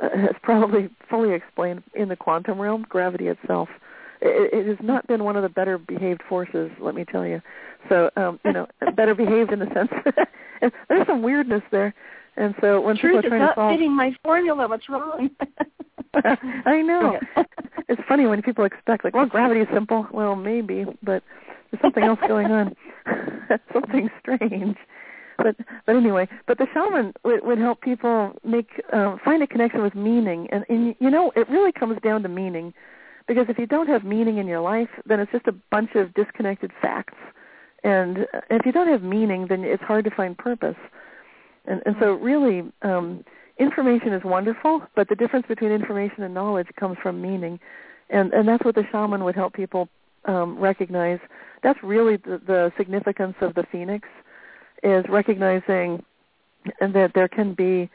has 0.00 0.34
probably 0.42 0.88
fully 1.08 1.32
explained 1.32 1.82
in 1.94 2.08
the 2.08 2.16
quantum 2.16 2.60
realm 2.60 2.84
gravity 2.88 3.28
itself 3.28 3.68
it, 4.20 4.52
it 4.52 4.66
has 4.66 4.78
not 4.82 5.06
been 5.06 5.24
one 5.24 5.36
of 5.36 5.42
the 5.42 5.48
better 5.48 5.78
behaved 5.78 6.22
forces 6.28 6.70
let 6.80 6.94
me 6.94 7.04
tell 7.04 7.26
you 7.26 7.40
so 7.88 8.10
um 8.16 8.38
you 8.44 8.52
know 8.52 8.66
better 8.96 9.14
behaved 9.14 9.52
in 9.52 9.58
the 9.58 9.68
sense 9.74 9.90
and 10.60 10.72
there's 10.88 11.06
some 11.06 11.22
weirdness 11.22 11.62
there 11.70 11.94
and 12.36 12.54
so 12.60 12.80
when 12.80 12.96
Truth 12.96 13.22
people 13.22 13.26
are 13.26 13.28
trying 13.30 13.40
not 13.40 13.54
to 13.54 13.60
solve 13.60 13.72
fitting 13.72 13.92
my 13.92 14.14
formula 14.22 14.68
what's 14.68 14.88
wrong 14.88 15.30
I 16.66 16.82
know. 16.82 17.18
it's 17.88 18.00
funny 18.08 18.26
when 18.26 18.42
people 18.42 18.64
expect 18.64 19.04
like, 19.04 19.14
well, 19.14 19.26
gravity 19.26 19.60
is 19.60 19.68
simple. 19.72 20.06
Well, 20.12 20.36
maybe, 20.36 20.84
but 21.02 21.22
there's 21.70 21.80
something 21.82 22.04
else 22.04 22.18
going 22.26 22.50
on. 22.50 22.74
something 23.72 24.08
strange. 24.20 24.76
But 25.38 25.56
but 25.84 25.96
anyway, 25.96 26.28
but 26.46 26.58
the 26.58 26.66
shaman 26.72 27.12
would, 27.24 27.44
would 27.44 27.58
help 27.58 27.80
people 27.80 28.32
make 28.44 28.68
um, 28.92 29.20
find 29.24 29.42
a 29.42 29.46
connection 29.46 29.82
with 29.82 29.94
meaning, 29.94 30.48
and, 30.50 30.64
and 30.68 30.94
you 30.98 31.10
know 31.10 31.32
it 31.36 31.48
really 31.48 31.72
comes 31.72 31.98
down 32.02 32.22
to 32.22 32.28
meaning, 32.28 32.72
because 33.28 33.46
if 33.48 33.58
you 33.58 33.66
don't 33.66 33.88
have 33.88 34.04
meaning 34.04 34.38
in 34.38 34.46
your 34.46 34.60
life, 34.60 34.88
then 35.04 35.20
it's 35.20 35.32
just 35.32 35.46
a 35.46 35.54
bunch 35.70 35.90
of 35.94 36.14
disconnected 36.14 36.70
facts, 36.80 37.18
and 37.84 38.26
if 38.50 38.64
you 38.64 38.72
don't 38.72 38.88
have 38.88 39.02
meaning, 39.02 39.46
then 39.48 39.64
it's 39.64 39.82
hard 39.82 40.04
to 40.04 40.10
find 40.10 40.36
purpose, 40.38 40.76
and 41.66 41.82
and 41.86 41.96
so 42.00 42.12
really. 42.14 42.64
um 42.82 43.24
information 43.58 44.12
is 44.12 44.22
wonderful, 44.22 44.82
but 44.94 45.08
the 45.08 45.14
difference 45.14 45.46
between 45.46 45.70
information 45.72 46.22
and 46.22 46.34
knowledge 46.34 46.66
comes 46.78 46.98
from 47.02 47.22
meaning, 47.22 47.58
and 48.10 48.30
and 48.34 48.46
that's 48.46 48.62
what 48.66 48.74
the 48.74 48.84
shaman 48.92 49.24
would 49.24 49.34
help 49.34 49.54
people 49.54 49.88
um, 50.26 50.58
recognize. 50.58 51.18
That's 51.62 51.82
really 51.82 52.16
the, 52.18 52.38
the 52.46 52.70
significance 52.76 53.34
of 53.40 53.54
the 53.54 53.64
phoenix, 53.72 54.06
is 54.82 55.04
recognizing 55.08 56.04
that 56.80 57.12
there 57.14 57.28
can 57.28 57.54
be 57.54 57.88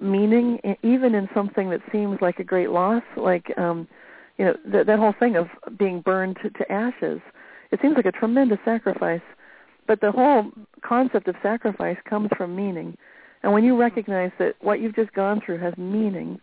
meaning 0.00 0.58
even 0.82 1.14
in 1.14 1.28
something 1.34 1.70
that 1.70 1.80
seems 1.90 2.20
like 2.20 2.38
a 2.38 2.44
great 2.44 2.70
loss, 2.70 3.02
like 3.16 3.56
um, 3.58 3.88
you 4.38 4.44
know 4.44 4.54
th- 4.70 4.86
that 4.86 4.98
whole 4.98 5.14
thing 5.18 5.36
of 5.36 5.48
being 5.78 6.00
burned 6.00 6.36
to, 6.42 6.50
to 6.50 6.70
ashes. 6.70 7.20
It 7.70 7.80
seems 7.80 7.96
like 7.96 8.06
a 8.06 8.12
tremendous 8.12 8.58
sacrifice, 8.64 9.22
but 9.86 10.00
the 10.00 10.12
whole 10.12 10.50
concept 10.82 11.28
of 11.28 11.34
sacrifice 11.42 11.96
comes 12.08 12.30
from 12.36 12.54
meaning 12.54 12.96
and 13.46 13.52
when 13.52 13.62
you 13.62 13.76
recognize 13.76 14.32
that 14.40 14.56
what 14.60 14.80
you've 14.80 14.96
just 14.96 15.12
gone 15.12 15.40
through 15.40 15.58
has 15.58 15.76
meaning, 15.76 16.40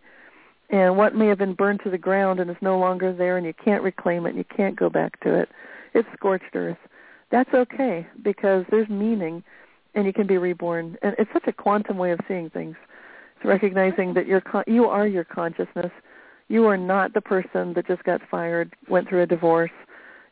and 0.70 0.96
what 0.96 1.14
may 1.14 1.26
have 1.26 1.36
been 1.36 1.52
burned 1.52 1.80
to 1.84 1.90
the 1.90 1.98
ground 1.98 2.40
and 2.40 2.50
is 2.50 2.56
no 2.62 2.78
longer 2.78 3.12
there 3.12 3.36
and 3.36 3.46
you 3.46 3.52
can't 3.52 3.82
reclaim 3.82 4.24
it 4.24 4.30
and 4.30 4.38
you 4.38 4.44
can't 4.56 4.74
go 4.74 4.88
back 4.88 5.20
to 5.20 5.34
it, 5.34 5.50
it's 5.92 6.08
scorched 6.14 6.54
earth. 6.56 6.78
That's 7.30 7.52
okay 7.52 8.06
because 8.22 8.64
there's 8.70 8.88
meaning 8.88 9.44
and 9.94 10.06
you 10.06 10.12
can 10.12 10.26
be 10.26 10.38
reborn. 10.38 10.96
And 11.02 11.14
it's 11.18 11.30
such 11.32 11.46
a 11.46 11.52
quantum 11.52 11.98
way 11.98 12.12
of 12.12 12.20
seeing 12.26 12.50
things. 12.50 12.76
It's 13.36 13.44
recognizing 13.44 14.14
that 14.14 14.26
you're 14.26 14.40
con- 14.40 14.64
you 14.66 14.86
are 14.86 15.06
your 15.06 15.24
consciousness. 15.24 15.92
You 16.48 16.66
are 16.66 16.76
not 16.76 17.14
the 17.14 17.20
person 17.20 17.72
that 17.74 17.86
just 17.86 18.04
got 18.04 18.20
fired, 18.30 18.74
went 18.88 19.08
through 19.08 19.22
a 19.22 19.26
divorce, 19.26 19.70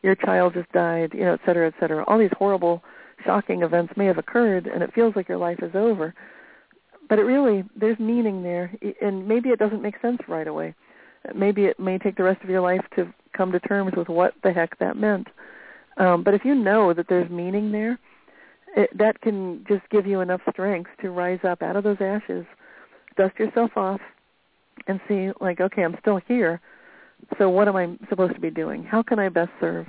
your 0.02 0.14
child 0.14 0.54
just 0.54 0.70
died, 0.72 1.12
you 1.14 1.24
know, 1.24 1.34
et 1.34 1.40
cetera, 1.46 1.66
et 1.68 1.74
cetera. 1.80 2.04
All 2.06 2.18
these 2.18 2.30
horrible, 2.36 2.82
shocking 3.24 3.62
events 3.62 3.92
may 3.96 4.06
have 4.06 4.18
occurred 4.18 4.66
and 4.66 4.82
it 4.82 4.92
feels 4.94 5.14
like 5.16 5.28
your 5.28 5.38
life 5.38 5.58
is 5.62 5.74
over 5.74 6.14
but 7.08 7.18
it 7.18 7.22
really 7.22 7.64
there's 7.76 7.98
meaning 7.98 8.42
there 8.42 8.72
and 9.00 9.26
maybe 9.26 9.50
it 9.50 9.58
doesn't 9.58 9.82
make 9.82 10.00
sense 10.00 10.18
right 10.28 10.46
away 10.46 10.74
maybe 11.34 11.66
it 11.66 11.78
may 11.78 11.98
take 11.98 12.16
the 12.16 12.22
rest 12.22 12.42
of 12.42 12.50
your 12.50 12.60
life 12.60 12.84
to 12.96 13.12
come 13.36 13.52
to 13.52 13.60
terms 13.60 13.92
with 13.96 14.08
what 14.08 14.34
the 14.42 14.52
heck 14.52 14.78
that 14.78 14.96
meant 14.96 15.28
um, 15.98 16.22
but 16.22 16.34
if 16.34 16.44
you 16.44 16.54
know 16.54 16.92
that 16.92 17.06
there's 17.08 17.30
meaning 17.30 17.70
there 17.70 17.98
it, 18.76 18.96
that 18.96 19.20
can 19.20 19.64
just 19.68 19.88
give 19.90 20.06
you 20.06 20.20
enough 20.20 20.40
strength 20.50 20.90
to 21.00 21.10
rise 21.10 21.40
up 21.44 21.62
out 21.62 21.76
of 21.76 21.84
those 21.84 22.00
ashes 22.00 22.46
dust 23.16 23.38
yourself 23.38 23.70
off 23.76 24.00
and 24.86 25.00
see 25.06 25.30
like 25.40 25.60
okay 25.60 25.82
i'm 25.82 25.96
still 26.00 26.20
here. 26.26 26.60
So 27.38 27.48
what 27.48 27.68
am 27.68 27.76
i 27.76 27.96
supposed 28.08 28.34
to 28.34 28.40
be 28.40 28.50
doing? 28.50 28.82
How 28.82 29.02
can 29.02 29.18
i 29.18 29.28
best 29.28 29.50
serve? 29.60 29.86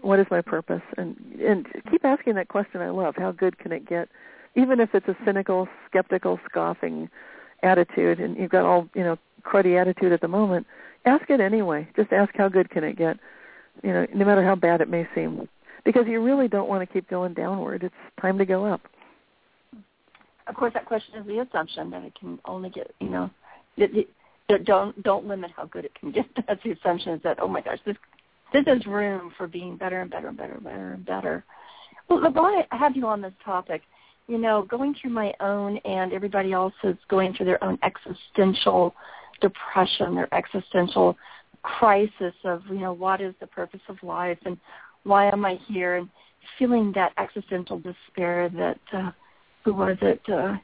What 0.00 0.18
is 0.18 0.26
my 0.30 0.40
purpose? 0.40 0.82
And 0.96 1.16
and 1.40 1.66
keep 1.90 2.04
asking 2.04 2.34
that 2.34 2.48
question. 2.48 2.80
I 2.80 2.90
love 2.90 3.14
how 3.16 3.32
good 3.32 3.58
can 3.58 3.72
it 3.72 3.86
get 3.86 4.08
even 4.56 4.80
if 4.80 4.94
it's 4.94 5.06
a 5.06 5.16
cynical, 5.24 5.68
skeptical, 5.86 6.40
scoffing 6.48 7.10
attitude, 7.62 8.18
and 8.18 8.36
you've 8.36 8.50
got 8.50 8.64
all 8.64 8.88
you 8.94 9.04
know 9.04 9.18
cruddy 9.42 9.80
attitude 9.80 10.12
at 10.12 10.20
the 10.20 10.28
moment, 10.28 10.66
ask 11.04 11.28
it 11.30 11.40
anyway. 11.40 11.88
Just 11.94 12.12
ask 12.12 12.32
how 12.34 12.48
good 12.48 12.70
can 12.70 12.82
it 12.82 12.96
get, 12.96 13.18
you 13.82 13.92
know, 13.92 14.06
no 14.14 14.24
matter 14.24 14.42
how 14.42 14.56
bad 14.56 14.80
it 14.80 14.88
may 14.88 15.06
seem, 15.14 15.48
because 15.86 16.06
you 16.08 16.20
really 16.20 16.48
don't 16.48 16.68
want 16.68 16.86
to 16.86 16.92
keep 16.92 17.08
going 17.08 17.32
downward. 17.32 17.84
It's 17.84 17.94
time 18.20 18.36
to 18.38 18.44
go 18.44 18.66
up. 18.66 18.82
Of 20.48 20.56
course, 20.56 20.74
that 20.74 20.84
question 20.84 21.14
is 21.14 21.26
the 21.26 21.38
assumption 21.38 21.90
that 21.90 22.02
it 22.02 22.12
can 22.18 22.38
only 22.44 22.68
get, 22.70 22.92
you 23.00 23.08
know, 23.08 23.30
don't 24.64 25.02
don't 25.02 25.26
limit 25.26 25.52
how 25.56 25.64
good 25.66 25.84
it 25.84 25.94
can 25.94 26.10
get. 26.10 26.26
That's 26.46 26.62
the 26.62 26.72
assumption 26.72 27.12
is 27.12 27.22
that 27.22 27.38
oh 27.40 27.48
my 27.48 27.60
gosh, 27.60 27.78
this 27.86 27.96
this 28.52 28.64
is 28.66 28.84
room 28.86 29.32
for 29.38 29.46
being 29.46 29.76
better 29.76 30.02
and 30.02 30.10
better 30.10 30.28
and 30.28 30.36
better 30.36 30.54
and 30.54 30.64
better 30.64 30.92
and 30.92 31.06
better. 31.06 31.44
Well, 32.08 32.30
while 32.32 32.64
I 32.70 32.76
have 32.76 32.96
you 32.96 33.06
on 33.06 33.22
this 33.22 33.32
topic, 33.44 33.82
you 34.28 34.38
know, 34.38 34.62
going 34.62 34.94
through 35.00 35.10
my 35.10 35.32
own 35.40 35.78
and 35.78 36.12
everybody 36.12 36.52
else 36.52 36.74
is 36.84 36.96
going 37.08 37.34
through 37.34 37.46
their 37.46 37.62
own 37.62 37.78
existential 37.82 38.94
depression, 39.40 40.14
their 40.14 40.32
existential 40.32 41.16
crisis 41.62 42.34
of, 42.44 42.62
you 42.68 42.78
know, 42.78 42.92
what 42.92 43.20
is 43.20 43.34
the 43.40 43.46
purpose 43.46 43.80
of 43.88 44.00
life 44.02 44.38
and 44.44 44.56
why 45.06 45.30
am 45.30 45.44
I 45.44 45.58
here 45.68 45.96
and 45.96 46.08
feeling 46.58 46.92
that 46.94 47.12
existential 47.18 47.78
despair 47.78 48.48
that 48.50 48.80
uh 48.92 49.10
who 49.64 49.74
was 49.74 49.96
it, 50.02 50.20
uh 50.28 50.56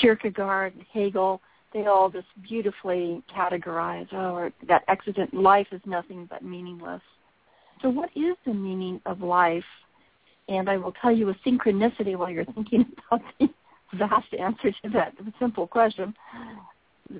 Kierkegaard 0.00 0.74
Hegel, 0.92 1.40
they 1.72 1.86
all 1.86 2.10
just 2.10 2.26
beautifully 2.42 3.22
categorize, 3.34 4.06
oh, 4.12 4.50
that 4.68 4.82
accident 4.88 5.32
life 5.34 5.66
is 5.72 5.80
nothing 5.86 6.26
but 6.28 6.44
meaningless. 6.44 7.02
So 7.82 7.88
what 7.90 8.10
is 8.14 8.36
the 8.46 8.54
meaning 8.54 9.00
of 9.06 9.20
life? 9.20 9.64
And 10.48 10.70
I 10.70 10.76
will 10.76 10.92
tell 10.92 11.12
you 11.12 11.30
a 11.30 11.34
synchronicity 11.46 12.16
while 12.16 12.30
you're 12.30 12.44
thinking 12.44 12.86
about 13.10 13.24
the 13.40 13.48
vast 13.94 14.32
answer 14.38 14.70
to 14.82 14.90
that 14.90 15.14
simple 15.38 15.66
question, 15.66 16.14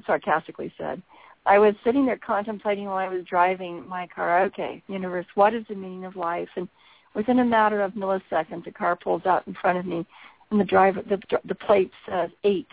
sarcastically 0.06 0.72
said. 0.78 1.02
I 1.46 1.58
was 1.58 1.74
sitting 1.84 2.04
there 2.04 2.18
contemplating 2.18 2.86
while 2.86 2.96
I 2.96 3.08
was 3.08 3.24
driving 3.24 3.86
my 3.88 4.06
car, 4.08 4.44
okay, 4.46 4.82
universe, 4.88 5.26
what 5.34 5.54
is 5.54 5.64
the 5.68 5.76
meaning 5.76 6.04
of 6.04 6.16
life? 6.16 6.48
And 6.56 6.68
within 7.14 7.38
a 7.38 7.44
matter 7.44 7.82
of 7.82 7.92
milliseconds, 7.92 8.66
a 8.66 8.72
car 8.72 8.96
pulls 8.96 9.24
out 9.26 9.46
in 9.46 9.54
front 9.54 9.78
of 9.78 9.86
me, 9.86 10.04
and 10.50 10.60
the 10.60 10.64
driver, 10.64 11.02
the, 11.08 11.20
the 11.44 11.54
plate 11.54 11.90
says 12.08 12.30
eight. 12.44 12.68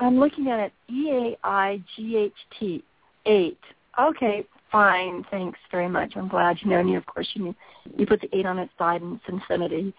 I'm 0.00 0.18
looking 0.18 0.48
at 0.48 0.60
it, 0.60 0.72
E-A-I-G-H-T, 0.88 2.84
eight. 3.26 3.58
Okay, 4.00 4.46
fine, 4.70 5.24
thanks 5.30 5.58
very 5.70 5.88
much. 5.88 6.12
I'm 6.14 6.28
glad 6.28 6.58
you 6.60 6.70
know. 6.70 6.80
You, 6.80 6.98
of 6.98 7.06
course, 7.06 7.28
you 7.34 7.54
you 7.96 8.06
put 8.06 8.20
the 8.20 8.28
eight 8.36 8.46
on 8.46 8.58
its 8.58 8.72
side 8.78 9.02
and 9.02 9.16
it's 9.16 9.24
infinity. 9.28 9.92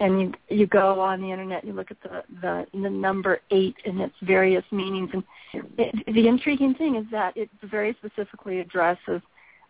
And 0.00 0.20
you 0.20 0.32
you 0.48 0.66
go 0.66 1.00
on 1.00 1.20
the 1.20 1.30
internet, 1.30 1.62
and 1.62 1.72
you 1.72 1.76
look 1.76 1.90
at 1.90 2.00
the 2.02 2.22
the, 2.40 2.66
the 2.72 2.90
number 2.90 3.40
eight 3.50 3.76
and 3.84 4.00
its 4.00 4.14
various 4.22 4.64
meanings. 4.70 5.10
And 5.12 5.24
it, 5.76 6.14
the 6.14 6.28
intriguing 6.28 6.74
thing 6.74 6.96
is 6.96 7.04
that 7.10 7.36
it 7.36 7.50
very 7.64 7.96
specifically 7.98 8.60
addresses 8.60 9.20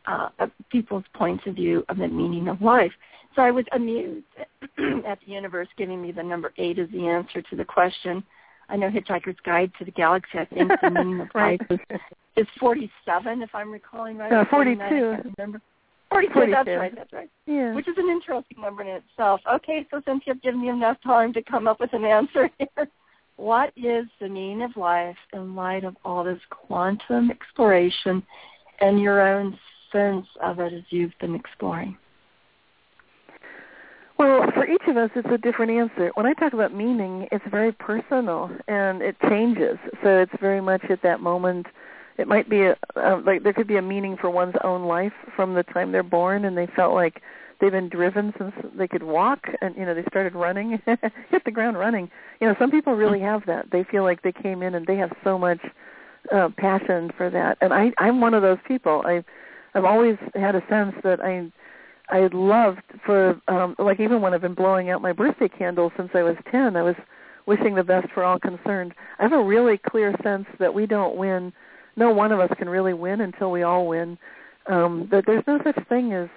uh, 0.07 0.29
people's 0.70 1.05
points 1.14 1.45
of 1.47 1.55
view 1.55 1.85
of 1.89 1.97
the 1.97 2.09
meaning 2.09 2.49
of 2.49 2.61
life. 2.61 2.93
So 3.35 3.43
I 3.43 3.51
was 3.51 3.64
amused 3.72 4.26
at 5.07 5.18
the 5.24 5.33
universe 5.33 5.68
giving 5.76 6.03
me 6.03 6.12
the 6.12 6.22
number 6.22 6.53
eight 6.59 6.79
as 6.79 6.91
the 6.91 7.07
answer 7.07 7.41
to 7.43 7.57
the 7.57 7.64
question 7.64 8.22
I 8.68 8.76
know 8.76 8.91
Hitchhiker's 8.91 9.37
Guide 9.45 9.72
to 9.79 9.85
the 9.85 9.91
Galaxy. 9.91 10.39
I 10.39 10.45
think 10.45 10.70
the 10.83 10.91
meaning 10.95 11.20
of 11.20 11.29
life 11.35 11.61
is, 11.70 11.79
is 12.37 12.47
47, 12.61 13.43
if 13.43 13.55
I'm 13.55 13.70
recalling 13.70 14.18
right. 14.18 14.31
No, 14.31 14.45
42. 14.51 14.83
I 14.83 15.22
remember. 15.39 15.61
42, 16.11 16.32
42. 16.32 16.52
That's 16.52 16.68
right. 16.68 16.94
That's 16.94 17.12
right. 17.12 17.30
Yeah. 17.46 17.74
Which 17.74 17.88
is 17.88 17.96
an 17.98 18.09
interesting 18.09 18.61
number 18.61 18.82
in 18.82 18.88
itself. 18.88 19.40
Okay, 19.52 19.86
so 19.90 20.00
since 20.06 20.22
you've 20.26 20.42
given 20.42 20.62
me 20.62 20.68
enough 20.68 20.96
time 21.04 21.32
to 21.34 21.42
come 21.42 21.68
up 21.68 21.80
with 21.80 21.92
an 21.92 22.04
answer 22.04 22.50
here, 22.59 22.88
what 23.36 23.72
is 23.76 24.06
the 24.20 24.28
meaning 24.28 24.62
of 24.62 24.76
life 24.76 25.16
in 25.32 25.54
light 25.54 25.84
of 25.84 25.96
all 26.04 26.24
this 26.24 26.40
quantum 26.50 27.30
exploration 27.30 28.22
and 28.80 29.00
your 29.00 29.20
own 29.20 29.59
sense 29.92 30.26
of 30.42 30.59
it 30.61 30.72
as 30.72 30.82
you've 30.90 31.16
been 31.20 31.34
exploring? 31.34 31.96
Well, 34.18 34.50
for 34.52 34.66
each 34.66 34.82
of 34.88 34.96
us, 34.96 35.11
it's 35.14 35.28
a 35.30 35.38
different 35.38 35.70
answer. 35.70 36.11
When 36.14 36.26
I 36.26 36.32
talk 36.32 36.52
about 36.52 36.74
meaning, 36.74 37.28
it's 37.30 37.44
very 37.48 37.70
personal 37.70 38.50
and 38.66 39.00
it 39.00 39.14
changes. 39.28 39.78
So 40.02 40.18
it's 40.18 40.32
very 40.40 40.61
much 40.61 40.82
at 40.90 41.02
that 41.02 41.20
moment. 41.20 41.66
It 42.19 42.29
might 42.29 42.51
be 42.51 42.62
a, 42.62 42.77
uh, 42.97 43.21
like 43.25 43.45
there 43.45 43.53
could 43.53 43.69
be 43.69 43.77
a 43.77 43.83
meaning 43.83 44.16
for 44.21 44.29
one's 44.29 44.57
own 44.64 44.85
life 44.85 45.12
from 45.37 45.55
the 45.55 45.62
time 45.62 45.93
they're 45.93 46.03
born, 46.03 46.45
and 46.45 46.59
they 46.59 46.66
felt 46.66 46.95
like 46.95 47.23
they've 47.61 47.73
been 47.73 47.89
driven 47.89 48.35
since 48.37 48.53
they 48.77 48.89
could 48.89 49.05
walk, 49.05 49.47
and 49.61 49.77
you 49.77 49.87
know 49.87 49.95
they 49.95 50.05
started 50.11 50.35
running, 50.35 50.81
hit 50.87 51.45
the 51.45 51.51
ground 51.51 51.79
running. 51.79 52.11
You 52.41 52.49
know, 52.49 52.57
some 52.59 52.71
people 52.71 52.95
really 52.95 53.21
have 53.21 53.47
that. 53.47 53.71
They 53.71 53.85
feel 53.85 54.03
like 54.03 54.23
they 54.23 54.33
came 54.33 54.62
in 54.62 54.75
and 54.75 54.87
they 54.87 54.97
have 54.97 55.12
so 55.23 55.39
much 55.39 55.61
uh, 56.33 56.49
passion 56.57 57.12
for 57.16 57.31
that, 57.31 57.57
and 57.61 57.73
I, 57.73 57.93
I'm 57.99 58.21
one 58.21 58.35
of 58.35 58.43
those 58.43 58.59
people. 58.66 59.03
I, 59.07 59.25
I've 59.75 59.85
always 59.85 60.16
had 60.35 60.57
a 60.57 60.62
sense 60.69 60.95
that 61.05 61.21
I 61.21 61.51
I 62.11 62.29
loved 62.33 62.83
for 63.05 63.41
um 63.49 63.77
like 63.79 64.01
even 64.01 64.21
when 64.23 64.35
I've 64.35 64.41
been 64.41 64.55
blowing 64.55 64.91
out 64.91 65.03
my 65.03 65.12
birthday 65.12 65.49
candles 65.49 65.93
since 65.97 66.11
I 66.14 66.23
was 66.23 66.37
10, 66.51 66.77
I 66.77 66.83
was 66.83 66.97
wishing 67.47 67.75
the 67.75 67.85
best 67.85 68.09
for 68.12 68.25
all 68.25 68.39
concerned. 68.39 68.93
I 69.19 69.23
have 69.23 69.33
a 69.33 69.43
really 69.43 69.79
clear 69.79 70.14
sense 70.23 70.47
that 70.59 70.75
we 70.75 70.87
don't 70.87 71.16
win. 71.16 71.53
No 71.99 72.11
one 72.12 72.32
of 72.32 72.40
us 72.40 72.51
can 72.59 72.68
really 72.68 72.94
win 72.94 73.20
until 73.20 73.51
we 73.51 73.62
all 73.62 73.86
win. 73.86 74.16
Um 74.66 75.09
that 75.11 75.24
there's 75.26 75.44
no 75.46 75.59
such 75.64 75.78
thing 75.88 76.12
as 76.12 76.28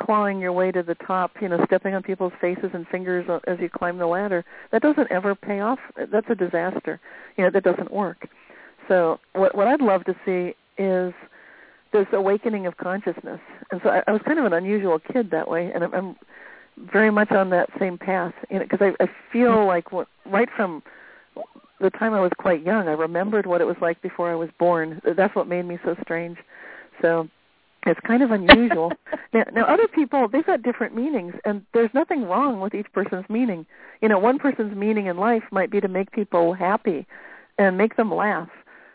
clawing 0.00 0.38
your 0.38 0.52
way 0.52 0.70
to 0.70 0.82
the 0.82 0.94
top, 0.94 1.32
you 1.42 1.48
know, 1.48 1.58
stepping 1.66 1.92
on 1.94 2.02
people's 2.02 2.32
faces 2.40 2.70
and 2.72 2.86
fingers 2.86 3.28
as 3.46 3.58
you 3.60 3.68
climb 3.68 3.98
the 3.98 4.06
ladder. 4.06 4.44
That 4.70 4.82
doesn't 4.82 5.10
ever 5.10 5.34
pay 5.34 5.60
off. 5.60 5.80
That's 5.96 6.30
a 6.30 6.34
disaster. 6.34 7.00
You 7.36 7.44
know, 7.44 7.50
that 7.50 7.64
doesn't 7.64 7.92
work. 7.92 8.28
So 8.86 9.18
what 9.34 9.54
what 9.54 9.66
I'd 9.66 9.80
love 9.80 10.04
to 10.04 10.14
see 10.24 10.54
is 10.80 11.12
this 11.92 12.06
awakening 12.12 12.66
of 12.66 12.76
consciousness. 12.76 13.40
And 13.70 13.80
so 13.82 13.90
I, 13.90 14.02
I 14.06 14.12
was 14.12 14.20
kind 14.24 14.38
of 14.38 14.44
an 14.44 14.52
unusual 14.52 14.98
kid 14.98 15.30
that 15.30 15.48
way, 15.48 15.70
and 15.74 15.84
I'm, 15.84 15.94
I'm 15.94 16.16
very 16.92 17.10
much 17.10 17.30
on 17.32 17.50
that 17.50 17.68
same 17.78 17.98
path. 17.98 18.34
You 18.50 18.58
know, 18.58 18.64
because 18.64 18.80
I, 18.80 19.02
I 19.02 19.08
feel 19.32 19.66
like 19.66 19.90
what, 19.92 20.08
right 20.26 20.48
from 20.54 20.82
the 21.80 21.90
time 21.90 22.14
I 22.14 22.20
was 22.20 22.32
quite 22.38 22.64
young, 22.64 22.88
I 22.88 22.92
remembered 22.92 23.46
what 23.46 23.60
it 23.60 23.66
was 23.66 23.76
like 23.80 24.00
before 24.02 24.30
I 24.30 24.34
was 24.34 24.50
born. 24.58 25.00
That's 25.16 25.34
what 25.34 25.46
made 25.46 25.64
me 25.64 25.78
so 25.84 25.96
strange. 26.02 26.38
So 27.02 27.28
it's 27.86 28.00
kind 28.06 28.22
of 28.22 28.30
unusual. 28.30 28.92
now, 29.32 29.44
now, 29.52 29.64
other 29.64 29.88
people 29.88 30.28
they've 30.28 30.44
got 30.44 30.62
different 30.62 30.94
meanings, 30.94 31.34
and 31.44 31.64
there's 31.74 31.90
nothing 31.94 32.24
wrong 32.24 32.60
with 32.60 32.74
each 32.74 32.92
person's 32.92 33.28
meaning. 33.28 33.66
You 34.02 34.08
know, 34.08 34.18
one 34.18 34.38
person's 34.38 34.76
meaning 34.76 35.06
in 35.06 35.16
life 35.16 35.44
might 35.50 35.70
be 35.70 35.80
to 35.80 35.88
make 35.88 36.10
people 36.12 36.54
happy 36.54 37.06
and 37.58 37.78
make 37.78 37.96
them 37.96 38.12
laugh 38.14 38.48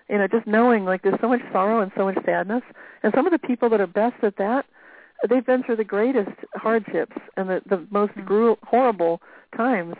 you 0.09 0.17
know, 0.17 0.27
just 0.27 0.45
knowing 0.45 0.86
like 0.86 1.01
there's 1.01 1.19
so 1.21 1.27
much 1.27 1.41
sorrow 1.51 1.81
and 1.81 1.91
so 1.95 2.05
much 2.05 2.17
sadness. 2.25 2.63
And 3.01 3.11
some 3.15 3.25
of 3.25 3.31
the 3.31 3.39
people 3.39 3.69
that 3.69 3.81
are 3.81 3.88
best 3.88 4.23
at 4.23 4.38
that, 4.38 4.65
they've 5.29 5.45
been 5.45 5.63
through 5.63 5.77
the 5.77 5.84
greatest 5.84 6.31
hardships 6.53 7.15
and 7.38 7.49
the, 7.49 7.61
the 7.67 7.88
most 7.89 8.11
Mm-hmm. 8.13 8.25
gru- 8.25 8.57
horrible 8.63 9.21
times, 9.55 9.95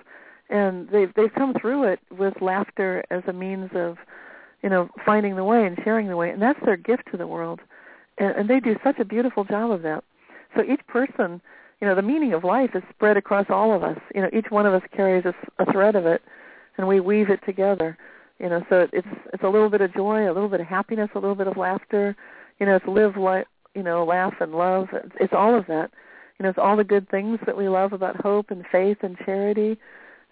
and 0.50 0.90
they've 0.90 1.14
they've 1.16 1.34
come 1.34 1.54
through 1.60 1.84
it 1.84 2.00
with 2.18 2.42
laughter 2.42 3.04
as 3.10 3.24
a 3.28 3.34
means 3.34 3.70
of, 3.76 3.98
you 4.62 4.70
know, 4.70 4.90
finding 5.06 5.36
the 5.36 5.44
way 5.44 5.66
and 5.66 5.78
sharing 5.84 6.08
the 6.08 6.18
way, 6.18 6.30
and 6.30 6.42
that's 6.42 6.64
their 6.66 6.78
gift 6.78 7.04
to 7.12 7.18
the 7.18 7.28
world, 7.28 7.60
and, 8.18 8.36
and 8.36 8.50
they 8.50 8.60
do 8.60 8.76
such 8.84 9.00
a 9.00 9.06
beautiful 9.06 9.44
job 9.44 9.72
of 9.72 9.82
that. 9.84 10.04
So 10.56 10.64
each 10.64 10.86
person, 10.88 11.42
you 11.82 11.88
know, 11.88 11.96
the 11.96 12.02
meaning 12.02 12.34
of 12.34 12.44
life 12.44 12.72
is 12.76 12.84
spread 12.90 13.18
across 13.18 13.48
all 13.50 13.74
of 13.74 13.84
us. 13.84 13.98
You 14.14 14.22
know, 14.22 14.30
each 14.32 14.50
one 14.50 14.66
of 14.66 14.74
us 14.74 14.84
carries 14.96 15.26
a, 15.26 15.34
a 15.60 15.72
thread 15.72 15.96
of 15.96 16.06
it, 16.06 16.22
and 16.78 16.88
we 16.88 17.00
weave 17.00 17.30
it 17.30 17.40
together. 17.46 17.98
You 18.40 18.50
know 18.50 18.66
so 18.70 18.88
it's 18.92 19.08
it's 19.32 19.44
a 19.44 19.48
little 19.50 19.70
bit 19.70 19.82
of 19.82 19.94
joy 19.94 20.26
a 20.26 20.34
little 20.34 20.50
bit 20.50 20.60
of 20.60 20.68
happiness 20.68 21.10
a 21.16 21.20
little 21.20 21.36
bit 21.36 21.48
of 21.48 21.56
laughter. 21.56 22.16
You 22.60 22.66
know 22.66 22.76
it's 22.76 22.86
live 22.88 23.16
like 23.16 23.48
you 23.74 23.84
know 23.84 24.04
laugh 24.04 24.34
and 24.42 24.54
love. 24.54 24.88
It's, 24.92 25.16
it's 25.20 25.34
all 25.34 25.58
of 25.58 25.68
that. 25.68 25.92
You 26.38 26.44
know 26.44 26.50
it's 26.50 26.60
all 26.60 26.76
the 26.76 26.84
good 26.84 27.08
things 27.10 27.40
that 27.46 27.56
we 27.56 27.70
love 27.70 27.94
about 27.94 28.18
hope 28.22 28.52
and 28.52 28.66
faith 28.72 28.98
and 29.02 29.18
charity 29.24 29.78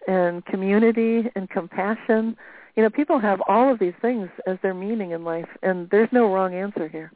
and 0.07 0.45
community 0.45 1.29
and 1.35 1.49
compassion 1.49 2.35
you 2.75 2.83
know 2.83 2.89
people 2.89 3.19
have 3.19 3.41
all 3.47 3.71
of 3.71 3.79
these 3.79 3.93
things 4.01 4.29
as 4.47 4.57
their 4.61 4.73
meaning 4.73 5.11
in 5.11 5.23
life 5.23 5.49
and 5.61 5.89
there's 5.89 6.09
no 6.11 6.31
wrong 6.31 6.53
answer 6.53 6.87
here 6.87 7.11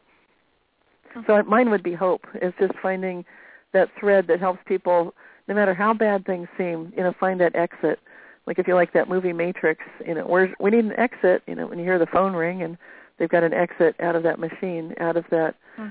so 1.28 1.42
mine 1.44 1.70
would 1.70 1.84
be 1.84 1.94
hope 1.94 2.26
It's 2.36 2.58
just 2.60 2.74
finding 2.82 3.26
that 3.74 3.90
thread 4.00 4.28
that 4.28 4.40
helps 4.40 4.60
people 4.66 5.14
no 5.48 5.56
matter 5.56 5.74
how 5.74 5.94
bad 5.94 6.26
things 6.26 6.48
seem 6.58 6.94
you 6.96 7.04
know 7.04 7.14
find 7.20 7.40
that 7.42 7.56
exit 7.56 8.00
like 8.48 8.60
if 8.60 8.68
you 8.68 8.76
like 8.76 8.94
that 8.94 9.10
movie 9.10 9.34
Matrix, 9.34 9.84
you 10.06 10.14
know, 10.14 10.26
where's 10.26 10.52
we 10.60 10.72
need 10.72 10.86
an 10.86 11.00
exit, 11.00 11.42
you 11.48 11.56
know, 11.56 11.68
when 11.68 11.80
you 11.80 11.86
hear 11.86 12.00
the 12.00 12.06
phone 12.06 12.34
ring 12.34 12.62
and 12.62 12.78
they've 13.18 13.30
got 13.30 13.44
an 13.44 13.54
exit 13.54 13.96
out 14.00 14.16
of 14.16 14.24
that 14.24 14.40
machine, 14.40 14.94
out 15.00 15.18
of 15.18 15.26
that 15.32 15.56
Hmm. 15.76 15.90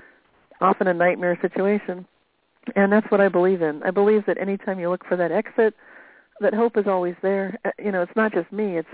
often 0.60 0.86
a 0.86 0.94
nightmare 0.94 1.38
situation. 1.42 2.06
And 2.76 2.92
that's 2.92 3.10
what 3.10 3.20
I 3.20 3.28
believe 3.28 3.60
in. 3.60 3.82
I 3.82 3.90
believe 3.90 4.24
that 4.26 4.38
anytime 4.38 4.78
you 4.78 4.88
look 4.88 5.04
for 5.04 5.16
that 5.16 5.32
exit, 5.32 5.74
that 6.40 6.54
hope 6.54 6.76
is 6.76 6.86
always 6.86 7.14
there. 7.22 7.58
Uh, 7.64 7.70
You 7.78 7.92
know, 7.92 8.02
it's 8.02 8.16
not 8.16 8.32
just 8.32 8.50
me, 8.52 8.78
it's 8.78 8.88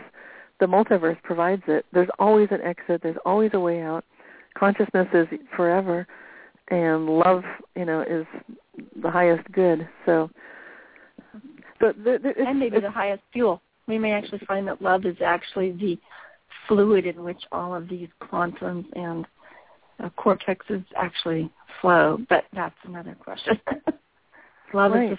the 0.61 0.66
multiverse 0.66 1.20
provides 1.22 1.62
it. 1.68 1.86
There's 1.93 2.09
always 2.18 2.49
an 2.51 2.61
exit, 2.61 3.03
there's 3.03 3.16
always 3.24 3.51
a 3.55 3.61
way 3.61 3.80
out. 3.82 4.05
Consciousness 4.55 5.09
is 5.14 5.26
forever 5.57 6.07
and 6.68 7.09
love, 7.09 7.43
you 7.76 7.84
know, 7.84 8.03
is 8.03 8.26
the 9.03 9.11
highest 9.11 9.51
good. 9.53 9.88
So 10.07 10.30
but 11.80 11.97
the, 11.97 12.18
the, 12.22 12.47
and 12.47 12.59
maybe 12.61 12.78
the 12.78 12.91
highest 12.91 13.22
fuel. 13.32 13.62
We 13.88 13.99
may 13.99 14.12
actually 14.12 14.41
find 14.47 14.68
that 14.68 14.82
love 14.82 15.07
is 15.07 15.16
actually 15.24 15.72
the 15.72 15.99
fluid 16.68 17.07
in 17.07 17.24
which 17.24 17.41
all 17.51 17.74
of 17.74 17.88
these 17.88 18.09
quantums 18.22 18.84
and 18.95 19.26
uh, 19.99 20.11
cortexes 20.18 20.84
actually 20.97 21.51
flow, 21.80 22.18
but 22.28 22.45
that's 22.53 22.76
another 22.84 23.16
question. 23.18 23.59
love 24.74 24.93
Right. 24.93 25.12
is 25.12 25.18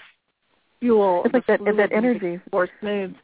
fuel. 0.82 1.22
It's 1.24 1.32
like 1.32 1.46
that- 1.46 1.64
that 1.64 1.92
energy. 1.92 2.40
Force 2.50 2.70
moves. 2.82 3.14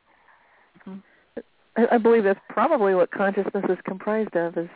I 1.76 1.86
I 1.92 1.98
believe 1.98 2.24
that's 2.24 2.40
probably 2.48 2.94
what 2.94 3.10
consciousness 3.10 3.64
is 3.68 3.78
comprised 3.84 4.34
of 4.36 4.56
is 4.56 4.70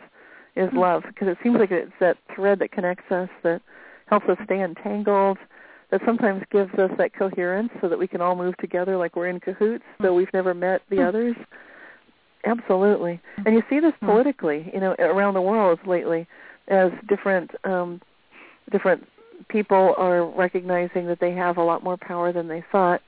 is 0.55 0.69
Hmm. 0.69 0.77
love 0.77 1.03
because 1.07 1.27
it 1.27 1.37
seems 1.41 1.57
like 1.57 1.71
it's 1.71 1.91
that 1.99 2.17
thread 2.35 2.59
that 2.59 2.71
connects 2.71 3.11
us 3.11 3.29
that 3.41 3.61
helps 4.05 4.27
us 4.29 4.37
stay 4.45 4.61
entangled 4.61 5.37
that 5.89 6.01
sometimes 6.05 6.43
gives 6.51 6.73
us 6.75 6.91
that 6.97 7.13
coherence 7.13 7.71
so 7.81 7.87
that 7.89 7.97
we 7.99 8.07
can 8.07 8.21
all 8.21 8.35
move 8.35 8.55
together 8.57 8.95
like 8.97 9.15
we're 9.15 9.27
in 9.27 9.39
cahoots 9.39 9.83
though 9.99 10.13
we've 10.13 10.33
never 10.33 10.53
met 10.53 10.81
the 10.89 10.97
Hmm. 10.97 11.09
others 11.09 11.35
absolutely 12.45 13.19
and 13.45 13.55
you 13.55 13.63
see 13.69 13.79
this 13.79 13.95
Hmm. 13.99 14.05
politically 14.05 14.69
you 14.73 14.79
know 14.79 14.95
around 14.99 15.33
the 15.33 15.41
world 15.41 15.79
lately 15.85 16.27
as 16.67 16.91
different 17.07 17.51
um 17.65 17.99
different 18.71 19.05
people 19.49 19.95
are 19.97 20.25
recognizing 20.25 21.07
that 21.07 21.19
they 21.19 21.31
have 21.31 21.57
a 21.57 21.63
lot 21.63 21.83
more 21.83 21.97
power 21.97 22.31
than 22.31 22.47
they 22.47 22.63
thought 22.71 23.01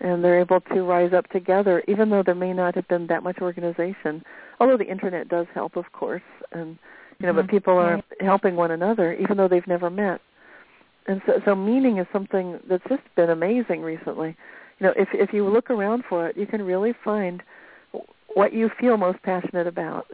and 0.00 0.24
they're 0.24 0.40
able 0.40 0.60
to 0.60 0.82
rise 0.82 1.12
up 1.12 1.28
together 1.30 1.82
even 1.86 2.08
though 2.10 2.22
there 2.22 2.34
may 2.34 2.52
not 2.52 2.74
have 2.74 2.88
been 2.88 3.06
that 3.06 3.22
much 3.22 3.38
organization. 3.40 4.24
Although 4.58 4.78
the 4.78 4.90
internet 4.90 5.28
does 5.28 5.46
help 5.54 5.76
of 5.76 5.90
course 5.92 6.22
and 6.52 6.78
you 7.18 7.26
know 7.26 7.32
Mhm. 7.32 7.36
but 7.36 7.48
people 7.48 7.76
are 7.78 8.02
helping 8.20 8.56
one 8.56 8.70
another 8.70 9.12
even 9.14 9.36
though 9.36 9.48
they've 9.48 9.66
never 9.66 9.90
met. 9.90 10.20
And 11.06 11.20
so 11.26 11.40
so 11.44 11.54
meaning 11.54 11.98
is 11.98 12.06
something 12.12 12.58
that's 12.66 12.84
just 12.88 13.02
been 13.14 13.30
amazing 13.30 13.82
recently. 13.82 14.36
You 14.78 14.86
know 14.86 14.94
if 14.96 15.08
if 15.12 15.32
you 15.32 15.46
look 15.46 15.70
around 15.70 16.04
for 16.04 16.28
it 16.28 16.36
you 16.36 16.46
can 16.46 16.62
really 16.62 16.92
find 16.92 17.42
what 18.34 18.52
you 18.52 18.70
feel 18.80 18.96
most 18.96 19.20
passionate 19.22 19.66
about. 19.66 20.06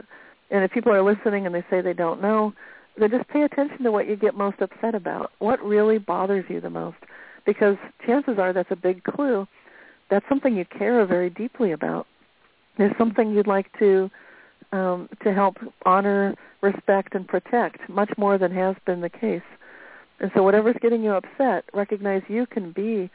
And 0.49 0.63
if 0.63 0.71
people 0.71 0.91
are 0.91 1.01
listening 1.03 1.45
and 1.45 1.53
they 1.53 1.63
say 1.69 1.81
they 1.81 1.93
don't 1.93 2.21
know 2.21 2.53
then 2.99 3.11
just 3.11 3.27
pay 3.29 3.43
attention 3.43 3.83
to 3.83 3.91
what 3.91 4.07
you 4.07 4.15
get 4.15 4.35
most 4.35 4.59
upset 4.59 4.95
about 4.95 5.31
what 5.39 5.63
really 5.63 5.97
bothers 5.97 6.45
you 6.49 6.59
the 6.59 6.69
most 6.69 6.97
because 7.45 7.77
chances 8.05 8.37
are 8.39 8.53
that's 8.53 8.71
a 8.71 8.75
big 8.75 9.03
clue 9.03 9.47
that's 10.09 10.27
something 10.29 10.55
you 10.55 10.65
care 10.65 11.05
very 11.05 11.29
deeply 11.29 11.71
about. 11.71 12.07
There's 12.77 12.95
something 12.97 13.31
you'd 13.31 13.47
like 13.47 13.67
to 13.79 14.09
um, 14.73 15.07
to 15.23 15.33
help 15.33 15.57
honor, 15.85 16.35
respect, 16.61 17.15
and 17.15 17.25
protect 17.27 17.89
much 17.89 18.11
more 18.17 18.37
than 18.37 18.51
has 18.51 18.75
been 18.85 18.99
the 18.99 19.09
case. 19.09 19.41
And 20.19 20.29
so, 20.35 20.43
whatever's 20.43 20.75
getting 20.81 21.03
you 21.03 21.11
upset, 21.11 21.65
recognize 21.73 22.21
you 22.27 22.45
can 22.45 22.71
be 22.71 23.09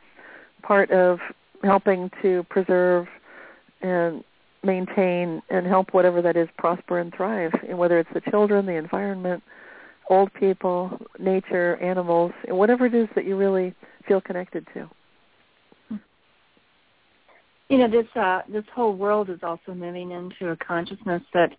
part 0.63 0.91
of 0.91 1.19
helping 1.63 2.11
to 2.23 2.45
preserve 2.49 3.07
and 3.83 4.25
maintain 4.65 5.43
and 5.51 5.67
help 5.67 5.93
whatever 5.93 6.23
that 6.23 6.37
is 6.37 6.49
prosper 6.57 6.99
and 6.99 7.13
thrive. 7.15 7.53
And 7.69 7.79
whether 7.79 7.99
it's 7.99 8.13
the 8.15 8.23
children, 8.31 8.67
the 8.67 8.73
environment, 8.77 9.43
old 10.11 10.33
people, 10.35 10.99
nature, 11.19 11.77
animals, 11.77 12.33
whatever 12.49 12.87
it 12.87 12.95
is 12.95 13.09
that 13.15 13.25
you 13.25 13.37
really 13.37 13.75
feel 14.07 14.21
connected 14.21 14.67
to. 14.75 14.89
you 17.73 17.79
know 17.79 17.89
this 17.89 18.07
uh, 18.17 18.43
this 18.53 18.65
whole 18.75 18.95
world 18.95 19.31
is 19.31 19.39
also 19.43 19.75
moving 19.75 20.11
into 20.11 20.51
a 20.51 20.57
consciousness 20.57 21.23
that 21.33 21.53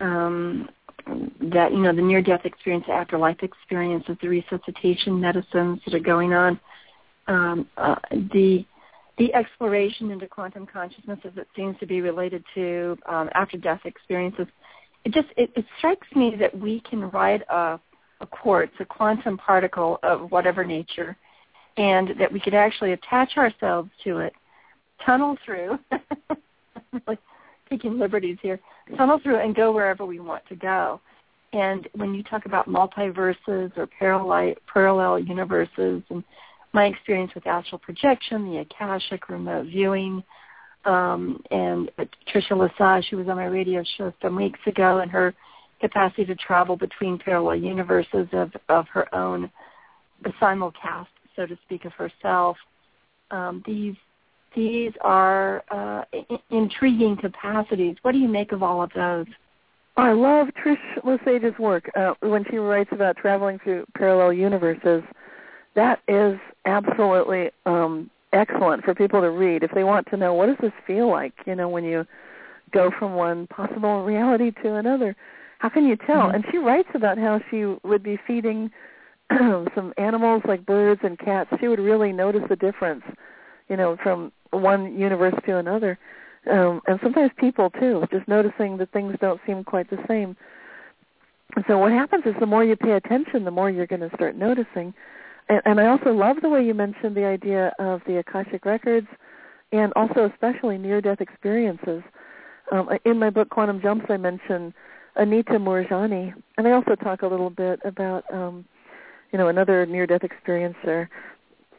um, 0.00 0.68
that 1.40 1.70
you 1.70 1.78
know 1.78 1.94
the 1.94 2.02
near 2.02 2.20
death 2.20 2.44
experience, 2.44 2.84
afterlife 2.90 3.42
experiences, 3.42 4.16
the 4.20 4.28
resuscitation 4.28 5.20
medicines 5.20 5.80
that 5.84 5.94
are 5.94 6.00
going 6.00 6.32
on, 6.32 6.58
um, 7.28 7.68
uh, 7.76 7.94
the 8.10 8.66
the 9.18 9.32
exploration 9.34 10.10
into 10.10 10.26
quantum 10.26 10.66
consciousness 10.66 11.20
as 11.24 11.32
it 11.36 11.46
seems 11.54 11.78
to 11.78 11.86
be 11.86 12.00
related 12.00 12.44
to 12.54 12.98
um, 13.06 13.30
after 13.34 13.56
death 13.56 13.80
experiences. 13.84 14.48
It 15.06 15.12
just 15.12 15.28
it, 15.36 15.50
it 15.54 15.64
strikes 15.78 16.08
me 16.16 16.34
that 16.40 16.58
we 16.58 16.80
can 16.80 17.08
ride 17.10 17.44
a 17.48 17.78
a 18.20 18.26
quark, 18.26 18.70
a 18.80 18.84
quantum 18.84 19.38
particle 19.38 20.00
of 20.02 20.32
whatever 20.32 20.64
nature, 20.64 21.16
and 21.76 22.10
that 22.18 22.32
we 22.32 22.40
could 22.40 22.54
actually 22.54 22.90
attach 22.90 23.36
ourselves 23.36 23.88
to 24.02 24.18
it, 24.18 24.32
tunnel 25.04 25.38
through, 25.44 25.78
like 27.06 27.20
taking 27.70 28.00
liberties 28.00 28.38
here, 28.42 28.58
tunnel 28.96 29.20
through 29.22 29.38
and 29.38 29.54
go 29.54 29.70
wherever 29.70 30.04
we 30.04 30.18
want 30.18 30.42
to 30.48 30.56
go. 30.56 31.00
And 31.52 31.86
when 31.94 32.12
you 32.12 32.24
talk 32.24 32.46
about 32.46 32.68
multiverses 32.68 33.76
or 33.76 33.86
parallel, 33.86 34.54
parallel 34.72 35.20
universes, 35.20 36.02
and 36.10 36.24
my 36.72 36.86
experience 36.86 37.32
with 37.32 37.46
astral 37.46 37.78
projection, 37.78 38.50
the 38.50 38.58
Akashic 38.58 39.28
remote 39.28 39.66
viewing, 39.66 40.24
um, 40.86 41.42
and 41.50 41.90
Tricia 42.32 42.56
Lesage, 42.56 43.08
who 43.10 43.18
was 43.18 43.28
on 43.28 43.36
my 43.36 43.46
radio 43.46 43.82
show 43.96 44.12
some 44.22 44.36
weeks 44.36 44.60
ago, 44.66 44.98
and 44.98 45.10
her 45.10 45.34
capacity 45.80 46.24
to 46.24 46.34
travel 46.36 46.76
between 46.76 47.18
parallel 47.18 47.56
universes 47.56 48.26
of, 48.32 48.52
of 48.68 48.86
her 48.88 49.14
own, 49.14 49.50
the 50.22 50.30
simulcast, 50.40 51.06
so 51.34 51.46
to 51.46 51.58
speak, 51.64 51.84
of 51.84 51.92
herself. 51.92 52.56
Um, 53.30 53.62
these 53.66 53.94
these 54.54 54.92
are 55.02 55.62
uh, 55.70 56.04
I- 56.14 56.38
intriguing 56.50 57.16
capacities. 57.16 57.96
What 58.02 58.12
do 58.12 58.18
you 58.18 58.28
make 58.28 58.52
of 58.52 58.62
all 58.62 58.82
of 58.82 58.90
those? 58.94 59.26
I 59.98 60.12
love 60.12 60.48
Trish 60.64 60.76
Lesage's 61.04 61.58
work 61.58 61.90
uh, 61.96 62.14
when 62.20 62.44
she 62.50 62.56
writes 62.56 62.90
about 62.92 63.16
traveling 63.16 63.58
through 63.62 63.84
parallel 63.96 64.32
universes. 64.32 65.02
That 65.74 66.00
is 66.08 66.38
absolutely 66.64 67.50
um, 67.66 68.10
excellent 68.32 68.84
for 68.84 68.94
people 68.94 69.20
to 69.20 69.30
read 69.30 69.62
if 69.62 69.70
they 69.72 69.84
want 69.84 70.06
to 70.08 70.16
know 70.16 70.34
what 70.34 70.46
does 70.46 70.56
this 70.60 70.72
feel 70.86 71.10
like. 71.10 71.34
You 71.46 71.54
know, 71.54 71.68
when 71.68 71.84
you 71.84 72.06
go 72.72 72.90
from 72.98 73.14
one 73.14 73.46
possible 73.46 74.04
reality 74.04 74.50
to 74.62 74.74
another. 74.74 75.16
How 75.58 75.68
can 75.68 75.86
you 75.86 75.96
tell? 75.96 76.28
Mhm. 76.28 76.34
And 76.34 76.44
she 76.50 76.58
writes 76.58 76.88
about 76.94 77.18
how 77.18 77.40
she 77.50 77.64
would 77.82 78.02
be 78.02 78.16
feeding 78.26 78.70
some 79.74 79.92
animals 79.96 80.42
like 80.46 80.66
birds 80.66 81.00
and 81.02 81.18
cats. 81.18 81.50
She 81.60 81.68
would 81.68 81.80
really 81.80 82.12
notice 82.12 82.42
the 82.48 82.56
difference, 82.56 83.04
you 83.68 83.76
know, 83.76 83.96
from 84.02 84.32
one 84.50 84.96
universe 84.96 85.34
to 85.46 85.56
another. 85.56 85.98
Um, 86.50 86.80
and 86.86 87.00
sometimes 87.02 87.32
people 87.36 87.70
too, 87.70 88.06
just 88.12 88.28
noticing 88.28 88.76
that 88.76 88.92
things 88.92 89.16
don't 89.20 89.40
seem 89.46 89.64
quite 89.64 89.90
the 89.90 89.98
same. 90.06 90.36
And 91.56 91.64
so 91.66 91.78
what 91.78 91.90
happens 91.90 92.24
is 92.26 92.34
the 92.38 92.46
more 92.46 92.64
you 92.64 92.76
pay 92.76 92.92
attention, 92.92 93.44
the 93.44 93.50
more 93.50 93.70
you're 93.70 93.86
going 93.86 94.08
to 94.08 94.14
start 94.14 94.36
noticing. 94.36 94.94
And, 95.48 95.62
and 95.64 95.80
I 95.80 95.86
also 95.86 96.12
love 96.12 96.38
the 96.42 96.48
way 96.48 96.64
you 96.64 96.74
mentioned 96.74 97.16
the 97.16 97.24
idea 97.24 97.72
of 97.78 98.00
the 98.06 98.18
Akashic 98.18 98.64
records 98.64 99.06
and 99.72 99.92
also 99.96 100.30
especially 100.32 100.78
near-death 100.78 101.20
experiences. 101.20 102.02
Um, 102.72 102.88
in 103.04 103.18
my 103.18 103.30
book 103.30 103.48
Quantum 103.50 103.80
Jumps, 103.80 104.06
I 104.08 104.16
mention 104.16 104.74
Anita 105.16 105.52
Moorjani, 105.52 106.34
and 106.56 106.68
I 106.68 106.72
also 106.72 106.94
talk 106.94 107.22
a 107.22 107.26
little 107.26 107.50
bit 107.50 107.80
about, 107.84 108.24
um, 108.32 108.64
you 109.32 109.38
know, 109.38 109.48
another 109.48 109.86
near-death 109.86 110.22
experiencer. 110.22 111.08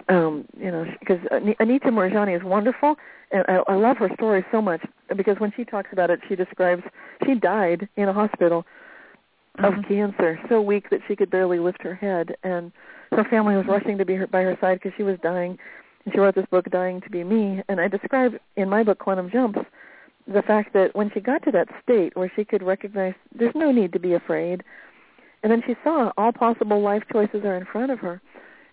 Um, 0.10 0.46
you 0.58 0.72
know, 0.72 0.86
because 1.00 1.20
Anita 1.60 1.88
Moorjani 1.88 2.38
is 2.38 2.44
wonderful, 2.44 2.96
and 3.32 3.44
I, 3.50 3.60
I 3.68 3.76
love 3.76 3.98
her 3.98 4.10
story 4.14 4.46
so 4.52 4.62
much 4.62 4.82
because 5.16 5.38
when 5.40 5.52
she 5.56 5.66
talks 5.66 5.90
about 5.92 6.10
it, 6.10 6.22
she 6.30 6.36
describes 6.36 6.84
she 7.26 7.36
died 7.36 7.90
in 7.98 8.08
a 8.08 8.14
hospital 8.14 8.66
of 9.60 9.74
Mhm. 9.74 9.88
cancer, 9.88 10.40
so 10.48 10.62
weak 10.62 10.90
that 10.92 11.02
she 11.08 11.16
could 11.16 11.30
barely 11.30 11.60
lift 11.60 11.82
her 11.82 11.96
head, 11.96 12.38
and 12.44 12.72
her 13.12 13.24
family 13.26 13.56
was 13.56 13.66
rushing 13.68 13.98
to 13.98 14.06
be 14.06 14.16
her, 14.16 14.28
by 14.28 14.42
her 14.42 14.58
side 14.60 14.80
because 14.82 14.96
she 14.98 15.04
was 15.04 15.18
dying. 15.22 15.58
And 16.06 16.14
she 16.14 16.20
wrote 16.20 16.36
this 16.36 16.46
book, 16.50 16.70
Dying 16.70 17.02
to 17.02 17.10
Be 17.10 17.24
Me, 17.24 17.62
and 17.68 17.82
I 17.82 17.88
describe 17.88 18.36
in 18.56 18.70
my 18.70 18.84
book, 18.84 19.00
Quantum 19.00 19.30
Jumps, 19.30 19.60
the 20.28 20.42
fact 20.42 20.74
that 20.74 20.96
when 20.96 21.12
she 21.14 21.20
got 21.20 21.44
to 21.44 21.52
that 21.52 21.68
state 21.84 22.16
where 22.16 22.32
she 22.36 22.44
could 22.44 22.64
recognize 22.64 23.14
there's 23.38 23.56
no 23.56 23.72
need 23.72 23.94
to 23.94 24.00
be 24.00 24.14
afraid, 24.14 24.64
and 25.44 25.52
then 25.52 25.62
she 25.66 25.76
saw 25.84 26.12
all 26.18 26.32
possible 26.32 26.82
life 26.82 27.04
choices 27.12 27.44
are 27.44 27.56
in 27.56 27.66
front 27.66 27.92
of 27.92 28.00
her, 28.00 28.22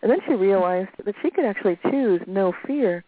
and 0.03 0.11
then 0.11 0.19
she 0.27 0.35
realized 0.35 0.91
that 1.05 1.15
she 1.23 1.31
could 1.31 1.45
actually 1.45 1.79
choose 1.91 2.21
no 2.27 2.53
fear 2.67 3.05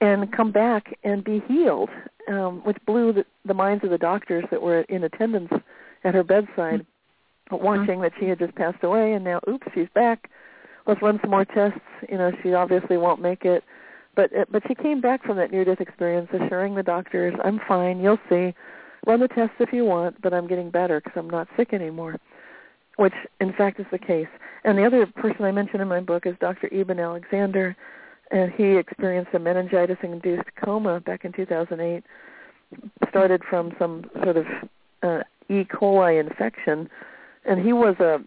and 0.00 0.32
come 0.32 0.50
back 0.50 0.96
and 1.04 1.22
be 1.22 1.42
healed, 1.46 1.90
um, 2.28 2.60
which 2.64 2.78
blew 2.86 3.12
the, 3.12 3.24
the 3.44 3.54
minds 3.54 3.84
of 3.84 3.90
the 3.90 3.98
doctors 3.98 4.44
that 4.50 4.62
were 4.62 4.80
in 4.82 5.04
attendance 5.04 5.52
at 6.04 6.14
her 6.14 6.24
bedside, 6.24 6.86
watching 7.50 8.00
that 8.00 8.12
she 8.18 8.26
had 8.26 8.38
just 8.38 8.54
passed 8.54 8.82
away, 8.82 9.12
and 9.12 9.24
now, 9.24 9.40
oops, 9.48 9.66
she's 9.74 9.88
back. 9.94 10.30
Let's 10.90 11.02
run 11.02 11.20
some 11.20 11.30
more 11.30 11.44
tests. 11.44 11.78
You 12.08 12.18
know, 12.18 12.32
she 12.42 12.52
obviously 12.52 12.96
won't 12.96 13.22
make 13.22 13.44
it. 13.44 13.62
But 14.16 14.36
uh, 14.36 14.44
but 14.50 14.64
she 14.66 14.74
came 14.74 15.00
back 15.00 15.22
from 15.22 15.36
that 15.36 15.52
near-death 15.52 15.80
experience, 15.80 16.28
assuring 16.32 16.74
the 16.74 16.82
doctors, 16.82 17.32
"I'm 17.44 17.60
fine. 17.68 18.00
You'll 18.00 18.18
see. 18.28 18.52
Run 19.06 19.20
the 19.20 19.28
tests 19.28 19.54
if 19.60 19.72
you 19.72 19.84
want, 19.84 20.20
but 20.20 20.34
I'm 20.34 20.48
getting 20.48 20.68
better 20.68 21.00
because 21.00 21.16
I'm 21.16 21.30
not 21.30 21.46
sick 21.56 21.72
anymore." 21.72 22.16
Which, 22.96 23.14
in 23.40 23.52
fact, 23.52 23.78
is 23.78 23.86
the 23.92 24.00
case. 24.00 24.26
And 24.64 24.76
the 24.76 24.84
other 24.84 25.06
person 25.06 25.44
I 25.44 25.52
mentioned 25.52 25.80
in 25.80 25.86
my 25.86 26.00
book 26.00 26.26
is 26.26 26.34
Dr. 26.40 26.68
Eben 26.74 26.98
Alexander, 26.98 27.76
and 28.32 28.50
he 28.50 28.76
experienced 28.76 29.32
a 29.32 29.38
meningitis-induced 29.38 30.56
coma 30.56 30.98
back 30.98 31.24
in 31.24 31.30
2008. 31.32 32.02
Started 33.08 33.42
from 33.48 33.76
some 33.78 34.10
sort 34.24 34.36
of 34.36 34.46
uh, 35.04 35.20
E. 35.48 35.62
coli 35.62 36.18
infection, 36.18 36.90
and 37.44 37.64
he 37.64 37.72
was 37.72 37.94
a 38.00 38.20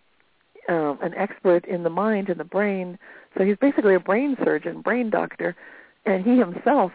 um, 0.70 0.98
an 1.02 1.14
expert 1.16 1.66
in 1.66 1.84
the 1.84 1.90
mind 1.90 2.30
and 2.30 2.40
the 2.40 2.46
brain. 2.46 2.98
So 3.38 3.44
he's 3.44 3.58
basically 3.58 3.96
a 3.96 4.00
brain 4.00 4.38
surgeon, 4.44 4.82
brain 4.82 5.10
doctor, 5.10 5.56
and 6.06 6.24
he 6.24 6.38
himself 6.38 6.92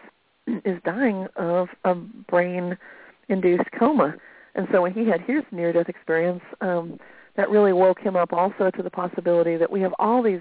is 0.65 0.81
dying 0.85 1.27
of 1.37 1.69
a 1.85 1.95
brain-induced 1.95 3.71
coma. 3.79 4.15
And 4.55 4.67
so 4.73 4.83
when 4.83 4.93
he 4.93 5.07
had 5.07 5.21
his 5.21 5.43
near-death 5.53 5.89
experience, 5.89 6.43
um, 6.61 6.99
that 7.37 7.51
really 7.51 7.73
woke 7.73 8.01
him 8.01 8.17
up 8.17 8.33
also 8.33 8.71
to 8.71 8.83
the 8.83 8.91
possibility 8.91 9.57
that 9.57 9.71
we 9.71 9.81
have 9.81 9.95
all 9.99 10.23
these 10.23 10.41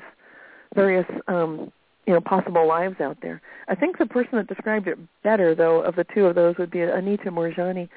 various 0.73 1.05
um, 1.27 1.71
you 2.07 2.13
know 2.13 2.21
possible 2.21 2.67
lives 2.67 2.99
out 3.01 3.17
there. 3.21 3.41
I 3.67 3.75
think 3.75 3.97
the 3.97 4.05
person 4.05 4.37
that 4.37 4.47
described 4.47 4.87
it 4.87 4.97
better, 5.23 5.53
though, 5.53 5.81
of 5.81 5.95
the 5.95 6.05
two 6.15 6.25
of 6.25 6.35
those 6.35 6.57
would 6.57 6.71
be 6.71 6.81
Anita 6.81 7.29
Moorjani. 7.29 7.87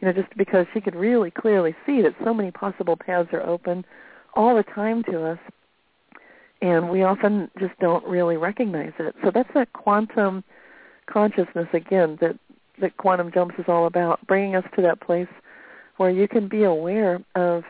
You 0.00 0.06
know, 0.06 0.12
just 0.12 0.34
because 0.36 0.66
she 0.72 0.80
could 0.80 0.94
really 0.94 1.30
clearly 1.30 1.74
see 1.86 2.02
that 2.02 2.14
so 2.24 2.34
many 2.34 2.50
possible 2.50 2.96
paths 2.96 3.28
are 3.32 3.42
open 3.42 3.84
all 4.34 4.56
the 4.56 4.62
time 4.62 5.02
to 5.04 5.24
us, 5.24 5.38
and 6.62 6.90
we 6.90 7.02
often 7.02 7.50
just 7.58 7.78
don't 7.80 8.04
really 8.06 8.36
recognize 8.36 8.92
it. 8.98 9.14
So 9.24 9.30
that's 9.32 9.48
that 9.54 9.72
quantum 9.72 10.44
consciousness 11.06 11.68
again 11.72 12.18
that 12.20 12.38
that 12.80 12.96
quantum 12.96 13.30
jumps 13.32 13.54
is 13.58 13.66
all 13.68 13.86
about, 13.86 14.26
bringing 14.26 14.56
us 14.56 14.64
to 14.74 14.82
that 14.82 15.00
place 15.00 15.28
where 15.98 16.10
you 16.10 16.26
can 16.26 16.48
be 16.48 16.64
aware 16.64 17.20
of 17.34 17.62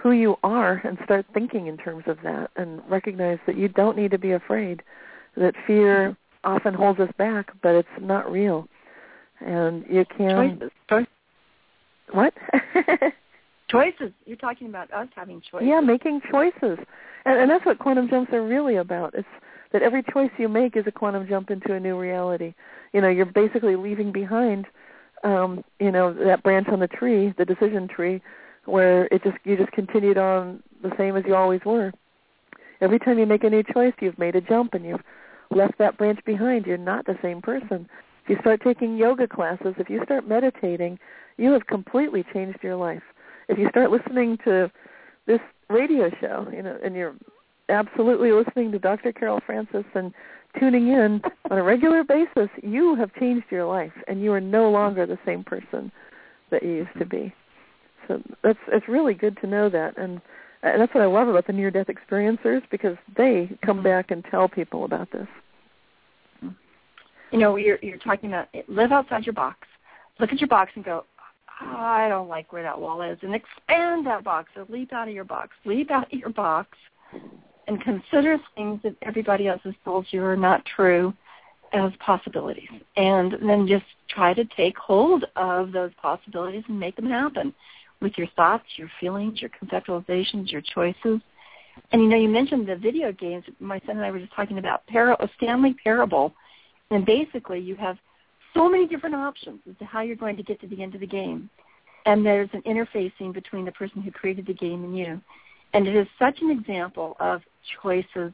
who 0.00 0.12
you 0.12 0.36
are 0.44 0.80
and 0.84 0.98
start 1.04 1.26
thinking 1.34 1.66
in 1.66 1.76
terms 1.76 2.04
of 2.06 2.18
that 2.22 2.50
and 2.56 2.80
recognize 2.88 3.38
that 3.46 3.56
you 3.56 3.68
don't 3.68 3.96
need 3.96 4.10
to 4.10 4.18
be 4.18 4.32
afraid 4.32 4.82
that 5.36 5.54
fear 5.66 6.16
often 6.44 6.74
holds 6.74 7.00
us 7.00 7.10
back 7.16 7.50
but 7.62 7.74
it's 7.74 7.88
not 8.00 8.30
real 8.30 8.68
and 9.40 9.84
you 9.88 10.04
can 10.04 10.58
choices. 10.58 10.70
Choices. 10.88 11.08
what 12.12 12.34
choices. 13.68 14.12
You're 14.26 14.36
talking 14.36 14.68
about 14.68 14.92
us 14.92 15.08
having 15.14 15.40
choices. 15.50 15.68
yeah 15.68 15.80
making 15.80 16.20
choices 16.30 16.78
and, 17.24 17.38
and 17.40 17.50
that's 17.50 17.64
what 17.66 17.78
quantum 17.78 18.08
jumps 18.08 18.32
are 18.32 18.46
really 18.46 18.76
about 18.76 19.14
it's 19.14 19.28
that 19.72 19.82
every 19.82 20.02
choice 20.12 20.30
you 20.38 20.48
make 20.48 20.76
is 20.76 20.84
a 20.86 20.92
quantum 20.92 21.26
jump 21.28 21.50
into 21.50 21.74
a 21.74 21.80
new 21.80 21.98
reality 21.98 22.54
you 22.92 23.00
know 23.00 23.08
you're 23.08 23.26
basically 23.26 23.76
leaving 23.76 24.12
behind 24.12 24.66
um 25.24 25.62
you 25.80 25.90
know 25.90 26.12
that 26.12 26.42
branch 26.42 26.68
on 26.68 26.80
the 26.80 26.88
tree 26.88 27.34
the 27.38 27.44
decision 27.44 27.88
tree 27.88 28.22
where 28.68 29.06
it 29.06 29.22
just 29.24 29.36
you 29.44 29.56
just 29.56 29.72
continued 29.72 30.18
on 30.18 30.62
the 30.82 30.92
same 30.98 31.16
as 31.16 31.24
you 31.26 31.34
always 31.34 31.60
were. 31.64 31.92
Every 32.80 32.98
time 32.98 33.18
you 33.18 33.26
make 33.26 33.44
a 33.44 33.50
new 33.50 33.62
choice, 33.62 33.94
you've 34.00 34.18
made 34.18 34.36
a 34.36 34.40
jump 34.40 34.74
and 34.74 34.84
you've 34.84 35.02
left 35.50 35.78
that 35.78 35.96
branch 35.96 36.20
behind. 36.24 36.66
You're 36.66 36.76
not 36.76 37.06
the 37.06 37.18
same 37.22 37.40
person. 37.40 37.88
If 38.22 38.30
you 38.30 38.36
start 38.40 38.60
taking 38.62 38.96
yoga 38.96 39.26
classes, 39.26 39.74
if 39.78 39.88
you 39.88 40.00
start 40.04 40.28
meditating, 40.28 40.98
you 41.38 41.50
have 41.52 41.66
completely 41.66 42.24
changed 42.32 42.58
your 42.62 42.76
life. 42.76 43.02
If 43.48 43.58
you 43.58 43.68
start 43.70 43.90
listening 43.90 44.38
to 44.44 44.70
this 45.26 45.40
radio 45.68 46.10
show, 46.20 46.48
you 46.52 46.62
know, 46.62 46.78
and 46.82 46.94
you're 46.94 47.14
absolutely 47.68 48.32
listening 48.32 48.72
to 48.72 48.78
Dr. 48.78 49.12
Carol 49.12 49.40
Francis 49.44 49.84
and 49.94 50.12
tuning 50.58 50.88
in 50.88 51.20
on 51.50 51.58
a 51.58 51.62
regular 51.62 52.04
basis, 52.04 52.48
you 52.62 52.94
have 52.94 53.14
changed 53.14 53.46
your 53.50 53.66
life 53.66 53.92
and 54.06 54.22
you 54.22 54.32
are 54.32 54.40
no 54.40 54.70
longer 54.70 55.06
the 55.06 55.18
same 55.26 55.44
person 55.44 55.92
that 56.50 56.62
you 56.62 56.70
used 56.70 56.98
to 56.98 57.06
be. 57.06 57.32
So 58.06 58.22
that's 58.42 58.58
it's 58.68 58.88
really 58.88 59.14
good 59.14 59.36
to 59.42 59.46
know 59.46 59.68
that, 59.68 59.96
and, 59.98 60.20
and 60.62 60.80
that's 60.80 60.94
what 60.94 61.02
I 61.02 61.06
love 61.06 61.28
about 61.28 61.46
the 61.46 61.52
near-death 61.52 61.88
experiencers 61.88 62.62
because 62.70 62.96
they 63.16 63.50
come 63.64 63.82
back 63.82 64.10
and 64.10 64.24
tell 64.30 64.48
people 64.48 64.84
about 64.84 65.10
this. 65.12 65.26
You 67.30 67.38
know, 67.38 67.56
you're 67.56 67.78
you're 67.82 67.98
talking 67.98 68.30
about 68.30 68.48
live 68.66 68.92
outside 68.92 69.26
your 69.26 69.34
box. 69.34 69.58
Look 70.18 70.32
at 70.32 70.40
your 70.40 70.48
box 70.48 70.72
and 70.74 70.84
go, 70.84 71.04
I 71.60 72.08
don't 72.08 72.28
like 72.28 72.52
where 72.52 72.62
that 72.62 72.80
wall 72.80 73.02
is, 73.02 73.18
and 73.22 73.34
expand 73.34 74.06
that 74.06 74.24
box. 74.24 74.50
So 74.54 74.66
leap 74.68 74.92
out 74.92 75.08
of 75.08 75.14
your 75.14 75.24
box. 75.24 75.50
Leap 75.64 75.90
out 75.90 76.12
of 76.12 76.18
your 76.18 76.30
box, 76.30 76.76
and 77.66 77.80
consider 77.80 78.38
things 78.54 78.80
that 78.82 78.94
everybody 79.02 79.48
else 79.48 79.60
has 79.64 79.74
told 79.84 80.06
you 80.10 80.22
are 80.24 80.36
not 80.36 80.64
true 80.64 81.12
as 81.72 81.92
possibilities, 81.98 82.68
and 82.96 83.36
then 83.46 83.66
just 83.66 83.84
try 84.08 84.32
to 84.32 84.44
take 84.56 84.76
hold 84.78 85.24
of 85.36 85.72
those 85.72 85.90
possibilities 86.00 86.64
and 86.68 86.80
make 86.80 86.96
them 86.96 87.10
happen 87.10 87.52
with 88.00 88.16
your 88.16 88.28
thoughts, 88.36 88.64
your 88.76 88.90
feelings, 89.00 89.40
your 89.40 89.50
conceptualizations, 89.50 90.50
your 90.50 90.62
choices. 90.62 91.20
And 91.92 92.02
you 92.02 92.08
know, 92.08 92.16
you 92.16 92.28
mentioned 92.28 92.66
the 92.66 92.76
video 92.76 93.12
games. 93.12 93.44
My 93.60 93.80
son 93.80 93.96
and 93.96 94.04
I 94.04 94.10
were 94.10 94.18
just 94.18 94.34
talking 94.34 94.58
about 94.58 94.86
Par- 94.86 95.18
Stanley 95.36 95.74
Parable, 95.82 96.32
and 96.90 97.04
basically 97.04 97.60
you 97.60 97.76
have 97.76 97.98
so 98.54 98.68
many 98.68 98.86
different 98.86 99.14
options 99.14 99.60
as 99.68 99.76
to 99.78 99.84
how 99.84 100.00
you're 100.00 100.16
going 100.16 100.36
to 100.36 100.42
get 100.42 100.60
to 100.60 100.66
the 100.66 100.82
end 100.82 100.94
of 100.94 101.00
the 101.00 101.06
game. 101.06 101.48
And 102.06 102.24
there's 102.24 102.48
an 102.52 102.62
interfacing 102.62 103.32
between 103.32 103.64
the 103.64 103.72
person 103.72 104.02
who 104.02 104.10
created 104.10 104.46
the 104.46 104.54
game 104.54 104.84
and 104.84 104.96
you. 104.96 105.20
And 105.74 105.86
it 105.86 105.94
is 105.94 106.06
such 106.18 106.40
an 106.40 106.50
example 106.50 107.16
of 107.20 107.42
choices 107.82 108.32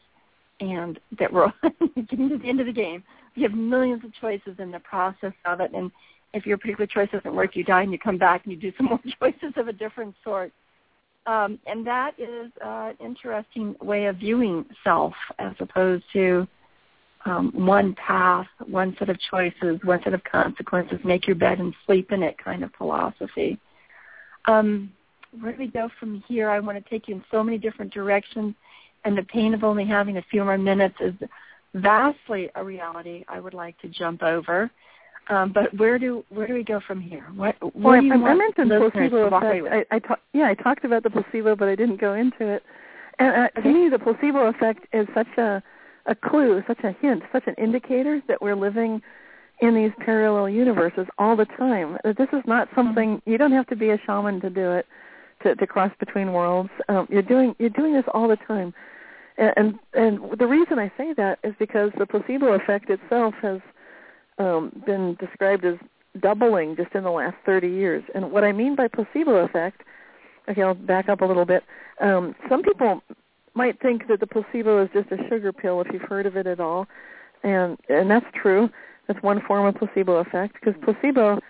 and 0.61 0.99
that 1.19 1.33
we're 1.33 1.53
getting 2.09 2.29
to 2.29 2.39
the 2.39 2.49
end 2.49 2.61
of 2.61 2.67
the 2.67 2.73
game. 2.73 3.03
You 3.35 3.43
have 3.43 3.57
millions 3.57 4.05
of 4.05 4.13
choices 4.15 4.57
in 4.59 4.71
the 4.71 4.79
process 4.81 5.33
of 5.45 5.61
it. 5.61 5.73
And 5.75 5.91
if 6.33 6.47
your 6.47 6.59
particular 6.59 6.87
choice 6.87 7.09
doesn't 7.11 7.35
work, 7.35 7.57
you 7.57 7.65
die 7.65 7.83
and 7.83 7.93
you 7.93 7.99
come 7.99 8.19
back 8.19 8.45
and 8.45 8.53
you 8.53 8.59
do 8.59 8.73
some 8.77 8.87
more 8.87 9.01
choices 9.21 9.55
of 9.57 9.69
a 9.69 9.73
different 9.73 10.15
sort. 10.23 10.53
Um, 11.27 11.59
and 11.67 11.87
that 11.87 12.13
is 12.19 12.53
uh, 12.65 12.93
an 12.93 12.97
interesting 13.01 13.75
way 13.81 14.07
of 14.07 14.17
viewing 14.17 14.67
self 14.85 15.15
as 15.39 15.55
opposed 15.59 16.05
to 16.13 16.47
um, 17.27 17.53
one 17.55 17.95
path, 17.95 18.47
one 18.67 18.95
set 18.99 19.09
of 19.09 19.19
choices, 19.31 19.81
one 19.83 20.01
set 20.05 20.15
of 20.15 20.23
consequences, 20.25 20.99
make 21.05 21.27
your 21.27 21.37
bed 21.37 21.59
and 21.59 21.75
sleep 21.87 22.13
in 22.13 22.23
it 22.23 22.37
kind 22.43 22.63
of 22.63 22.71
philosophy. 22.77 23.59
Um, 24.47 24.93
where 25.41 25.53
do 25.53 25.59
we 25.59 25.69
go 25.69 25.89
from 25.99 26.23
here? 26.29 26.51
I 26.51 26.61
want 26.61 26.83
to 26.83 26.91
take 26.91 27.09
you 27.09 27.17
in 27.17 27.25
so 27.31 27.43
many 27.43 27.59
different 27.59 27.93
directions, 27.93 28.55
and 29.05 29.17
the 29.17 29.23
pain 29.23 29.55
of 29.55 29.65
only 29.65 29.87
having 29.87 30.19
a 30.19 30.23
few 30.31 30.45
more 30.45 30.59
minutes 30.59 30.97
is 31.01 31.15
vastly 31.75 32.51
a 32.55 32.63
reality 32.63 33.25
I 33.27 33.41
would 33.41 33.55
like 33.55 33.79
to 33.81 33.89
jump 33.89 34.23
over. 34.23 34.71
Um, 35.31 35.53
but 35.53 35.75
where 35.79 35.99
do 35.99 36.23
where 36.29 36.47
do 36.47 36.53
we 36.53 36.63
go 36.63 36.81
from 36.87 37.01
here? 37.01 37.27
What, 37.35 37.57
what 37.63 37.75
well, 37.75 38.01
do 38.01 38.07
you 38.07 38.13
I, 38.13 38.17
want 38.17 38.33
I 38.33 38.35
mentioned 38.35 38.93
placebo 38.93 39.27
effect. 39.29 39.89
I, 39.91 39.97
I 39.97 39.99
ta- 39.99 40.21
yeah, 40.35 40.49
I 40.49 40.55
talked 40.55 40.85
about 40.85 41.03
the 41.03 41.09
placebo, 41.09 41.57
but 41.57 41.67
I 41.67 41.75
didn't 41.75 41.99
go 41.99 42.13
into 42.13 42.47
it. 42.47 42.63
And 43.19 43.35
uh, 43.35 43.49
okay. 43.59 43.63
to 43.63 43.75
me, 43.75 43.89
the 43.89 43.99
placebo 43.99 44.49
effect 44.49 44.87
is 44.93 45.09
such 45.15 45.39
a 45.39 45.63
a 46.07 46.15
clue, 46.15 46.63
such 46.67 46.81
a 46.85 46.93
hint, 47.01 47.23
such 47.33 47.45
an 47.47 47.55
indicator 47.59 48.21
that 48.29 48.43
we're 48.43 48.57
living 48.57 49.03
in 49.61 49.75
these 49.75 49.93
parallel 49.99 50.49
universes 50.49 51.07
all 51.19 51.37
the 51.37 51.45
time. 51.45 51.97
That 52.05 52.19
this 52.19 52.29
is 52.33 52.43
not 52.47 52.69
something 52.75 53.23
you 53.25 53.39
don't 53.39 53.53
have 53.53 53.67
to 53.69 53.77
be 53.77 53.91
a 53.91 53.99
shaman 54.05 54.41
to 54.41 54.51
do 54.51 54.73
it, 54.73 54.87
to, 55.43 55.55
to 55.55 55.67
cross 55.67 55.93
between 55.99 56.33
worlds. 56.33 56.71
Um, 56.89 57.07
you're 57.11 57.23
doing 57.23 57.55
you're 57.59 57.71
doing 57.71 57.95
this 57.95 58.05
all 58.13 58.29
the 58.29 58.37
time, 58.37 58.75
and, 59.39 59.53
and 59.57 59.79
and 59.95 60.39
the 60.39 60.47
reason 60.47 60.79
I 60.79 60.93
say 60.97 61.13
that 61.15 61.39
is 61.45 61.55
because 61.59 61.91
the 61.99 62.07
placebo 62.07 62.53
effect 62.53 62.91
itself 62.91 63.35
has 63.43 63.61
um, 64.39 64.83
been 64.85 65.17
described 65.21 65.65
as 65.65 65.77
doubling 66.21 66.77
just 66.77 66.95
in 66.95 67.03
the 67.05 67.11
last 67.11 67.37
30 67.45 67.69
years. 67.69 68.05
And 68.15 68.31
what 68.31 68.45
I 68.45 68.53
mean 68.53 68.77
by 68.77 68.89
placebo 68.89 69.37
effect, 69.45 69.83
okay, 70.49 70.63
I'll 70.63 70.75
back 70.75 71.09
up 71.09 71.21
a 71.21 71.25
little 71.25 71.45
bit. 71.45 71.65
Um, 72.01 72.35
some 72.49 72.63
people 72.63 73.03
might 73.55 73.81
think 73.81 74.09
that 74.09 74.21
the 74.21 74.27
placebo 74.27 74.83
is 74.83 74.91
just 74.93 75.11
a 75.11 75.29
sugar 75.29 75.53
pill 75.53 75.81
if 75.81 75.89
you've 75.93 76.03
heard 76.03 76.27
of 76.27 76.37
it 76.37 76.47
at 76.47 76.61
all, 76.61 76.87
and 77.43 77.79
and 77.89 78.11
that's 78.11 78.27
true. 78.35 78.69
That's 79.07 79.23
one 79.23 79.41
form 79.47 79.67
of 79.67 79.75
placebo 79.75 80.17
effect 80.17 80.55
because 80.55 80.75
placebo 80.83 81.41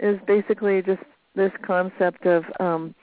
is 0.00 0.18
basically 0.26 0.82
just 0.82 1.02
this 1.34 1.52
concept 1.62 2.26
of 2.26 2.44
um, 2.58 2.94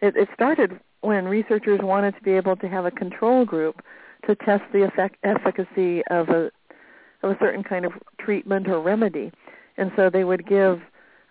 it, 0.00 0.16
it 0.16 0.28
started 0.34 0.78
when 1.00 1.26
researchers 1.26 1.80
wanted 1.82 2.14
to 2.14 2.22
be 2.22 2.32
able 2.32 2.56
to 2.56 2.68
have 2.68 2.86
a 2.86 2.90
control 2.90 3.44
group 3.44 3.82
to 4.26 4.34
test 4.34 4.62
the 4.72 4.82
effect, 4.82 5.16
efficacy 5.22 6.02
of 6.10 6.28
a 6.28 6.50
of 7.22 7.30
a 7.30 7.38
certain 7.40 7.62
kind 7.62 7.84
of 7.84 7.92
treatment 8.18 8.68
or 8.68 8.80
remedy, 8.80 9.32
and 9.76 9.90
so 9.96 10.10
they 10.10 10.24
would 10.24 10.46
give 10.46 10.80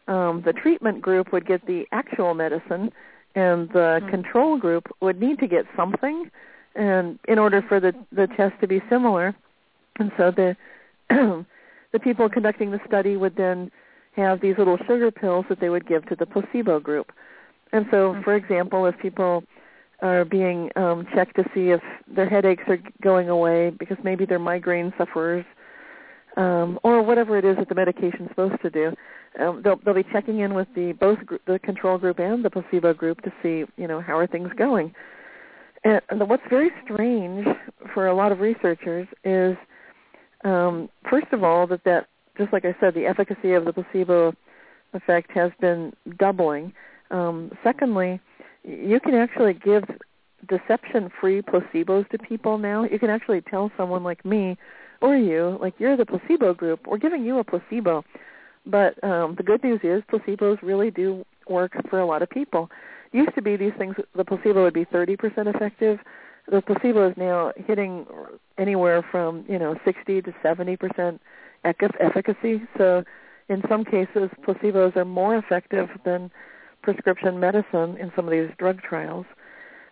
um, 0.07 0.41
the 0.45 0.53
treatment 0.53 1.01
group 1.01 1.31
would 1.31 1.45
get 1.45 1.65
the 1.65 1.85
actual 1.91 2.33
medicine, 2.33 2.91
and 3.35 3.69
the 3.69 3.99
mm-hmm. 3.99 4.09
control 4.09 4.57
group 4.57 4.87
would 5.01 5.19
need 5.19 5.39
to 5.39 5.47
get 5.47 5.65
something 5.77 6.29
and 6.75 7.19
in 7.27 7.39
order 7.39 7.61
for 7.61 7.79
the 7.79 7.93
the 8.11 8.27
test 8.35 8.59
to 8.61 8.67
be 8.67 8.81
similar, 8.89 9.35
and 9.99 10.11
so 10.17 10.31
the 10.31 10.55
the 11.91 11.99
people 11.99 12.29
conducting 12.29 12.71
the 12.71 12.79
study 12.87 13.17
would 13.17 13.35
then 13.35 13.71
have 14.15 14.41
these 14.41 14.57
little 14.57 14.77
sugar 14.77 15.11
pills 15.11 15.45
that 15.49 15.59
they 15.59 15.69
would 15.69 15.87
give 15.87 16.05
to 16.07 16.15
the 16.15 16.25
placebo 16.25 16.79
group. 16.79 17.11
And 17.71 17.85
so, 17.89 18.13
mm-hmm. 18.13 18.21
for 18.21 18.35
example, 18.35 18.85
if 18.85 18.97
people 18.99 19.43
are 20.01 20.25
being 20.25 20.69
um, 20.75 21.07
checked 21.13 21.35
to 21.37 21.43
see 21.53 21.69
if 21.69 21.81
their 22.07 22.29
headaches 22.29 22.63
are 22.67 22.79
going 23.01 23.29
away 23.29 23.71
because 23.71 23.97
maybe 24.03 24.25
they're 24.25 24.39
migraine 24.39 24.93
sufferers, 24.97 25.45
um, 26.37 26.79
or 26.83 27.01
whatever 27.01 27.37
it 27.37 27.45
is 27.45 27.57
that 27.57 27.69
the 27.69 27.75
medication's 27.75 28.29
supposed 28.29 28.61
to 28.61 28.69
do, 28.69 28.93
um, 29.39 29.61
they'll 29.63 29.77
they'll 29.77 29.93
be 29.93 30.05
checking 30.11 30.39
in 30.39 30.53
with 30.53 30.67
the 30.75 30.93
both 30.93 31.19
gr- 31.25 31.35
the 31.45 31.59
control 31.59 31.97
group 31.97 32.19
and 32.19 32.43
the 32.43 32.49
placebo 32.49 32.93
group 32.93 33.21
to 33.21 33.31
see 33.41 33.65
you 33.77 33.87
know 33.87 34.01
how 34.01 34.17
are 34.17 34.27
things 34.27 34.49
going. 34.55 34.93
And 35.83 36.01
what's 36.29 36.43
very 36.49 36.71
strange 36.83 37.45
for 37.93 38.07
a 38.07 38.15
lot 38.15 38.31
of 38.31 38.39
researchers 38.39 39.07
is, 39.23 39.57
um, 40.45 40.89
first 41.09 41.27
of 41.33 41.43
all, 41.43 41.67
that 41.67 41.83
that 41.83 42.07
just 42.37 42.53
like 42.53 42.65
I 42.65 42.75
said, 42.79 42.93
the 42.93 43.05
efficacy 43.05 43.53
of 43.53 43.65
the 43.65 43.73
placebo 43.73 44.33
effect 44.93 45.31
has 45.31 45.51
been 45.59 45.93
doubling. 46.17 46.73
Um, 47.11 47.51
secondly, 47.63 48.19
you 48.63 48.99
can 48.99 49.13
actually 49.13 49.53
give 49.53 49.83
deception-free 50.47 51.43
placebos 51.43 52.09
to 52.09 52.17
people 52.17 52.57
now. 52.57 52.85
You 52.85 52.97
can 52.97 53.09
actually 53.09 53.41
tell 53.41 53.71
someone 53.77 54.03
like 54.03 54.23
me 54.25 54.57
or 55.01 55.15
you, 55.15 55.57
like 55.61 55.73
you're 55.79 55.97
the 55.97 56.05
placebo 56.05 56.53
group. 56.53 56.87
We're 56.87 56.97
giving 56.97 57.25
you 57.25 57.39
a 57.39 57.43
placebo. 57.43 58.03
But 58.65 59.01
um, 59.03 59.35
the 59.35 59.43
good 59.43 59.63
news 59.63 59.81
is 59.83 60.01
placebos 60.11 60.61
really 60.61 60.89
do 60.89 61.25
work 61.49 61.73
for 61.89 61.99
a 61.99 62.05
lot 62.05 62.21
of 62.21 62.29
people 62.29 62.69
used 63.13 63.35
to 63.35 63.41
be 63.41 63.55
these 63.55 63.73
things 63.77 63.95
the 64.15 64.25
placebo 64.25 64.63
would 64.63 64.73
be 64.73 64.85
30% 64.85 65.17
effective. 65.53 65.99
The 66.51 66.61
placebo 66.61 67.09
is 67.09 67.17
now 67.17 67.53
hitting 67.55 68.05
anywhere 68.57 69.05
from 69.09 69.45
you 69.47 69.57
know 69.57 69.75
60 69.85 70.21
to 70.23 70.33
70% 70.43 71.19
efficacy. 71.63 72.61
So 72.77 73.03
in 73.49 73.63
some 73.69 73.85
cases 73.85 74.29
placebos 74.45 74.95
are 74.95 75.05
more 75.05 75.37
effective 75.37 75.89
than 76.03 76.31
prescription 76.81 77.39
medicine 77.39 77.97
in 77.97 78.11
some 78.15 78.25
of 78.25 78.31
these 78.31 78.49
drug 78.57 78.81
trials. 78.81 79.25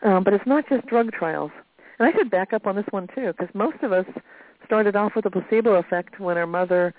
Um, 0.03 0.24
but 0.24 0.34
it's 0.34 0.47
not 0.47 0.67
just 0.67 0.86
drug 0.88 1.11
trials. 1.11 1.51
And 1.99 2.09
i 2.09 2.17
should 2.17 2.32
back 2.32 2.51
up 2.51 2.65
on 2.65 2.76
this 2.76 2.86
one 2.89 3.07
too 3.15 3.34
because 3.38 3.53
most 3.53 3.78
of 3.84 3.91
us 3.91 4.05
started 4.65 4.95
off 4.95 5.15
with 5.15 5.26
a 5.26 5.30
placebo 5.30 5.76
effect 5.76 6.19
when 6.19 6.38
our 6.38 6.47
mother 6.47 6.93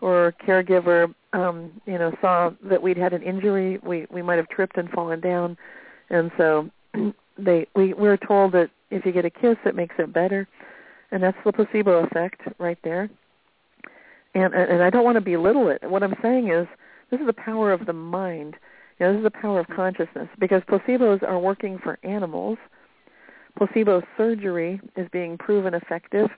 or 0.00 0.34
caregiver 0.46 1.14
um 1.32 1.70
you 1.86 1.98
know 1.98 2.12
saw 2.20 2.50
that 2.62 2.82
we'd 2.82 2.96
had 2.96 3.12
an 3.12 3.22
injury 3.22 3.78
we 3.82 4.06
we 4.10 4.22
might 4.22 4.36
have 4.36 4.48
tripped 4.48 4.76
and 4.76 4.90
fallen 4.90 5.20
down. 5.20 5.56
And 6.10 6.30
so 6.36 6.70
they 7.38 7.66
we 7.74 7.94
we're 7.94 8.16
told 8.16 8.52
that 8.52 8.70
if 8.90 9.06
you 9.06 9.12
get 9.12 9.24
a 9.24 9.30
kiss 9.30 9.56
it 9.64 9.74
makes 9.74 9.94
it 9.98 10.12
better. 10.12 10.48
And 11.10 11.22
that's 11.22 11.36
the 11.44 11.52
placebo 11.52 12.04
effect 12.04 12.40
right 12.58 12.78
there. 12.84 13.10
And 14.34 14.54
and 14.54 14.82
I 14.82 14.90
don't 14.90 15.04
want 15.04 15.16
to 15.16 15.20
belittle 15.20 15.68
it. 15.68 15.82
What 15.88 16.02
I'm 16.02 16.14
saying 16.22 16.50
is 16.50 16.66
this 17.10 17.20
is 17.20 17.26
the 17.26 17.32
power 17.32 17.72
of 17.72 17.86
the 17.86 17.92
mind. 17.92 18.56
You 18.98 19.06
know, 19.06 19.12
this 19.12 19.18
is 19.18 19.24
the 19.24 19.30
power 19.30 19.60
of 19.60 19.66
consciousness. 19.68 20.28
Because 20.38 20.62
placebos 20.62 21.22
are 21.22 21.38
working 21.38 21.78
for 21.78 21.98
animals. 22.02 22.58
Placebo 23.58 24.02
surgery 24.16 24.80
is 24.96 25.06
being 25.12 25.36
proven 25.36 25.74
effective 25.74 26.30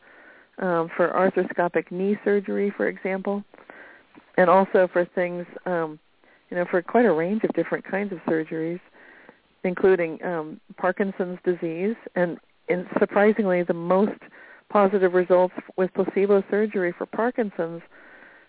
um, 0.59 0.90
for 0.97 1.09
arthroscopic 1.11 1.90
knee 1.90 2.18
surgery, 2.24 2.72
for 2.76 2.88
example, 2.88 3.45
and 4.37 4.51
also 4.51 4.89
for 4.93 5.05
things, 5.14 5.47
um, 5.66 5.99
you 6.51 6.57
know, 6.57 6.64
for 6.70 6.82
quite 6.82 7.05
a 7.05 7.12
range 7.12 7.43
of 7.45 7.53
different 7.55 7.85
kinds 7.85 8.12
of 8.12 8.18
surgeries, 8.28 8.80
including 9.62 10.22
um, 10.24 10.61
Parkinson's 10.76 11.39
disease, 11.45 11.97
and, 12.14 12.39
and 12.68 12.87
surprisingly, 12.99 13.62
the 13.62 13.74
most 13.74 14.18
positive 14.70 15.14
results 15.14 15.55
with 15.76 15.93
placebo 15.95 16.43
surgery 16.51 16.93
for 16.97 17.07
Parkinson's 17.07 17.82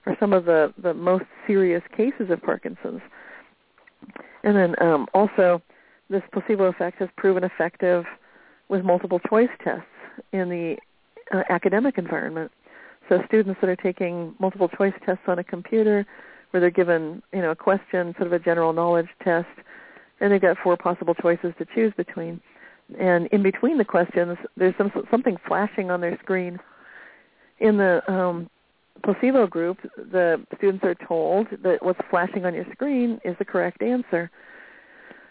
are 0.05 0.15
some 0.19 0.33
of 0.33 0.45
the, 0.45 0.73
the 0.81 0.93
most 0.93 1.25
serious 1.47 1.83
cases 1.95 2.29
of 2.29 2.41
Parkinson's. 2.41 3.01
And 4.43 4.55
then 4.55 4.75
um, 4.81 5.07
also, 5.13 5.61
this 6.09 6.21
placebo 6.31 6.65
effect 6.65 6.99
has 6.99 7.09
proven 7.17 7.43
effective 7.43 8.05
with 8.69 8.83
multiple 8.83 9.19
choice 9.29 9.49
tests 9.63 9.86
in 10.31 10.49
the 10.49 10.77
uh, 11.36 11.43
academic 11.49 11.97
environment. 11.97 12.51
So 13.10 13.22
students 13.28 13.60
that 13.62 13.70
are 13.70 13.76
taking 13.76 14.34
multiple 14.39 14.70
choice 14.70 14.93
tests 15.06 15.24
on 15.28 15.39
a 15.39 15.43
computer, 15.43 16.06
where 16.51 16.62
they're 16.62 16.70
given 16.70 17.22
you 17.34 17.41
know 17.41 17.51
a 17.51 17.56
question, 17.56 18.14
sort 18.18 18.28
of 18.28 18.34
a 18.34 18.39
general 18.39 18.74
knowledge 18.74 19.10
test, 19.24 19.47
and 20.20 20.32
they've 20.32 20.41
got 20.41 20.58
four 20.64 20.78
possible 20.78 21.14
choices 21.14 21.53
to 21.58 21.66
choose 21.76 21.93
between. 21.97 22.41
And 22.99 23.28
in 23.28 23.43
between 23.43 23.78
the 23.78 23.86
questions, 23.86 24.38
there's 24.56 24.76
some 24.78 24.91
something 25.12 25.38
flashing 25.47 25.91
on 25.91 26.01
their 26.01 26.18
screen. 26.20 26.60
In 27.60 27.78
the 27.78 28.01
um, 28.12 28.49
placebo 29.03 29.47
group, 29.47 29.78
the 29.97 30.45
students 30.58 30.84
are 30.84 30.95
told 30.95 31.47
that 31.64 31.84
what's 31.84 31.99
flashing 32.10 32.45
on 32.45 32.53
your 32.53 32.66
screen 32.72 33.20
is 33.24 33.36
the 33.38 33.45
correct 33.45 33.82
answer. 33.82 34.30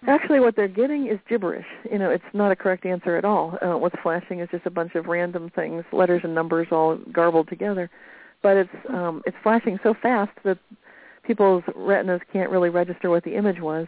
Actually, 0.06 0.40
what 0.40 0.54
they're 0.54 0.68
getting 0.68 1.06
is 1.06 1.18
gibberish. 1.28 1.66
You 1.90 1.98
know, 1.98 2.10
it's 2.10 2.24
not 2.34 2.52
a 2.52 2.56
correct 2.56 2.84
answer 2.84 3.16
at 3.16 3.24
all. 3.24 3.58
Uh, 3.62 3.78
what's 3.78 3.96
flashing 4.02 4.40
is 4.40 4.48
just 4.50 4.66
a 4.66 4.70
bunch 4.70 4.94
of 4.94 5.06
random 5.06 5.50
things, 5.54 5.82
letters 5.92 6.20
and 6.24 6.34
numbers 6.34 6.68
all 6.70 6.98
garbled 7.12 7.48
together. 7.48 7.90
But 8.42 8.56
it's 8.58 8.70
um, 8.90 9.22
it's 9.24 9.36
flashing 9.42 9.78
so 9.82 9.94
fast 10.02 10.32
that 10.44 10.58
people's 11.26 11.62
retinas 11.74 12.20
can't 12.32 12.50
really 12.50 12.68
register 12.68 13.08
what 13.08 13.24
the 13.24 13.34
image 13.34 13.60
was. 13.60 13.86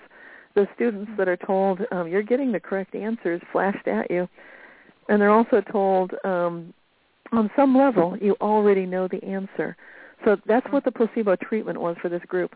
The 0.54 0.66
students 0.74 1.10
that 1.18 1.28
are 1.28 1.36
told 1.36 1.80
um, 1.92 2.08
you're 2.08 2.22
getting 2.22 2.50
the 2.50 2.60
correct 2.60 2.94
answers 2.94 3.42
flashed 3.52 3.86
at 3.86 4.10
you, 4.10 4.26
and 5.10 5.20
they're 5.20 5.30
also 5.30 5.60
told 5.60 6.12
um, 6.24 6.72
on 7.32 7.50
some 7.54 7.76
level 7.76 8.16
you 8.18 8.36
already 8.40 8.86
know 8.86 9.06
the 9.06 9.22
answer. 9.22 9.76
So 10.24 10.38
that's 10.46 10.66
what 10.70 10.84
the 10.84 10.92
placebo 10.92 11.36
treatment 11.36 11.78
was 11.78 11.96
for 12.00 12.08
this 12.08 12.22
group. 12.26 12.54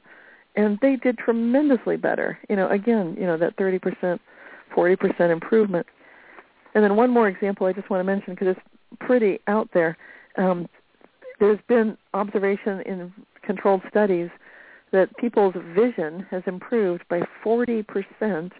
And 0.56 0.78
they 0.82 0.96
did 0.96 1.18
tremendously 1.18 1.96
better. 1.96 2.38
You 2.48 2.56
know, 2.56 2.68
again, 2.68 3.16
you 3.18 3.26
know, 3.26 3.36
that 3.36 3.56
30%, 3.56 4.18
40% 4.76 5.30
improvement. 5.30 5.86
And 6.74 6.84
then 6.84 6.96
one 6.96 7.10
more 7.10 7.28
example 7.28 7.66
I 7.66 7.72
just 7.72 7.90
want 7.90 8.00
to 8.00 8.04
mention 8.04 8.34
because 8.34 8.48
it's 8.48 8.60
pretty 9.00 9.40
out 9.46 9.68
there. 9.72 9.96
Um, 10.36 10.68
there's 11.38 11.58
been 11.68 11.96
observation 12.14 12.80
in 12.82 13.12
controlled 13.42 13.82
studies 13.88 14.28
that 14.92 15.16
people's 15.16 15.54
vision 15.74 16.26
has 16.30 16.42
improved 16.46 17.04
by 17.08 17.20
40% 17.44 18.50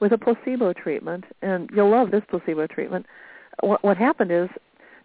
with 0.00 0.12
a 0.12 0.18
placebo 0.18 0.72
treatment. 0.72 1.24
And 1.40 1.70
you'll 1.74 1.90
love 1.90 2.10
this 2.10 2.22
placebo 2.28 2.66
treatment. 2.66 3.06
What, 3.60 3.82
what 3.84 3.96
happened 3.96 4.32
is 4.32 4.48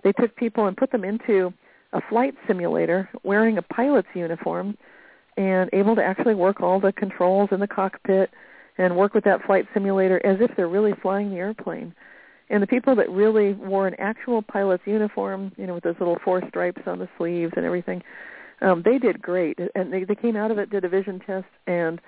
they 0.04 0.12
took 0.14 0.36
people 0.36 0.66
and 0.66 0.76
put 0.76 0.92
them 0.92 1.04
into 1.04 1.54
a 1.94 2.02
flight 2.10 2.34
simulator 2.48 3.10
wearing 3.24 3.58
a 3.58 3.62
pilot's 3.62 4.08
uniform 4.14 4.78
and 5.38 5.70
able 5.74 5.96
to 5.96 6.04
actually 6.04 6.36
work 6.36 6.62
all 6.62 6.80
the 6.80 6.92
controls 6.92 7.50
in 7.52 7.60
the 7.60 7.68
cockpit 7.68 8.32
and 8.78 8.96
work 8.96 9.14
with 9.14 9.24
that 9.24 9.44
flight 9.46 9.66
simulator 9.74 10.24
as 10.26 10.38
if 10.42 10.56
they're 10.56 10.68
really 10.68 10.94
flying 11.02 11.30
the 11.30 11.38
airplane. 11.38 11.94
And 12.50 12.64
the 12.64 12.68
people 12.68 12.96
that 12.96 13.10
really 13.10 13.54
wore 13.54 13.88
an 13.88 13.96
actual 14.00 14.42
pilot's 14.42 14.84
uniform, 14.86 15.52
you 15.58 15.68
know, 15.68 15.74
with 15.74 15.84
those 15.84 15.96
little 16.00 16.18
four 16.24 16.42
stripes 16.48 16.82
on 16.86 17.00
the 17.00 17.10
sleeves 17.18 17.54
and 17.58 17.66
everything, 17.66 18.02
um, 18.62 18.82
they 18.84 18.98
did 18.98 19.22
great. 19.22 19.60
And 19.76 19.92
they, 19.92 20.04
they 20.04 20.16
came 20.16 20.36
out 20.36 20.52
of 20.52 20.58
it, 20.58 20.70
did 20.70 20.86
a 20.86 20.90
vision 20.90 21.20
test, 21.26 21.48
and 21.68 22.00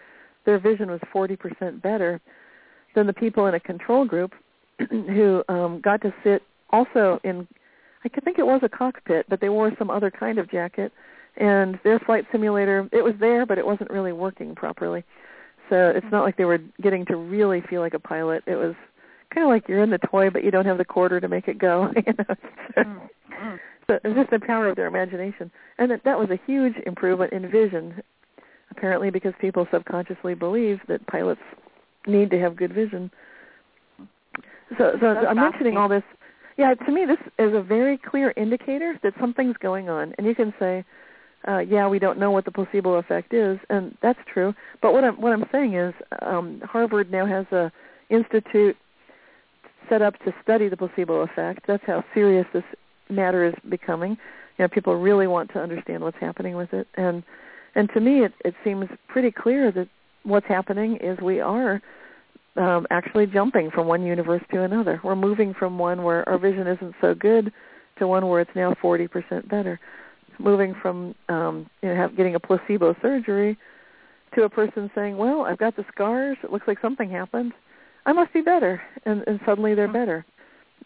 their 0.45 0.59
vision 0.59 0.89
was 0.89 1.01
40% 1.13 1.81
better 1.81 2.21
than 2.95 3.05
the 3.05 3.13
people 3.13 3.47
in 3.47 3.55
a 3.55 3.59
control 3.59 4.05
group 4.05 4.33
who 4.89 5.43
um, 5.49 5.81
got 5.81 6.01
to 6.01 6.13
sit 6.23 6.41
also 6.71 7.19
in 7.23 7.47
I 8.03 8.09
think 8.21 8.39
it 8.39 8.45
was 8.45 8.61
a 8.63 8.69
cockpit, 8.69 9.25
but 9.27 9.41
they 9.41 9.49
wore 9.49 9.71
some 9.77 9.89
other 9.89 10.09
kind 10.09 10.39
of 10.39 10.49
jacket. 10.49 10.93
And 11.37 11.79
their 11.83 11.99
flight 11.99 12.25
simulator, 12.31 12.89
it 12.91 13.03
was 13.03 13.13
there, 13.19 13.45
but 13.45 13.57
it 13.57 13.65
wasn't 13.65 13.89
really 13.89 14.11
working 14.11 14.55
properly. 14.55 15.03
So 15.69 15.93
it's 15.95 16.05
not 16.11 16.23
like 16.23 16.37
they 16.37 16.45
were 16.45 16.59
getting 16.81 17.05
to 17.05 17.15
really 17.15 17.61
feel 17.69 17.81
like 17.81 17.93
a 17.93 17.99
pilot. 17.99 18.43
It 18.47 18.55
was 18.55 18.75
kind 19.33 19.45
of 19.45 19.49
like 19.49 19.67
you're 19.67 19.83
in 19.83 19.91
the 19.91 19.99
toy, 19.99 20.29
but 20.29 20.43
you 20.43 20.51
don't 20.51 20.65
have 20.65 20.77
the 20.77 20.85
quarter 20.85 21.19
to 21.19 21.27
make 21.27 21.47
it 21.47 21.59
go. 21.59 21.91
you 21.95 22.13
know? 22.17 22.35
so, 22.75 22.81
mm-hmm. 22.81 23.55
so 23.87 23.99
it's 24.03 24.15
just 24.15 24.31
the 24.31 24.39
power 24.39 24.67
of 24.67 24.75
their 24.75 24.87
imagination, 24.87 25.51
and 25.77 25.91
that 25.91 26.03
that 26.03 26.17
was 26.17 26.29
a 26.31 26.39
huge 26.47 26.73
improvement 26.85 27.31
in 27.31 27.49
vision. 27.49 28.01
Apparently, 28.71 29.09
because 29.09 29.33
people 29.39 29.67
subconsciously 29.71 30.35
believe 30.35 30.79
that 30.87 31.05
pilots 31.07 31.41
need 32.05 32.29
to 32.31 32.39
have 32.39 32.55
good 32.55 32.73
vision. 32.73 33.11
So, 34.77 34.95
so 34.99 35.07
I'm 35.07 35.37
mentioning 35.37 35.75
all 35.75 35.89
this 35.89 36.03
yeah, 36.59 36.73
to 36.73 36.91
me, 36.91 37.05
this 37.05 37.19
is 37.39 37.53
a 37.55 37.61
very 37.61 37.97
clear 37.97 38.33
indicator 38.35 38.99
that 39.01 39.13
something's 39.17 39.55
going 39.61 39.87
on. 39.87 40.13
And 40.17 40.27
you 40.27 40.35
can 40.35 40.53
say, 40.59 40.83
uh, 41.47 41.59
yeah, 41.59 41.87
we 41.87 41.99
don't 41.99 42.19
know 42.19 42.31
what 42.31 42.45
the 42.45 42.51
placebo 42.51 42.95
effect 42.95 43.33
is, 43.33 43.57
and 43.69 43.97
that's 44.01 44.19
true. 44.31 44.53
But 44.81 44.93
what 44.93 45.03
I'm 45.03 45.19
what 45.21 45.31
I'm 45.31 45.45
saying 45.51 45.75
is, 45.75 45.93
um, 46.21 46.61
Harvard 46.65 47.11
now 47.11 47.25
has 47.25 47.45
a 47.51 47.71
institute 48.09 48.75
set 49.87 50.01
up 50.01 50.19
to 50.19 50.33
study 50.43 50.67
the 50.67 50.77
placebo 50.77 51.21
effect. 51.21 51.65
That's 51.67 51.83
how 51.85 52.03
serious 52.13 52.45
this 52.53 52.63
matter 53.09 53.45
is 53.45 53.53
becoming. 53.69 54.11
You 54.57 54.65
know, 54.65 54.67
people 54.67 54.95
really 54.95 55.27
want 55.27 55.51
to 55.53 55.59
understand 55.59 56.03
what's 56.03 56.17
happening 56.19 56.55
with 56.55 56.73
it, 56.73 56.87
and 56.95 57.23
and 57.75 57.89
to 57.93 58.01
me, 58.01 58.25
it 58.25 58.33
it 58.43 58.55
seems 58.63 58.85
pretty 59.07 59.31
clear 59.31 59.71
that 59.71 59.87
what's 60.23 60.47
happening 60.47 60.97
is 60.97 61.19
we 61.21 61.39
are 61.39 61.81
um, 62.57 62.85
actually 62.89 63.25
jumping 63.25 63.71
from 63.71 63.87
one 63.87 64.03
universe 64.03 64.43
to 64.51 64.63
another. 64.63 64.99
We're 65.03 65.15
moving 65.15 65.53
from 65.53 65.79
one 65.79 66.03
where 66.03 66.27
our 66.27 66.37
vision 66.37 66.67
isn't 66.67 66.95
so 66.99 67.15
good 67.15 67.53
to 67.99 68.07
one 68.07 68.27
where 68.27 68.41
it's 68.41 68.51
now 68.55 68.73
40% 68.83 69.47
better. 69.47 69.79
Moving 70.39 70.73
from 70.81 71.13
um, 71.27 71.69
you 71.81 71.89
know 71.89 71.95
have, 71.95 72.15
getting 72.15 72.35
a 72.35 72.39
placebo 72.39 72.95
surgery 73.01 73.57
to 74.35 74.43
a 74.43 74.49
person 74.49 74.89
saying, 74.95 75.17
"Well, 75.17 75.41
I've 75.41 75.57
got 75.57 75.75
the 75.75 75.85
scars. 75.93 76.37
It 76.43 76.51
looks 76.51 76.67
like 76.67 76.79
something 76.81 77.09
happened. 77.09 77.53
I 78.05 78.13
must 78.13 78.31
be 78.33 78.41
better," 78.41 78.81
and, 79.05 79.23
and 79.27 79.39
suddenly 79.45 79.75
they're 79.75 79.91
better. 79.91 80.25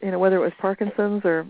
You 0.01 0.11
know, 0.11 0.19
whether 0.19 0.37
it 0.37 0.39
was 0.39 0.53
Parkinson's 0.59 1.23
or 1.23 1.45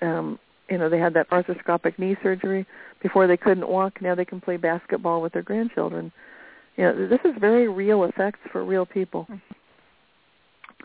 um, 0.00 0.38
you 0.68 0.78
know 0.78 0.88
they 0.88 0.98
had 0.98 1.14
that 1.14 1.28
arthroscopic 1.30 1.98
knee 1.98 2.16
surgery 2.22 2.64
before 3.02 3.26
they 3.26 3.36
couldn't 3.36 3.68
walk. 3.68 4.00
Now 4.00 4.14
they 4.14 4.24
can 4.24 4.40
play 4.40 4.56
basketball 4.56 5.20
with 5.20 5.32
their 5.32 5.42
grandchildren. 5.42 6.12
You 6.76 6.84
know, 6.84 7.08
this 7.08 7.20
is 7.24 7.32
very 7.40 7.68
real 7.68 8.04
effects 8.04 8.38
for 8.52 8.64
real 8.64 8.86
people. 8.86 9.26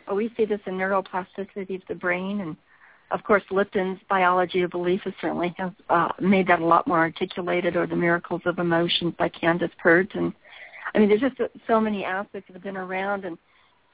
Well, 0.08 0.16
we 0.16 0.32
see 0.36 0.46
this 0.46 0.60
in 0.66 0.74
neuroplasticity 0.74 1.76
of 1.76 1.82
the 1.88 1.96
brain, 1.96 2.42
and 2.42 2.58
of 3.12 3.24
course, 3.24 3.44
Lipton's 3.52 4.00
biology 4.10 4.62
of 4.62 4.72
belief 4.72 5.02
has 5.04 5.14
certainly 5.22 5.54
has 5.58 5.72
uh, 5.90 6.10
made 6.20 6.48
that 6.48 6.60
a 6.60 6.66
lot 6.66 6.88
more 6.88 7.00
articulated, 7.00 7.76
or 7.76 7.86
the 7.88 7.96
miracles 7.96 8.42
of 8.46 8.60
emotions 8.60 9.14
by 9.18 9.30
Candace 9.30 9.72
Pert, 9.78 10.16
and 10.16 10.34
I 10.94 11.00
mean, 11.00 11.10
there's 11.10 11.22
just 11.22 11.36
so 11.68 11.80
many 11.80 12.06
aspects 12.06 12.48
that 12.48 12.54
have 12.54 12.64
been 12.64 12.78
around, 12.78 13.26
and 13.26 13.38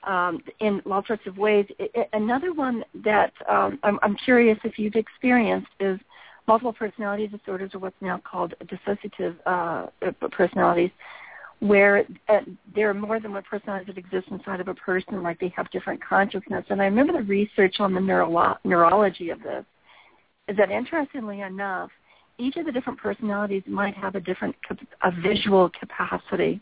um, 0.03 0.41
in 0.59 0.81
all 0.89 1.03
sorts 1.05 1.25
of 1.27 1.37
ways. 1.37 1.65
It, 1.79 1.91
it, 1.93 2.09
another 2.13 2.53
one 2.53 2.83
that 3.03 3.33
um, 3.49 3.79
I'm, 3.83 3.99
I'm 4.01 4.15
curious 4.15 4.57
if 4.63 4.79
you've 4.79 4.95
experienced 4.95 5.69
is 5.79 5.99
multiple 6.47 6.73
personality 6.73 7.27
disorders, 7.27 7.71
or 7.73 7.79
what's 7.79 8.01
now 8.01 8.21
called 8.23 8.53
dissociative 8.65 9.35
uh, 9.45 9.87
personalities 10.31 10.91
where 11.61 12.05
uh, 12.27 12.39
there 12.75 12.89
are 12.89 12.93
more 12.93 13.19
than 13.19 13.33
one 13.33 13.43
personality 13.43 13.85
that 13.85 13.97
exists 13.97 14.29
inside 14.31 14.59
of 14.59 14.67
a 14.67 14.73
person, 14.73 15.21
like 15.21 15.39
they 15.39 15.53
have 15.55 15.69
different 15.69 16.03
consciousness. 16.03 16.65
And 16.69 16.81
I 16.81 16.85
remember 16.85 17.13
the 17.13 17.21
research 17.21 17.75
on 17.79 17.93
the 17.93 18.01
neuro- 18.01 18.57
neurology 18.63 19.29
of 19.29 19.41
this 19.43 19.63
is 20.47 20.57
that 20.57 20.71
interestingly 20.71 21.41
enough, 21.41 21.91
each 22.39 22.57
of 22.57 22.65
the 22.65 22.71
different 22.71 22.97
personalities 22.97 23.61
might 23.67 23.93
have 23.93 24.15
a 24.15 24.19
different 24.19 24.55
a 25.03 25.11
visual 25.21 25.69
capacity 25.79 26.59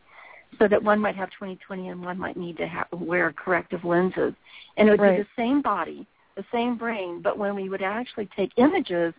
so 0.59 0.67
that 0.67 0.83
one 0.83 0.99
might 0.99 1.15
have 1.15 1.29
20/20 1.39 1.91
and 1.91 2.03
one 2.03 2.19
might 2.19 2.35
need 2.35 2.57
to 2.57 2.67
have, 2.67 2.87
wear 2.91 3.31
corrective 3.31 3.85
lenses. 3.85 4.33
And 4.75 4.89
it 4.89 4.91
would 4.91 4.99
right. 4.99 5.17
be 5.17 5.23
the 5.23 5.41
same 5.41 5.61
body, 5.61 6.05
the 6.35 6.43
same 6.51 6.75
brain, 6.75 7.21
but 7.21 7.37
when 7.37 7.55
we 7.55 7.69
would 7.69 7.81
actually 7.81 8.27
take 8.35 8.51
images 8.57 9.13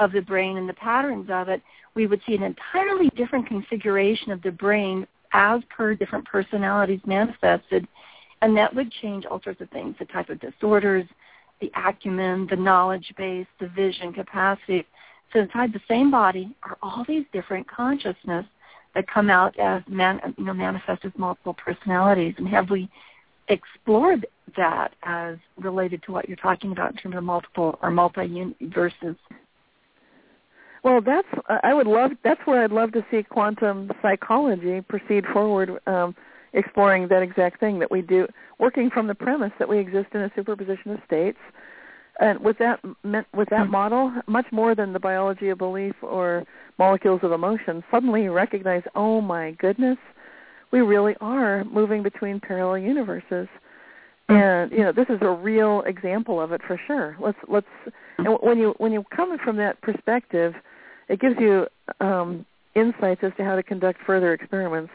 of 0.00 0.10
the 0.10 0.22
brain 0.22 0.56
and 0.56 0.68
the 0.68 0.74
patterns 0.74 1.28
of 1.30 1.48
it, 1.48 1.62
we 1.94 2.08
would 2.08 2.20
see 2.26 2.34
an 2.34 2.42
entirely 2.42 3.10
different 3.10 3.46
configuration 3.46 4.32
of 4.32 4.42
the 4.42 4.50
brain 4.50 5.06
as 5.32 5.62
per 5.74 5.94
different 5.94 6.24
personalities 6.24 7.00
manifested, 7.06 7.86
and 8.42 8.56
that 8.56 8.74
would 8.74 8.90
change 8.90 9.26
all 9.26 9.40
sorts 9.42 9.60
of 9.60 9.70
things, 9.70 9.94
the 9.98 10.04
type 10.06 10.28
of 10.30 10.40
disorders, 10.40 11.06
the 11.60 11.70
acumen, 11.76 12.46
the 12.48 12.56
knowledge 12.56 13.12
base, 13.16 13.46
the 13.60 13.68
vision 13.68 14.12
capacity. 14.12 14.86
So 15.32 15.40
inside 15.40 15.72
the 15.72 15.80
same 15.88 16.10
body 16.10 16.54
are 16.64 16.78
all 16.82 17.04
these 17.06 17.24
different 17.32 17.68
consciousness 17.68 18.46
that 18.94 19.06
come 19.08 19.30
out 19.30 19.56
as 19.58 19.82
man, 19.88 20.20
you 20.36 20.44
know, 20.44 20.54
manifest 20.54 21.04
as 21.04 21.12
multiple 21.16 21.54
personalities. 21.54 22.34
And 22.38 22.48
have 22.48 22.70
we 22.70 22.88
explored 23.48 24.26
that 24.56 24.94
as 25.04 25.36
related 25.58 26.02
to 26.04 26.12
what 26.12 26.28
you're 26.28 26.36
talking 26.36 26.72
about 26.72 26.92
in 26.92 26.96
terms 26.96 27.16
of 27.16 27.22
multiple 27.22 27.78
or 27.82 27.90
multi-universes? 27.90 29.16
Well, 30.82 31.00
that's 31.00 31.28
I 31.62 31.74
would 31.74 31.86
love. 31.86 32.12
That's 32.24 32.40
where 32.46 32.64
I'd 32.64 32.72
love 32.72 32.92
to 32.92 33.04
see 33.10 33.22
quantum 33.22 33.90
psychology 34.00 34.80
proceed 34.80 35.26
forward, 35.26 35.78
um, 35.86 36.14
exploring 36.54 37.08
that 37.08 37.22
exact 37.22 37.60
thing 37.60 37.78
that 37.80 37.90
we 37.90 38.00
do, 38.00 38.26
working 38.58 38.88
from 38.90 39.06
the 39.06 39.14
premise 39.14 39.52
that 39.58 39.68
we 39.68 39.78
exist 39.78 40.08
in 40.14 40.22
a 40.22 40.30
superposition 40.34 40.92
of 40.92 41.00
states, 41.04 41.38
and 42.18 42.40
with 42.40 42.56
that 42.58 42.82
with 43.34 43.50
that 43.50 43.62
mm-hmm. 43.62 43.70
model, 43.70 44.12
much 44.26 44.46
more 44.52 44.74
than 44.74 44.94
the 44.94 45.00
biology 45.00 45.50
of 45.50 45.58
belief 45.58 45.94
or 46.02 46.44
molecules 46.78 47.20
of 47.22 47.32
emotion, 47.32 47.84
suddenly 47.90 48.22
you 48.22 48.32
recognize, 48.32 48.82
oh 48.94 49.20
my 49.20 49.50
goodness, 49.52 49.98
we 50.70 50.80
really 50.80 51.14
are 51.20 51.62
moving 51.64 52.02
between 52.02 52.40
parallel 52.40 52.78
universes 52.78 53.48
and 54.30 54.70
you 54.70 54.78
know 54.78 54.92
this 54.92 55.08
is 55.08 55.18
a 55.22 55.30
real 55.30 55.82
example 55.82 56.40
of 56.40 56.52
it 56.52 56.60
for 56.66 56.80
sure 56.86 57.16
let's 57.20 57.38
let's 57.48 57.66
and 58.18 58.28
when 58.42 58.58
you 58.58 58.74
when 58.78 58.92
you 58.92 59.04
come 59.14 59.36
from 59.38 59.56
that 59.56 59.80
perspective 59.80 60.54
it 61.10 61.20
gives 61.20 61.36
you 61.38 61.66
um, 62.00 62.46
insights 62.74 63.22
as 63.22 63.32
to 63.36 63.44
how 63.44 63.56
to 63.56 63.62
conduct 63.62 64.00
further 64.06 64.32
experiments. 64.32 64.92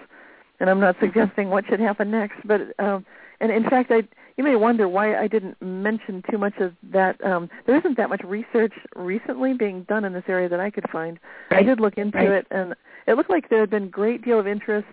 And 0.60 0.70
I'm 0.70 0.80
not 0.80 0.96
suggesting 1.02 1.50
what 1.50 1.66
should 1.68 1.82
happen 1.82 2.10
next, 2.10 2.38
but 2.46 2.62
um, 2.80 3.06
and 3.42 3.52
in 3.52 3.70
fact, 3.70 3.92
I 3.92 4.04
you 4.38 4.44
may 4.44 4.56
wonder 4.56 4.88
why 4.88 5.18
I 5.18 5.28
didn't 5.28 5.62
mention 5.62 6.24
too 6.30 6.38
much 6.38 6.56
of 6.60 6.74
that. 6.92 7.22
Um, 7.24 7.50
there 7.66 7.78
isn't 7.78 7.98
that 7.98 8.10
much 8.10 8.22
research 8.24 8.74
recently 8.96 9.54
being 9.54 9.84
done 9.84 10.06
in 10.06 10.14
this 10.14 10.24
area 10.28 10.50
that 10.50 10.60
I 10.60 10.70
could 10.70 10.90
find. 10.90 11.20
Right. 11.52 11.60
I 11.60 11.64
did 11.64 11.80
look 11.80 11.98
into 11.98 12.18
right. 12.18 12.30
it, 12.30 12.48
and 12.52 12.74
it 13.08 13.14
looked 13.16 13.30
like 13.30 13.50
there 13.50 13.60
had 13.60 13.70
been 13.70 13.84
a 13.84 13.88
great 13.88 14.24
deal 14.24 14.40
of 14.40 14.48
interest 14.48 14.88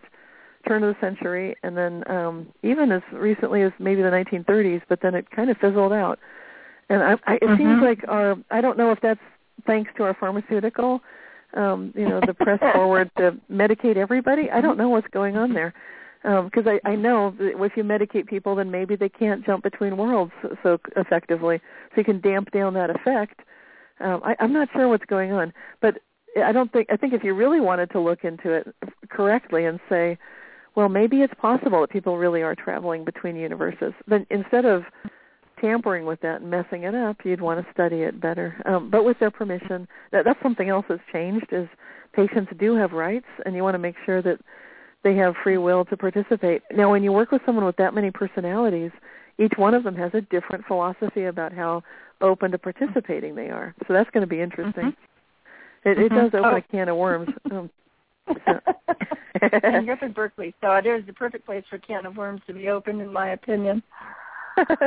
turn 0.67 0.83
of 0.83 0.95
the 0.95 1.01
century, 1.01 1.57
and 1.63 1.77
then 1.77 2.09
um, 2.11 2.49
even 2.63 2.93
as 2.93 3.03
recently 3.13 3.63
as 3.63 3.73
maybe 3.79 4.03
the 4.03 4.11
1930s. 4.11 4.83
But 4.89 5.01
then 5.01 5.15
it 5.15 5.31
kind 5.31 5.51
of 5.51 5.57
fizzled 5.59 5.93
out, 5.93 6.19
and 6.89 7.03
I, 7.03 7.13
I, 7.27 7.35
it 7.35 7.43
mm-hmm. 7.43 7.57
seems 7.57 7.83
like 7.83 8.05
our 8.09 8.37
I 8.51 8.61
don't 8.61 8.79
know 8.79 8.91
if 8.91 9.01
that's 9.01 9.21
thanks 9.67 9.91
to 9.97 10.05
our 10.05 10.15
pharmaceutical, 10.15 11.01
um, 11.55 11.93
you 11.97 12.09
know, 12.09 12.21
the 12.27 12.35
press 12.35 12.61
forward 12.75 13.11
to 13.19 13.37
medicate 13.51 13.97
everybody. 13.97 14.51
I 14.51 14.61
don't 14.61 14.79
know 14.79 14.89
what's 14.89 15.09
going 15.09 15.37
on 15.37 15.53
there 15.53 15.75
because 16.23 16.67
um, 16.67 16.79
I, 16.85 16.91
I 16.91 16.95
know 16.95 17.35
that 17.39 17.61
if 17.61 17.73
you 17.77 17.83
medicate 17.83 18.27
people, 18.27 18.55
then 18.55 18.71
maybe 18.71 18.95
they 18.95 19.09
can't 19.09 19.45
jump 19.45 19.65
between 19.65 19.97
worlds 19.97 20.33
so, 20.43 20.57
so 20.63 20.79
effectively. 20.97 21.61
So 21.91 21.95
you 21.99 22.05
can 22.05 22.21
damp 22.21 22.53
down 22.53 22.75
that 22.75 22.91
effect. 22.91 23.41
Um, 24.01 24.21
I, 24.25 24.37
I'm 24.41 24.53
not 24.53 24.69
sure 24.73 24.89
what's 24.89 25.05
going 25.07 25.33
on, 25.33 25.53
but 25.81 25.99
I 26.43 26.53
don't 26.53 26.73
think 26.73 26.89
I 26.91 26.97
think 26.97 27.13
if 27.13 27.25
you 27.25 27.35
really 27.35 27.61
wanted 27.61 27.91
to 27.91 28.01
look 28.01 28.25
into 28.25 28.53
it 28.53 28.75
correctly 29.11 29.67
and 29.67 29.79
say, 29.89 30.17
well, 30.75 30.89
maybe 30.89 31.21
it's 31.21 31.35
possible 31.35 31.81
that 31.83 31.91
people 31.91 32.17
really 32.17 32.43
are 32.43 32.55
traveling 32.55 33.05
between 33.05 33.37
universes, 33.37 33.93
then 34.07 34.27
instead 34.31 34.65
of 34.65 34.85
tampering 35.63 36.05
with 36.05 36.21
that 36.21 36.43
and 36.43 36.51
messing 36.51 36.83
it 36.83 36.95
up, 36.95 37.17
you'd 37.25 37.41
want 37.41 37.65
to 37.65 37.73
study 37.73 38.03
it 38.03 38.21
better. 38.21 38.61
Um, 38.67 38.91
but 38.91 39.05
with 39.05 39.19
their 39.19 39.31
permission, 39.31 39.89
that, 40.11 40.25
that's 40.27 40.43
something 40.43 40.69
else 40.69 40.85
that's 40.89 41.01
changed. 41.13 41.47
Is 41.53 41.69
patients 42.13 42.53
do 42.59 42.77
have 42.77 42.93
rights, 42.93 43.27
and 43.47 43.57
you 43.57 43.63
want 43.63 43.75
to 43.75 43.79
make 43.79 43.95
sure 44.05 44.21
that 44.21 44.39
they 45.05 45.17
have 45.17 45.35
free 45.43 45.59
will 45.59 45.85
to 45.87 45.97
participate. 45.97 46.63
Now, 46.75 46.91
when 46.91 47.03
you 47.03 47.13
work 47.13 47.33
with 47.33 47.43
someone 47.47 47.65
with 47.65 47.77
that 47.77 47.95
many 47.95 48.11
personalities, 48.11 48.91
each 49.39 49.53
one 49.57 49.75
of 49.75 49.85
them 49.85 49.97
has 49.97 50.13
a 50.15 50.21
different 50.21 50.67
philosophy 50.67 51.25
about 51.25 51.53
how 51.53 51.83
open 52.21 52.51
to 52.53 52.59
participating 52.59 53.35
they 53.35 53.49
are. 53.49 53.75
So 53.89 53.95
that's 53.95 54.11
going 54.11 54.23
to 54.23 54.29
be 54.29 54.41
interesting. 54.41 54.93
Mm-hmm. 54.93 55.89
It, 55.89 55.99
it 55.99 56.13
mm-hmm. 56.13 56.17
does 56.17 56.29
open 56.35 56.53
oh. 56.53 56.57
a 56.57 56.63
can 56.63 56.89
of 56.89 56.97
worms. 56.97 57.29
Um, 57.51 57.71
and 59.63 59.87
you're 59.87 59.99
in 60.01 60.13
Berkeley, 60.15 60.55
so 60.61 60.73
it 60.75 60.87
is 60.87 61.05
the 61.07 61.13
perfect 61.13 61.45
place 61.45 61.65
for 61.69 61.77
a 61.77 61.81
can 61.81 62.07
of 62.07 62.17
worms 62.17 62.41
to 62.47 62.55
be 62.55 62.69
opened, 62.69 63.01
in 63.01 63.13
my 63.13 63.31
opinion. 63.31 63.83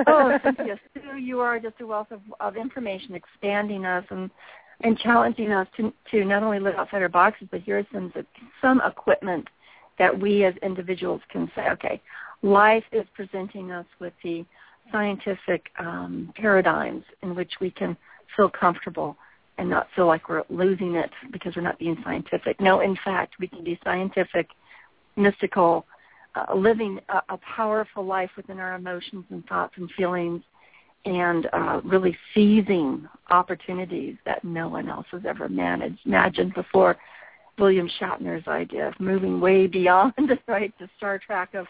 Oh, 0.07 0.37
Cynthia 0.43 0.79
Sue, 0.93 1.17
you 1.17 1.39
are 1.39 1.59
just 1.59 1.75
a 1.81 1.87
wealth 1.87 2.11
of, 2.11 2.21
of 2.39 2.57
information, 2.57 3.15
expanding 3.15 3.85
us 3.85 4.05
and 4.09 4.29
and 4.81 4.99
challenging 4.99 5.51
us 5.53 5.67
to 5.77 5.93
to 6.11 6.25
not 6.25 6.43
only 6.43 6.59
live 6.59 6.75
outside 6.75 7.01
our 7.01 7.09
boxes, 7.09 7.47
but 7.51 7.61
here's 7.61 7.85
some 7.93 8.11
some 8.61 8.81
equipment 8.85 9.47
that 9.97 10.17
we 10.17 10.43
as 10.43 10.53
individuals 10.61 11.21
can 11.29 11.49
say, 11.55 11.69
okay, 11.69 12.01
life 12.41 12.83
is 12.91 13.05
presenting 13.13 13.71
us 13.71 13.85
with 13.99 14.13
the 14.23 14.45
scientific 14.91 15.67
um, 15.79 16.33
paradigms 16.35 17.03
in 17.23 17.33
which 17.35 17.53
we 17.61 17.71
can 17.71 17.95
feel 18.35 18.49
comfortable 18.49 19.15
and 19.57 19.69
not 19.69 19.87
feel 19.95 20.05
like 20.05 20.27
we're 20.27 20.43
losing 20.49 20.95
it 20.95 21.09
because 21.31 21.55
we're 21.55 21.61
not 21.61 21.79
being 21.79 21.97
scientific. 22.03 22.59
No, 22.59 22.81
in 22.81 22.97
fact, 23.03 23.35
we 23.39 23.47
can 23.47 23.63
be 23.63 23.79
scientific, 23.83 24.49
mystical, 25.15 25.85
uh, 26.35 26.53
living 26.55 26.99
a, 27.09 27.21
a 27.33 27.37
powerful 27.55 28.05
life 28.05 28.31
within 28.35 28.59
our 28.59 28.75
emotions 28.75 29.25
and 29.29 29.45
thoughts 29.47 29.73
and 29.77 29.89
feelings 29.91 30.41
and 31.05 31.47
uh, 31.53 31.81
really 31.83 32.17
seizing 32.33 33.07
opportunities 33.29 34.15
that 34.25 34.43
no 34.43 34.67
one 34.67 34.89
else 34.89 35.05
has 35.11 35.21
ever 35.27 35.47
managed, 35.47 35.99
imagined 36.05 36.53
before 36.53 36.97
William 37.57 37.89
Shatner's 37.99 38.47
idea 38.47 38.87
of 38.87 38.99
moving 38.99 39.39
way 39.39 39.67
beyond, 39.67 40.13
right, 40.47 40.73
the 40.79 40.89
Star 40.97 41.19
Trek 41.19 41.53
of 41.53 41.67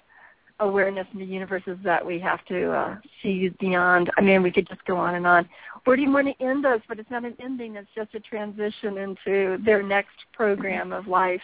awareness 0.62 1.06
in 1.14 1.20
the 1.20 1.26
universes 1.26 1.78
that 1.84 2.06
we 2.06 2.18
have 2.20 2.44
to 2.46 2.72
uh, 2.72 2.96
seize 3.22 3.52
beyond. 3.60 4.10
I 4.18 4.22
mean, 4.22 4.42
we 4.42 4.52
could 4.52 4.68
just 4.68 4.84
go 4.86 4.96
on 4.96 5.16
and 5.16 5.28
on. 5.28 5.48
Where 5.84 5.98
do 5.98 6.02
you 6.02 6.12
want 6.12 6.28
to 6.28 6.44
end 6.46 6.66
us? 6.66 6.80
But 6.88 6.98
it's 6.98 7.12
not 7.12 7.26
an 7.26 7.36
ending. 7.42 7.76
It's 7.76 7.90
just 7.94 8.16
a 8.16 8.22
transition 8.22 8.98
into 8.98 9.58
their 9.66 9.84
next 9.84 10.16
program 10.34 10.94
of 10.94 11.08
life. 11.08 11.42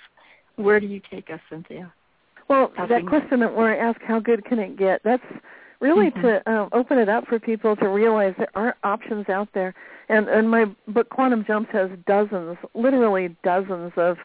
Where 0.55 0.79
do 0.79 0.87
you 0.87 1.01
take 1.11 1.29
us, 1.29 1.41
Cynthia? 1.49 1.91
Well, 2.51 2.71
that 2.89 3.07
question 3.07 3.39
that 3.39 3.55
where 3.55 3.73
I 3.73 3.89
ask, 3.89 4.01
how 4.01 4.19
good 4.19 4.43
can 4.43 4.59
it 4.59 4.77
get? 4.77 4.99
That's 5.05 5.23
really 5.79 6.11
mm-hmm. 6.11 6.21
to 6.21 6.51
um, 6.51 6.69
open 6.73 6.97
it 6.97 7.07
up 7.07 7.25
for 7.27 7.39
people 7.39 7.77
to 7.77 7.87
realize 7.87 8.33
there 8.37 8.51
are 8.55 8.75
options 8.83 9.29
out 9.29 9.47
there. 9.53 9.73
And 10.09 10.27
and 10.27 10.51
my 10.51 10.65
book 10.89 11.09
Quantum 11.09 11.45
Jumps 11.47 11.69
has 11.71 11.89
dozens, 12.05 12.57
literally 12.73 13.33
dozens 13.43 13.93
of 13.95 14.17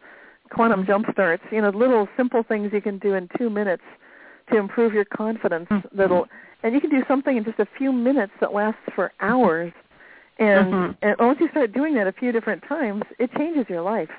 quantum 0.50 0.84
jump 0.84 1.06
starts. 1.12 1.44
You 1.52 1.62
know, 1.62 1.70
little 1.70 2.08
simple 2.16 2.42
things 2.42 2.70
you 2.72 2.80
can 2.80 2.98
do 2.98 3.14
in 3.14 3.28
two 3.38 3.48
minutes 3.48 3.84
to 4.50 4.58
improve 4.58 4.92
your 4.92 5.04
confidence. 5.04 5.68
Mm-hmm. 5.70 5.96
That'll 5.96 6.26
and 6.64 6.74
you 6.74 6.80
can 6.80 6.90
do 6.90 7.04
something 7.06 7.36
in 7.36 7.44
just 7.44 7.60
a 7.60 7.68
few 7.78 7.92
minutes 7.92 8.32
that 8.40 8.52
lasts 8.52 8.80
for 8.96 9.12
hours. 9.20 9.72
And 10.40 10.66
mm-hmm. 10.66 10.92
and 11.02 11.16
once 11.20 11.38
you 11.40 11.48
start 11.50 11.72
doing 11.72 11.94
that 11.94 12.08
a 12.08 12.12
few 12.12 12.32
different 12.32 12.64
times, 12.68 13.04
it 13.20 13.30
changes 13.38 13.66
your 13.68 13.82
life. 13.82 14.10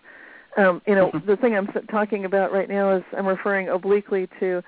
Um, 0.58 0.82
you 0.88 0.96
know, 0.96 1.12
Mm-hmm. 1.12 1.28
the 1.30 1.38
thing 1.38 1.56
I'm 1.56 1.68
talking 1.90 2.26
about 2.26 2.52
right 2.52 2.68
now 2.68 2.96
is 2.98 3.04
I'm 3.16 3.28
referring 3.28 3.70
obliquely 3.70 4.28
to 4.40 4.62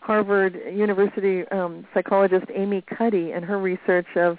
Harvard 0.00 0.58
University 0.72 1.46
um, 1.48 1.86
psychologist 1.92 2.46
Amy 2.54 2.82
Cuddy 2.82 3.32
and 3.32 3.44
her 3.44 3.58
research 3.58 4.06
of 4.16 4.38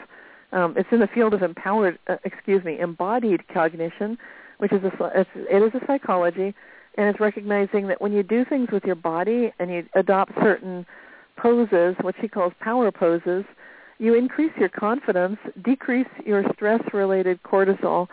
um, 0.52 0.76
it's 0.78 0.90
in 0.92 1.00
the 1.00 1.08
field 1.08 1.34
of 1.34 1.44
empowered, 1.44 1.98
uh, 2.08 2.18
excuse 2.26 2.64
me, 2.64 2.80
embodied 2.80 3.48
cognition, 3.48 4.18
which 4.58 4.72
is 4.74 4.84
a 4.84 4.92
it's, 5.16 5.30
it 5.36 5.64
is 5.64 5.82
a 5.82 5.86
psychology, 5.88 6.54
and 6.96 7.08
it's 7.08 7.20
recognizing 7.20 7.88
that 7.88 8.02
when 8.02 8.12
you 8.12 8.22
do 8.22 8.44
things 8.44 8.70
with 8.72 8.84
your 8.84 8.96
body 8.96 9.54
and 9.60 9.72
you 9.72 9.86
adopt 9.96 10.34
certain 10.42 10.86
poses, 11.38 11.96
what 12.02 12.16
she 12.22 12.28
calls 12.28 12.54
power 12.60 12.92
poses, 12.92 13.46
you 13.98 14.14
increase 14.14 14.52
your 14.60 14.70
confidence, 14.70 15.38
decrease 15.64 16.08
your 16.26 16.44
stress-related 16.54 17.42
cortisol, 17.44 18.08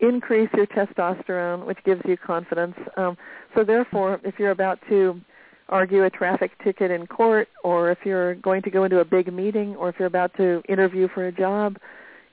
increase 0.00 0.48
your 0.54 0.66
testosterone, 0.66 1.66
which 1.66 1.78
gives 1.84 2.02
you 2.04 2.16
confidence. 2.16 2.76
Um, 2.96 3.16
so 3.54 3.64
therefore, 3.64 4.20
if 4.24 4.38
you're 4.38 4.52
about 4.52 4.78
to 4.88 5.20
argue 5.68 6.04
a 6.04 6.10
traffic 6.10 6.52
ticket 6.62 6.90
in 6.90 7.06
court, 7.06 7.48
or 7.62 7.90
if 7.90 7.98
you're 8.04 8.36
going 8.36 8.62
to 8.62 8.70
go 8.70 8.84
into 8.84 9.00
a 9.00 9.04
big 9.04 9.32
meeting, 9.32 9.76
or 9.76 9.88
if 9.88 9.96
you're 9.98 10.06
about 10.06 10.34
to 10.36 10.62
interview 10.68 11.08
for 11.12 11.26
a 11.26 11.32
job, 11.32 11.76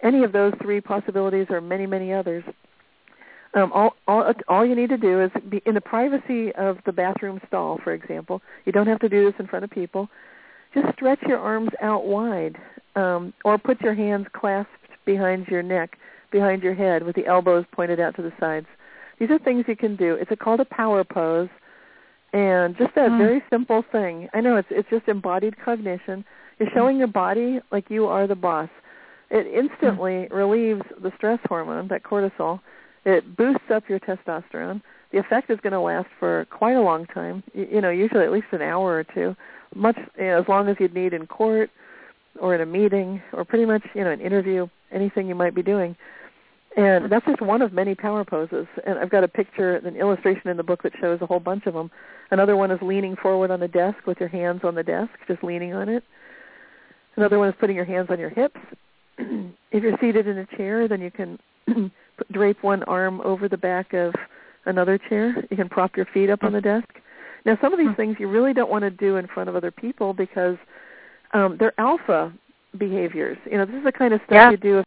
any 0.03 0.24
of 0.24 0.32
those 0.32 0.53
three 0.61 0.80
possibilities, 0.80 1.47
or 1.49 1.59
many, 1.59 1.86
many 1.86 2.13
others. 2.13 2.43
Um, 3.55 3.72
all, 3.74 3.95
all, 4.07 4.34
all 4.47 4.66
you 4.66 4.76
need 4.76 4.89
to 4.89 4.97
do 4.97 5.22
is 5.22 5.32
be 5.49 5.61
in 5.66 5.76
the 5.76 5.82
privacy 5.82 6.53
of 6.55 6.78
the 6.86 6.91
bathroom 6.91 7.39
stall, 7.47 7.80
for 7.84 7.93
example. 7.93 8.41
You 8.66 8.72
don't 8.72 8.88
have 8.88 8.99
to 8.99 9.09
do 9.09 9.26
this 9.26 9.34
in 9.39 9.47
front 9.47 9.63
of 9.63 9.72
people. 9.72 10.09
Just 10.74 10.93
stretch 10.93 11.22
your 11.24 11.39
arms 11.39 11.70
out 11.82 12.05
wide, 12.05 12.57
um, 12.95 13.34
or 13.45 13.57
put 13.57 13.82
your 13.82 13.95
hands 13.95 14.28
clasped 14.34 14.72
behind 15.05 15.47
your 15.47 15.63
neck, 15.63 15.97
behind 16.38 16.61
your 16.67 16.75
head, 16.75 16.99
with 17.01 17.15
the 17.15 17.25
elbows 17.25 17.63
pointed 17.71 17.99
out 18.01 18.13
to 18.17 18.21
the 18.21 18.33
sides. 18.41 18.67
These 19.19 19.29
are 19.29 19.39
things 19.39 19.63
you 19.69 19.77
can 19.77 19.95
do. 19.95 20.15
It's 20.21 20.31
a, 20.31 20.36
called 20.36 20.59
a 20.59 20.65
power 20.65 21.03
pose, 21.05 21.47
and 22.34 22.76
just 22.77 22.93
that 22.95 23.10
Mm. 23.10 23.18
very 23.18 23.41
simple 23.49 23.81
thing. 23.95 24.27
I 24.34 24.41
know 24.41 24.57
it's 24.57 24.68
it's 24.69 24.89
just 24.89 25.07
embodied 25.07 25.55
cognition. 25.68 26.26
You're 26.60 26.73
showing 26.77 26.97
your 26.97 27.07
body 27.23 27.61
like 27.72 27.89
you 27.89 28.03
are 28.07 28.27
the 28.27 28.35
boss. 28.47 28.69
It 29.30 29.45
instantly 29.47 30.18
relieves 30.31 30.84
the 31.01 31.11
stress 31.18 31.39
hormone, 31.47 31.88
that 31.88 32.03
cortisol. 32.03 32.60
It 33.05 33.22
boosts 33.38 33.69
up 33.76 33.84
your 33.88 33.99
testosterone. 34.07 34.81
The 35.11 35.19
effect 35.19 35.49
is 35.49 35.60
going 35.64 35.73
to 35.80 35.80
last 35.80 36.10
for 36.19 36.45
quite 36.49 36.76
a 36.76 36.81
long 36.81 37.05
time. 37.19 37.43
You, 37.53 37.65
you 37.76 37.81
know, 37.81 37.91
usually 37.91 38.26
at 38.26 38.31
least 38.38 38.47
an 38.51 38.61
hour 38.61 38.89
or 38.99 39.03
two, 39.15 39.30
much 39.73 39.97
you 40.18 40.26
know, 40.26 40.39
as 40.41 40.47
long 40.49 40.68
as 40.68 40.76
you'd 40.80 40.93
need 41.01 41.14
in 41.14 41.26
court 41.27 41.69
or 42.41 42.53
in 42.55 42.61
a 42.61 42.65
meeting 42.65 43.22
or 43.31 43.45
pretty 43.45 43.65
much 43.65 43.84
you 43.93 44.03
know 44.03 44.11
an 44.11 44.19
interview, 44.30 44.68
anything 44.91 45.27
you 45.27 45.35
might 45.43 45.55
be 45.55 45.64
doing. 45.64 45.95
And 46.77 47.10
that's 47.10 47.26
just 47.26 47.41
one 47.41 47.61
of 47.61 47.72
many 47.72 47.95
power 47.95 48.26
poses. 48.26 48.68
And 48.85 48.99
I've 48.99 49.10
got 49.10 49.23
a 49.23 49.27
picture, 49.30 49.77
an 49.77 49.95
illustration 49.95 50.49
in 50.49 50.57
the 50.57 50.64
book 50.64 50.84
that 50.84 50.91
shows 50.99 51.19
a 51.22 51.26
whole 51.26 51.39
bunch 51.39 51.65
of 51.68 51.73
them. 51.73 51.89
Another 52.31 52.57
one 52.57 52.69
is 52.69 52.80
leaning 52.81 53.15
forward 53.15 53.49
on 53.49 53.61
the 53.61 53.68
desk 53.68 53.97
with 54.06 54.19
your 54.19 54.27
hands 54.30 54.61
on 54.64 54.76
the 54.76 54.84
desk, 54.84 55.11
just 55.27 55.43
leaning 55.43 55.73
on 55.73 55.88
it. 55.88 56.03
Another 57.15 57.39
one 57.39 57.47
is 57.47 57.56
putting 57.60 57.77
your 57.77 57.85
hands 57.85 58.07
on 58.10 58.19
your 58.19 58.30
hips. 58.30 58.60
if 59.18 59.84
you're 59.84 59.97
seated 60.02 60.27
in 60.27 60.39
a 60.39 60.45
chair, 60.57 60.88
then 60.89 60.99
you 60.99 61.11
can 61.11 61.39
drape 62.31 62.61
one 62.61 62.84
arm 62.84 63.22
over 63.22 63.47
the 63.47 63.57
back 63.57 63.93
of 63.93 64.14
another 64.65 64.97
chair. 64.97 65.34
You 65.49 65.56
can 65.56 65.69
prop 65.69 65.95
your 65.95 66.07
feet 66.07 66.30
up 66.30 66.43
on 66.43 66.52
the 66.52 66.61
desk. 66.61 66.88
Now, 67.45 67.57
some 67.61 67.72
of 67.72 67.80
these 67.80 67.95
things 67.95 68.18
you 68.19 68.27
really 68.27 68.53
don't 68.53 68.69
want 68.72 68.81
to 68.84 68.89
do 68.89 69.15
in 69.15 69.27
front 69.27 69.47
of 69.49 69.56
other 69.56 69.72
people 69.72 70.14
because 70.14 70.57
um, 71.34 71.56
they're 71.57 71.80
alpha 71.80 72.34
behaviors. 72.77 73.38
You 73.49 73.60
know, 73.60 73.65
this 73.65 73.76
is 73.76 73.84
the 73.84 73.91
kind 73.91 74.14
of 74.14 74.19
stuff 74.26 74.31
Yeah. 74.34 74.52
you 74.52 74.57
do 74.57 74.80
if, 74.80 74.85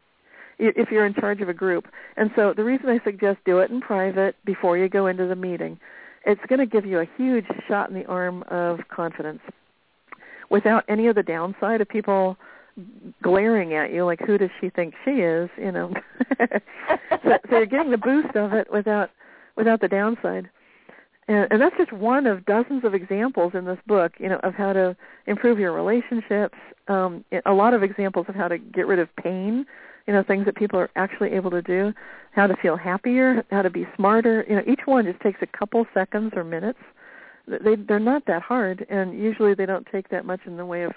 if 0.59 0.91
you're 0.91 1.07
in 1.07 1.15
charge 1.15 1.41
of 1.41 1.49
a 1.49 1.55
group. 1.55 1.87
And 2.17 2.31
so 2.35 2.53
the 2.55 2.65
reason 2.65 2.89
I 2.89 3.03
suggest 3.05 3.39
do 3.45 3.59
it 3.59 3.71
in 3.71 3.81
private 3.81 4.37
before 4.45 4.77
you 4.77 4.89
go 4.89 5.07
into 5.07 5.27
the 5.27 5.37
meeting, 5.37 5.79
it's 6.25 6.41
going 6.49 6.59
to 6.59 6.67
give 6.67 6.85
you 6.85 7.01
a 7.01 7.09
huge 7.17 7.47
shot 7.67 7.89
in 7.89 7.95
the 7.95 8.07
arm 8.07 8.45
of 8.49 8.81
confidence 8.89 9.41
without 10.51 10.85
any 10.89 11.07
of 11.07 11.15
the 11.15 11.23
downside 11.23 11.81
of 11.81 11.89
people 11.89 12.37
glaring 13.23 13.75
at 13.75 13.93
you 13.93 14.05
like 14.05 14.21
who 14.21 14.39
does 14.39 14.51
she 14.61 14.71
think 14.71 14.95
she 15.05 15.11
is 15.11 15.51
you 15.59 15.73
know 15.73 15.93
so, 16.39 17.39
so 17.51 17.57
you're 17.57 17.67
getting 17.67 17.91
the 17.91 17.99
boost 17.99 18.37
of 18.37 18.53
it 18.53 18.71
without 18.73 19.11
without 19.57 19.81
the 19.81 19.89
downside 19.89 20.49
And, 21.27 21.47
and 21.51 21.61
that's 21.61 21.77
just 21.77 21.93
one 21.93 22.27
of 22.27 22.47
dozens 22.47 22.85
of 22.85 22.95
examples 22.95 23.53
in 23.55 23.65
this 23.65 23.79
book, 23.87 24.13
you 24.19 24.29
know, 24.29 24.41
of 24.43 24.55
how 24.55 24.73
to 24.73 24.97
improve 25.27 25.59
your 25.59 25.73
relationships. 25.73 26.57
Um, 26.89 27.25
a 27.45 27.53
lot 27.53 27.75
of 27.75 27.83
examples 27.83 28.27
of 28.29 28.35
how 28.35 28.49
to 28.49 28.59
get 28.59 28.87
rid 28.87 28.99
of 28.99 29.15
pain, 29.17 29.67
you 30.09 30.15
know, 30.15 30.23
things 30.23 30.47
that 30.47 30.57
people 30.57 30.79
are 30.81 30.89
actually 30.97 31.33
able 31.33 31.51
to 31.51 31.61
do, 31.61 31.93
how 32.33 32.47
to 32.47 32.57
feel 32.57 32.79
happier, 32.79 33.45
how 33.51 33.61
to 33.61 33.69
be 33.69 33.87
smarter. 33.95 34.43
You 34.49 34.57
know, 34.57 34.63
each 34.67 34.87
one 34.87 35.05
just 35.05 35.21
takes 35.21 35.41
a 35.43 35.47
couple 35.47 35.87
seconds 35.93 36.33
or 36.35 36.45
minutes. 36.45 36.79
They 37.47 37.77
they're 37.77 38.01
not 38.01 38.25
that 38.27 38.41
hard, 38.41 38.87
and 38.89 39.19
usually 39.19 39.53
they 39.53 39.67
don't 39.67 39.87
take 39.93 40.09
that 40.09 40.25
much 40.25 40.41
in 40.47 40.57
the 40.57 40.65
way 40.65 40.83
of 40.85 40.93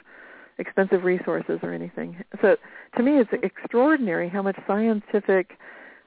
expensive 0.60 1.04
resources 1.04 1.60
or 1.62 1.74
anything. 1.74 2.24
So 2.42 2.56
to 2.96 3.04
me, 3.04 3.20
it's 3.20 3.30
extraordinary 3.44 4.30
how 4.30 4.42
much 4.42 4.58
scientific, 4.66 5.58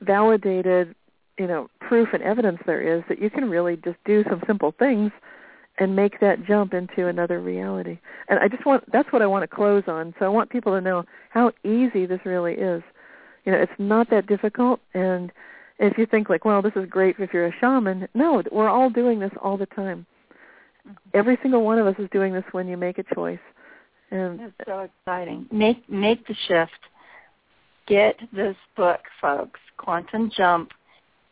validated 0.00 0.94
you 1.38 1.46
know 1.46 1.68
proof 1.80 2.08
and 2.14 2.22
evidence 2.22 2.58
there 2.64 2.80
is 2.80 3.02
that 3.10 3.20
you 3.20 3.28
can 3.28 3.50
really 3.50 3.76
just 3.76 3.98
do 4.06 4.24
some 4.30 4.42
simple 4.46 4.74
things 4.78 5.12
and 5.78 5.96
make 5.96 6.20
that 6.20 6.44
jump 6.46 6.72
into 6.72 7.08
another 7.08 7.40
reality. 7.40 7.98
And 8.28 8.38
I 8.38 8.48
just 8.48 8.64
want 8.64 8.90
that's 8.92 9.12
what 9.12 9.20
I 9.20 9.26
want 9.26 9.42
to 9.42 9.54
close 9.54 9.82
on. 9.88 10.14
So 10.18 10.24
I 10.24 10.28
want 10.28 10.50
people 10.50 10.72
to 10.72 10.80
know 10.80 11.04
how 11.30 11.52
easy 11.64 12.06
this 12.06 12.20
really 12.24 12.54
is. 12.54 12.82
You 13.44 13.52
know, 13.52 13.58
it's 13.58 13.72
not 13.78 14.10
that 14.10 14.26
difficult 14.26 14.80
and 14.94 15.32
if 15.78 15.98
you 15.98 16.06
think 16.06 16.28
like, 16.28 16.44
well, 16.44 16.62
this 16.62 16.72
is 16.76 16.88
great 16.88 17.16
if 17.18 17.32
you're 17.32 17.48
a 17.48 17.58
shaman, 17.60 18.06
no, 18.14 18.42
we're 18.52 18.68
all 18.68 18.90
doing 18.90 19.18
this 19.18 19.32
all 19.42 19.56
the 19.56 19.66
time. 19.66 20.06
Mm-hmm. 20.86 20.92
Every 21.14 21.36
single 21.42 21.64
one 21.64 21.78
of 21.78 21.86
us 21.86 21.96
is 21.98 22.08
doing 22.12 22.32
this 22.32 22.44
when 22.52 22.68
you 22.68 22.76
make 22.76 22.98
a 22.98 23.14
choice. 23.14 23.40
And 24.10 24.40
it's 24.40 24.54
so 24.66 24.80
exciting. 24.80 25.46
Make 25.50 25.88
make 25.88 26.26
the 26.28 26.34
shift. 26.46 26.70
Get 27.86 28.16
this 28.32 28.56
book, 28.76 29.00
folks. 29.20 29.58
Quantum 29.76 30.30
Jump 30.36 30.70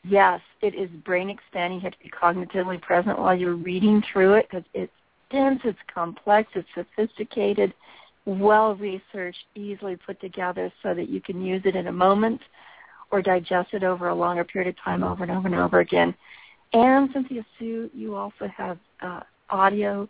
yes, 0.05 0.41
it 0.61 0.75
is 0.75 0.91
brain 1.05 1.31
expanding. 1.31 1.81
You 1.81 1.85
have 1.85 1.93
to 1.93 1.99
be 1.99 2.11
cognitively 2.11 2.81
present 2.81 3.19
while 3.19 3.35
you're 3.35 3.55
reading 3.55 4.03
through 4.13 4.35
it 4.35 4.47
because 4.51 4.65
it's 4.75 4.93
dense, 5.31 5.61
it's 5.65 5.79
complex, 5.93 6.51
it's 6.55 6.69
sophisticated, 6.75 7.73
well 8.25 8.75
researched, 8.77 9.45
easily 9.55 9.97
put 9.97 10.21
together 10.21 10.73
so 10.83 10.95
that 10.95 11.09
you 11.09 11.21
can 11.21 11.45
use 11.45 11.63
it 11.65 11.77
in 11.77 11.89
a 11.89 11.93
moment 11.93 12.41
or 13.11 13.21
digest 13.21 13.75
it 13.75 13.83
over 13.85 14.09
a 14.09 14.15
longer 14.15 14.45
period 14.45 14.69
of 14.69 14.83
time 14.83 15.03
over 15.05 15.23
and 15.23 15.33
over 15.33 15.47
and 15.47 15.57
over 15.57 15.81
again. 15.81 16.15
And 16.73 17.11
Cynthia 17.13 17.45
Sue, 17.59 17.91
you 17.93 18.15
also 18.15 18.49
have 18.57 18.79
uh, 19.03 19.21
audio 19.51 20.09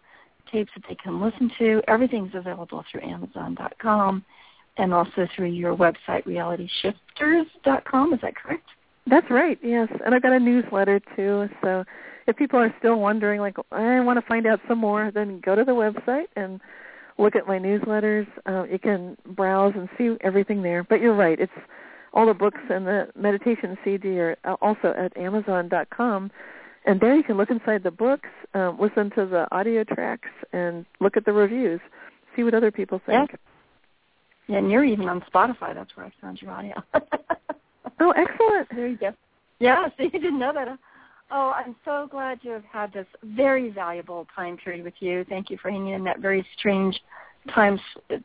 tapes 0.51 0.71
that 0.75 0.85
they 0.89 0.95
can 0.95 1.21
listen 1.21 1.51
to. 1.59 1.83
Everything's 1.89 2.35
available 2.35 2.85
through 2.91 3.03
Amazon.com 3.03 4.25
and 4.79 4.95
also 4.95 5.27
through 5.35 5.51
your 5.51 5.77
website, 5.77 6.25
realityshifters.com. 6.25 8.15
Is 8.15 8.21
that 8.23 8.37
correct? 8.37 8.69
That's 9.07 9.29
right. 9.31 9.59
Yes, 9.63 9.89
and 10.05 10.15
I've 10.15 10.23
got 10.23 10.33
a 10.33 10.39
newsletter 10.39 11.01
too. 11.17 11.49
So 11.63 11.85
if 12.29 12.37
people 12.37 12.61
are 12.61 12.73
still 12.79 13.01
wondering, 13.01 13.41
like 13.41 13.57
I 13.73 14.01
want 14.01 14.21
to 14.21 14.27
find 14.27 14.47
out 14.47 14.61
some 14.69 14.79
more, 14.79 15.11
then 15.13 15.41
go 15.41 15.57
to 15.57 15.65
the 15.65 15.73
website 15.73 16.27
and 16.37 16.61
look 17.23 17.37
at 17.37 17.47
my 17.47 17.59
newsletters. 17.59 18.27
Uh, 18.47 18.65
you 18.65 18.79
can 18.79 19.17
browse 19.27 19.73
and 19.77 19.89
see 19.97 20.17
everything 20.23 20.63
there. 20.63 20.85
But 20.85 21.01
you're 21.01 21.15
right. 21.15 21.39
It's 21.39 21.53
all 22.13 22.27
the 22.27 22.35
books 22.35 22.61
and 22.69 22.87
the 22.87 23.09
meditation 23.17 23.79
CD 23.85 24.19
are 24.19 24.37
also 24.61 24.95
at 24.97 25.17
Amazon.com. 25.17 26.31
And 26.85 27.01
there 27.01 27.15
you 27.15 27.23
can 27.23 27.37
look 27.37 27.51
inside 27.51 27.85
the 27.85 27.93
books, 27.93 28.29
um, 28.55 28.77
listen 28.81 29.11
to 29.11 29.25
the 29.25 29.47
audio 29.55 29.85
tracks, 29.85 30.29
and 30.53 30.85
look 31.01 31.17
at 31.17 31.25
the 31.25 31.33
reviews, 31.33 31.81
see 32.35 32.43
what 32.43 32.55
other 32.55 32.73
people 32.73 33.01
think. 33.07 33.31
Yeah. 33.31 33.37
Yeah, 34.49 34.59
and 34.59 34.71
you're 34.71 34.85
even 34.85 35.09
on 35.09 35.25
Spotify. 35.33 35.73
That's 35.73 35.97
where 35.97 36.07
I 36.07 36.13
found 36.21 36.43
your 36.43 36.51
audio. 36.51 36.83
Oh, 38.03 38.11
excellent. 38.11 38.69
There 38.75 38.89
you 38.89 38.97
go. 38.97 39.13
Yeah, 39.61 39.87
so 39.97 40.03
you 40.03 40.11
didn't 40.11 40.39
know 40.39 40.53
that. 40.53 40.77
Oh, 41.35 41.55
I'm 41.57 41.75
so 41.83 42.07
glad 42.11 42.43
to 42.43 42.51
have 42.51 42.65
had 42.65 42.93
this 42.93 43.07
very 43.23 43.71
valuable 43.71 44.27
time 44.37 44.59
period 44.59 44.85
with 44.85 44.93
you. 45.01 45.25
Thank 45.31 45.49
you 45.49 45.57
for 45.57 45.71
hanging 45.71 45.95
in 45.95 46.05
that 46.05 46.21
very 46.21 46.47
strange 46.59 47.01
time 47.55 47.81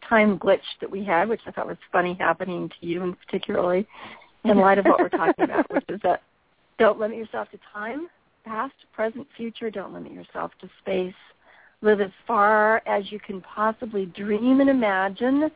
time 0.07 0.37
glitch 0.37 0.59
that 0.81 0.91
we 0.91 1.05
had, 1.05 1.29
which 1.29 1.39
I 1.47 1.51
thought 1.51 1.67
was 1.67 1.77
funny 1.89 2.17
happening 2.19 2.69
to 2.69 2.85
you, 2.85 3.03
and 3.03 3.15
particularly 3.25 3.87
in 4.43 4.57
light 4.59 4.77
of 4.77 4.85
what 4.85 4.99
we're 4.99 5.07
talking 5.07 5.45
about, 5.45 5.71
which 5.71 5.85
is 5.87 6.01
that 6.03 6.21
don't 6.77 6.99
limit 6.99 7.17
yourself 7.17 7.49
to 7.51 7.59
time, 7.73 8.09
past, 8.43 8.75
present, 8.93 9.25
future. 9.37 9.71
Don't 9.71 9.93
limit 9.93 10.11
yourself 10.11 10.51
to 10.59 10.69
space. 10.81 11.15
Live 11.81 12.01
as 12.01 12.11
far 12.27 12.81
as 12.87 13.09
you 13.09 13.19
can 13.19 13.39
possibly 13.39 14.07
dream 14.07 14.59
and 14.59 14.69
imagine 14.69 15.49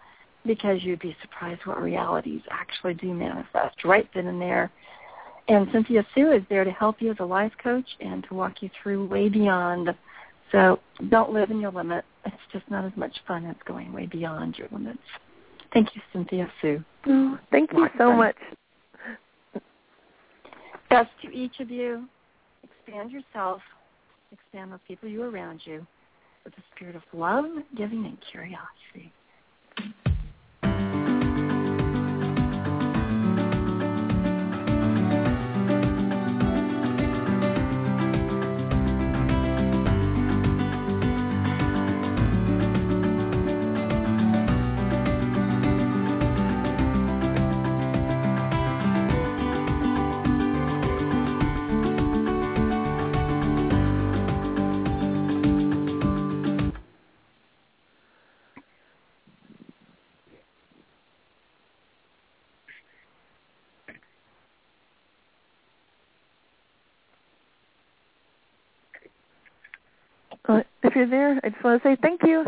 because 0.45 0.81
you'd 0.83 1.01
be 1.01 1.17
surprised 1.21 1.61
what 1.65 1.81
realities 1.81 2.41
actually 2.49 2.93
do 2.93 3.13
manifest 3.13 3.83
right 3.83 4.09
then 4.15 4.27
and 4.27 4.41
there. 4.41 4.71
And 5.51 5.67
Cynthia 5.73 6.05
Sue 6.15 6.31
is 6.31 6.43
there 6.47 6.63
to 6.63 6.71
help 6.71 7.01
you 7.01 7.11
as 7.11 7.17
a 7.19 7.25
life 7.25 7.51
coach 7.61 7.85
and 7.99 8.23
to 8.29 8.33
walk 8.33 8.61
you 8.61 8.69
through 8.81 9.05
way 9.07 9.27
beyond. 9.27 9.93
So 10.53 10.79
don't 11.09 11.33
live 11.33 11.51
in 11.51 11.59
your 11.59 11.71
limit. 11.71 12.05
It's 12.25 12.35
just 12.53 12.63
not 12.71 12.85
as 12.85 12.93
much 12.95 13.13
fun 13.27 13.45
as 13.45 13.57
going 13.65 13.91
way 13.91 14.05
beyond 14.05 14.57
your 14.57 14.69
limits. 14.71 15.03
Thank 15.73 15.93
you, 15.93 16.01
Cynthia 16.13 16.49
Sue. 16.61 16.81
Oh, 17.05 17.37
thank 17.51 17.73
you 17.73 17.89
so 17.97 18.13
much. 18.13 18.37
Best 20.89 21.09
to 21.21 21.33
each 21.33 21.59
of 21.59 21.69
you. 21.69 22.05
Expand 22.63 23.11
yourself. 23.11 23.61
Expand 24.31 24.71
those 24.71 24.79
people 24.87 25.09
you 25.09 25.23
around 25.23 25.59
you 25.65 25.85
with 26.45 26.55
the 26.55 26.61
spirit 26.73 26.95
of 26.95 27.01
love, 27.11 27.43
giving, 27.75 28.05
and 28.05 28.17
curiosity. 28.31 29.11
If 70.83 70.95
you're 70.95 71.09
there, 71.09 71.39
I 71.43 71.49
just 71.49 71.63
want 71.63 71.81
to 71.81 71.89
say 71.89 71.97
thank 72.01 72.21
you. 72.23 72.43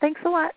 Thanks 0.00 0.20
a 0.24 0.28
lot. 0.28 0.52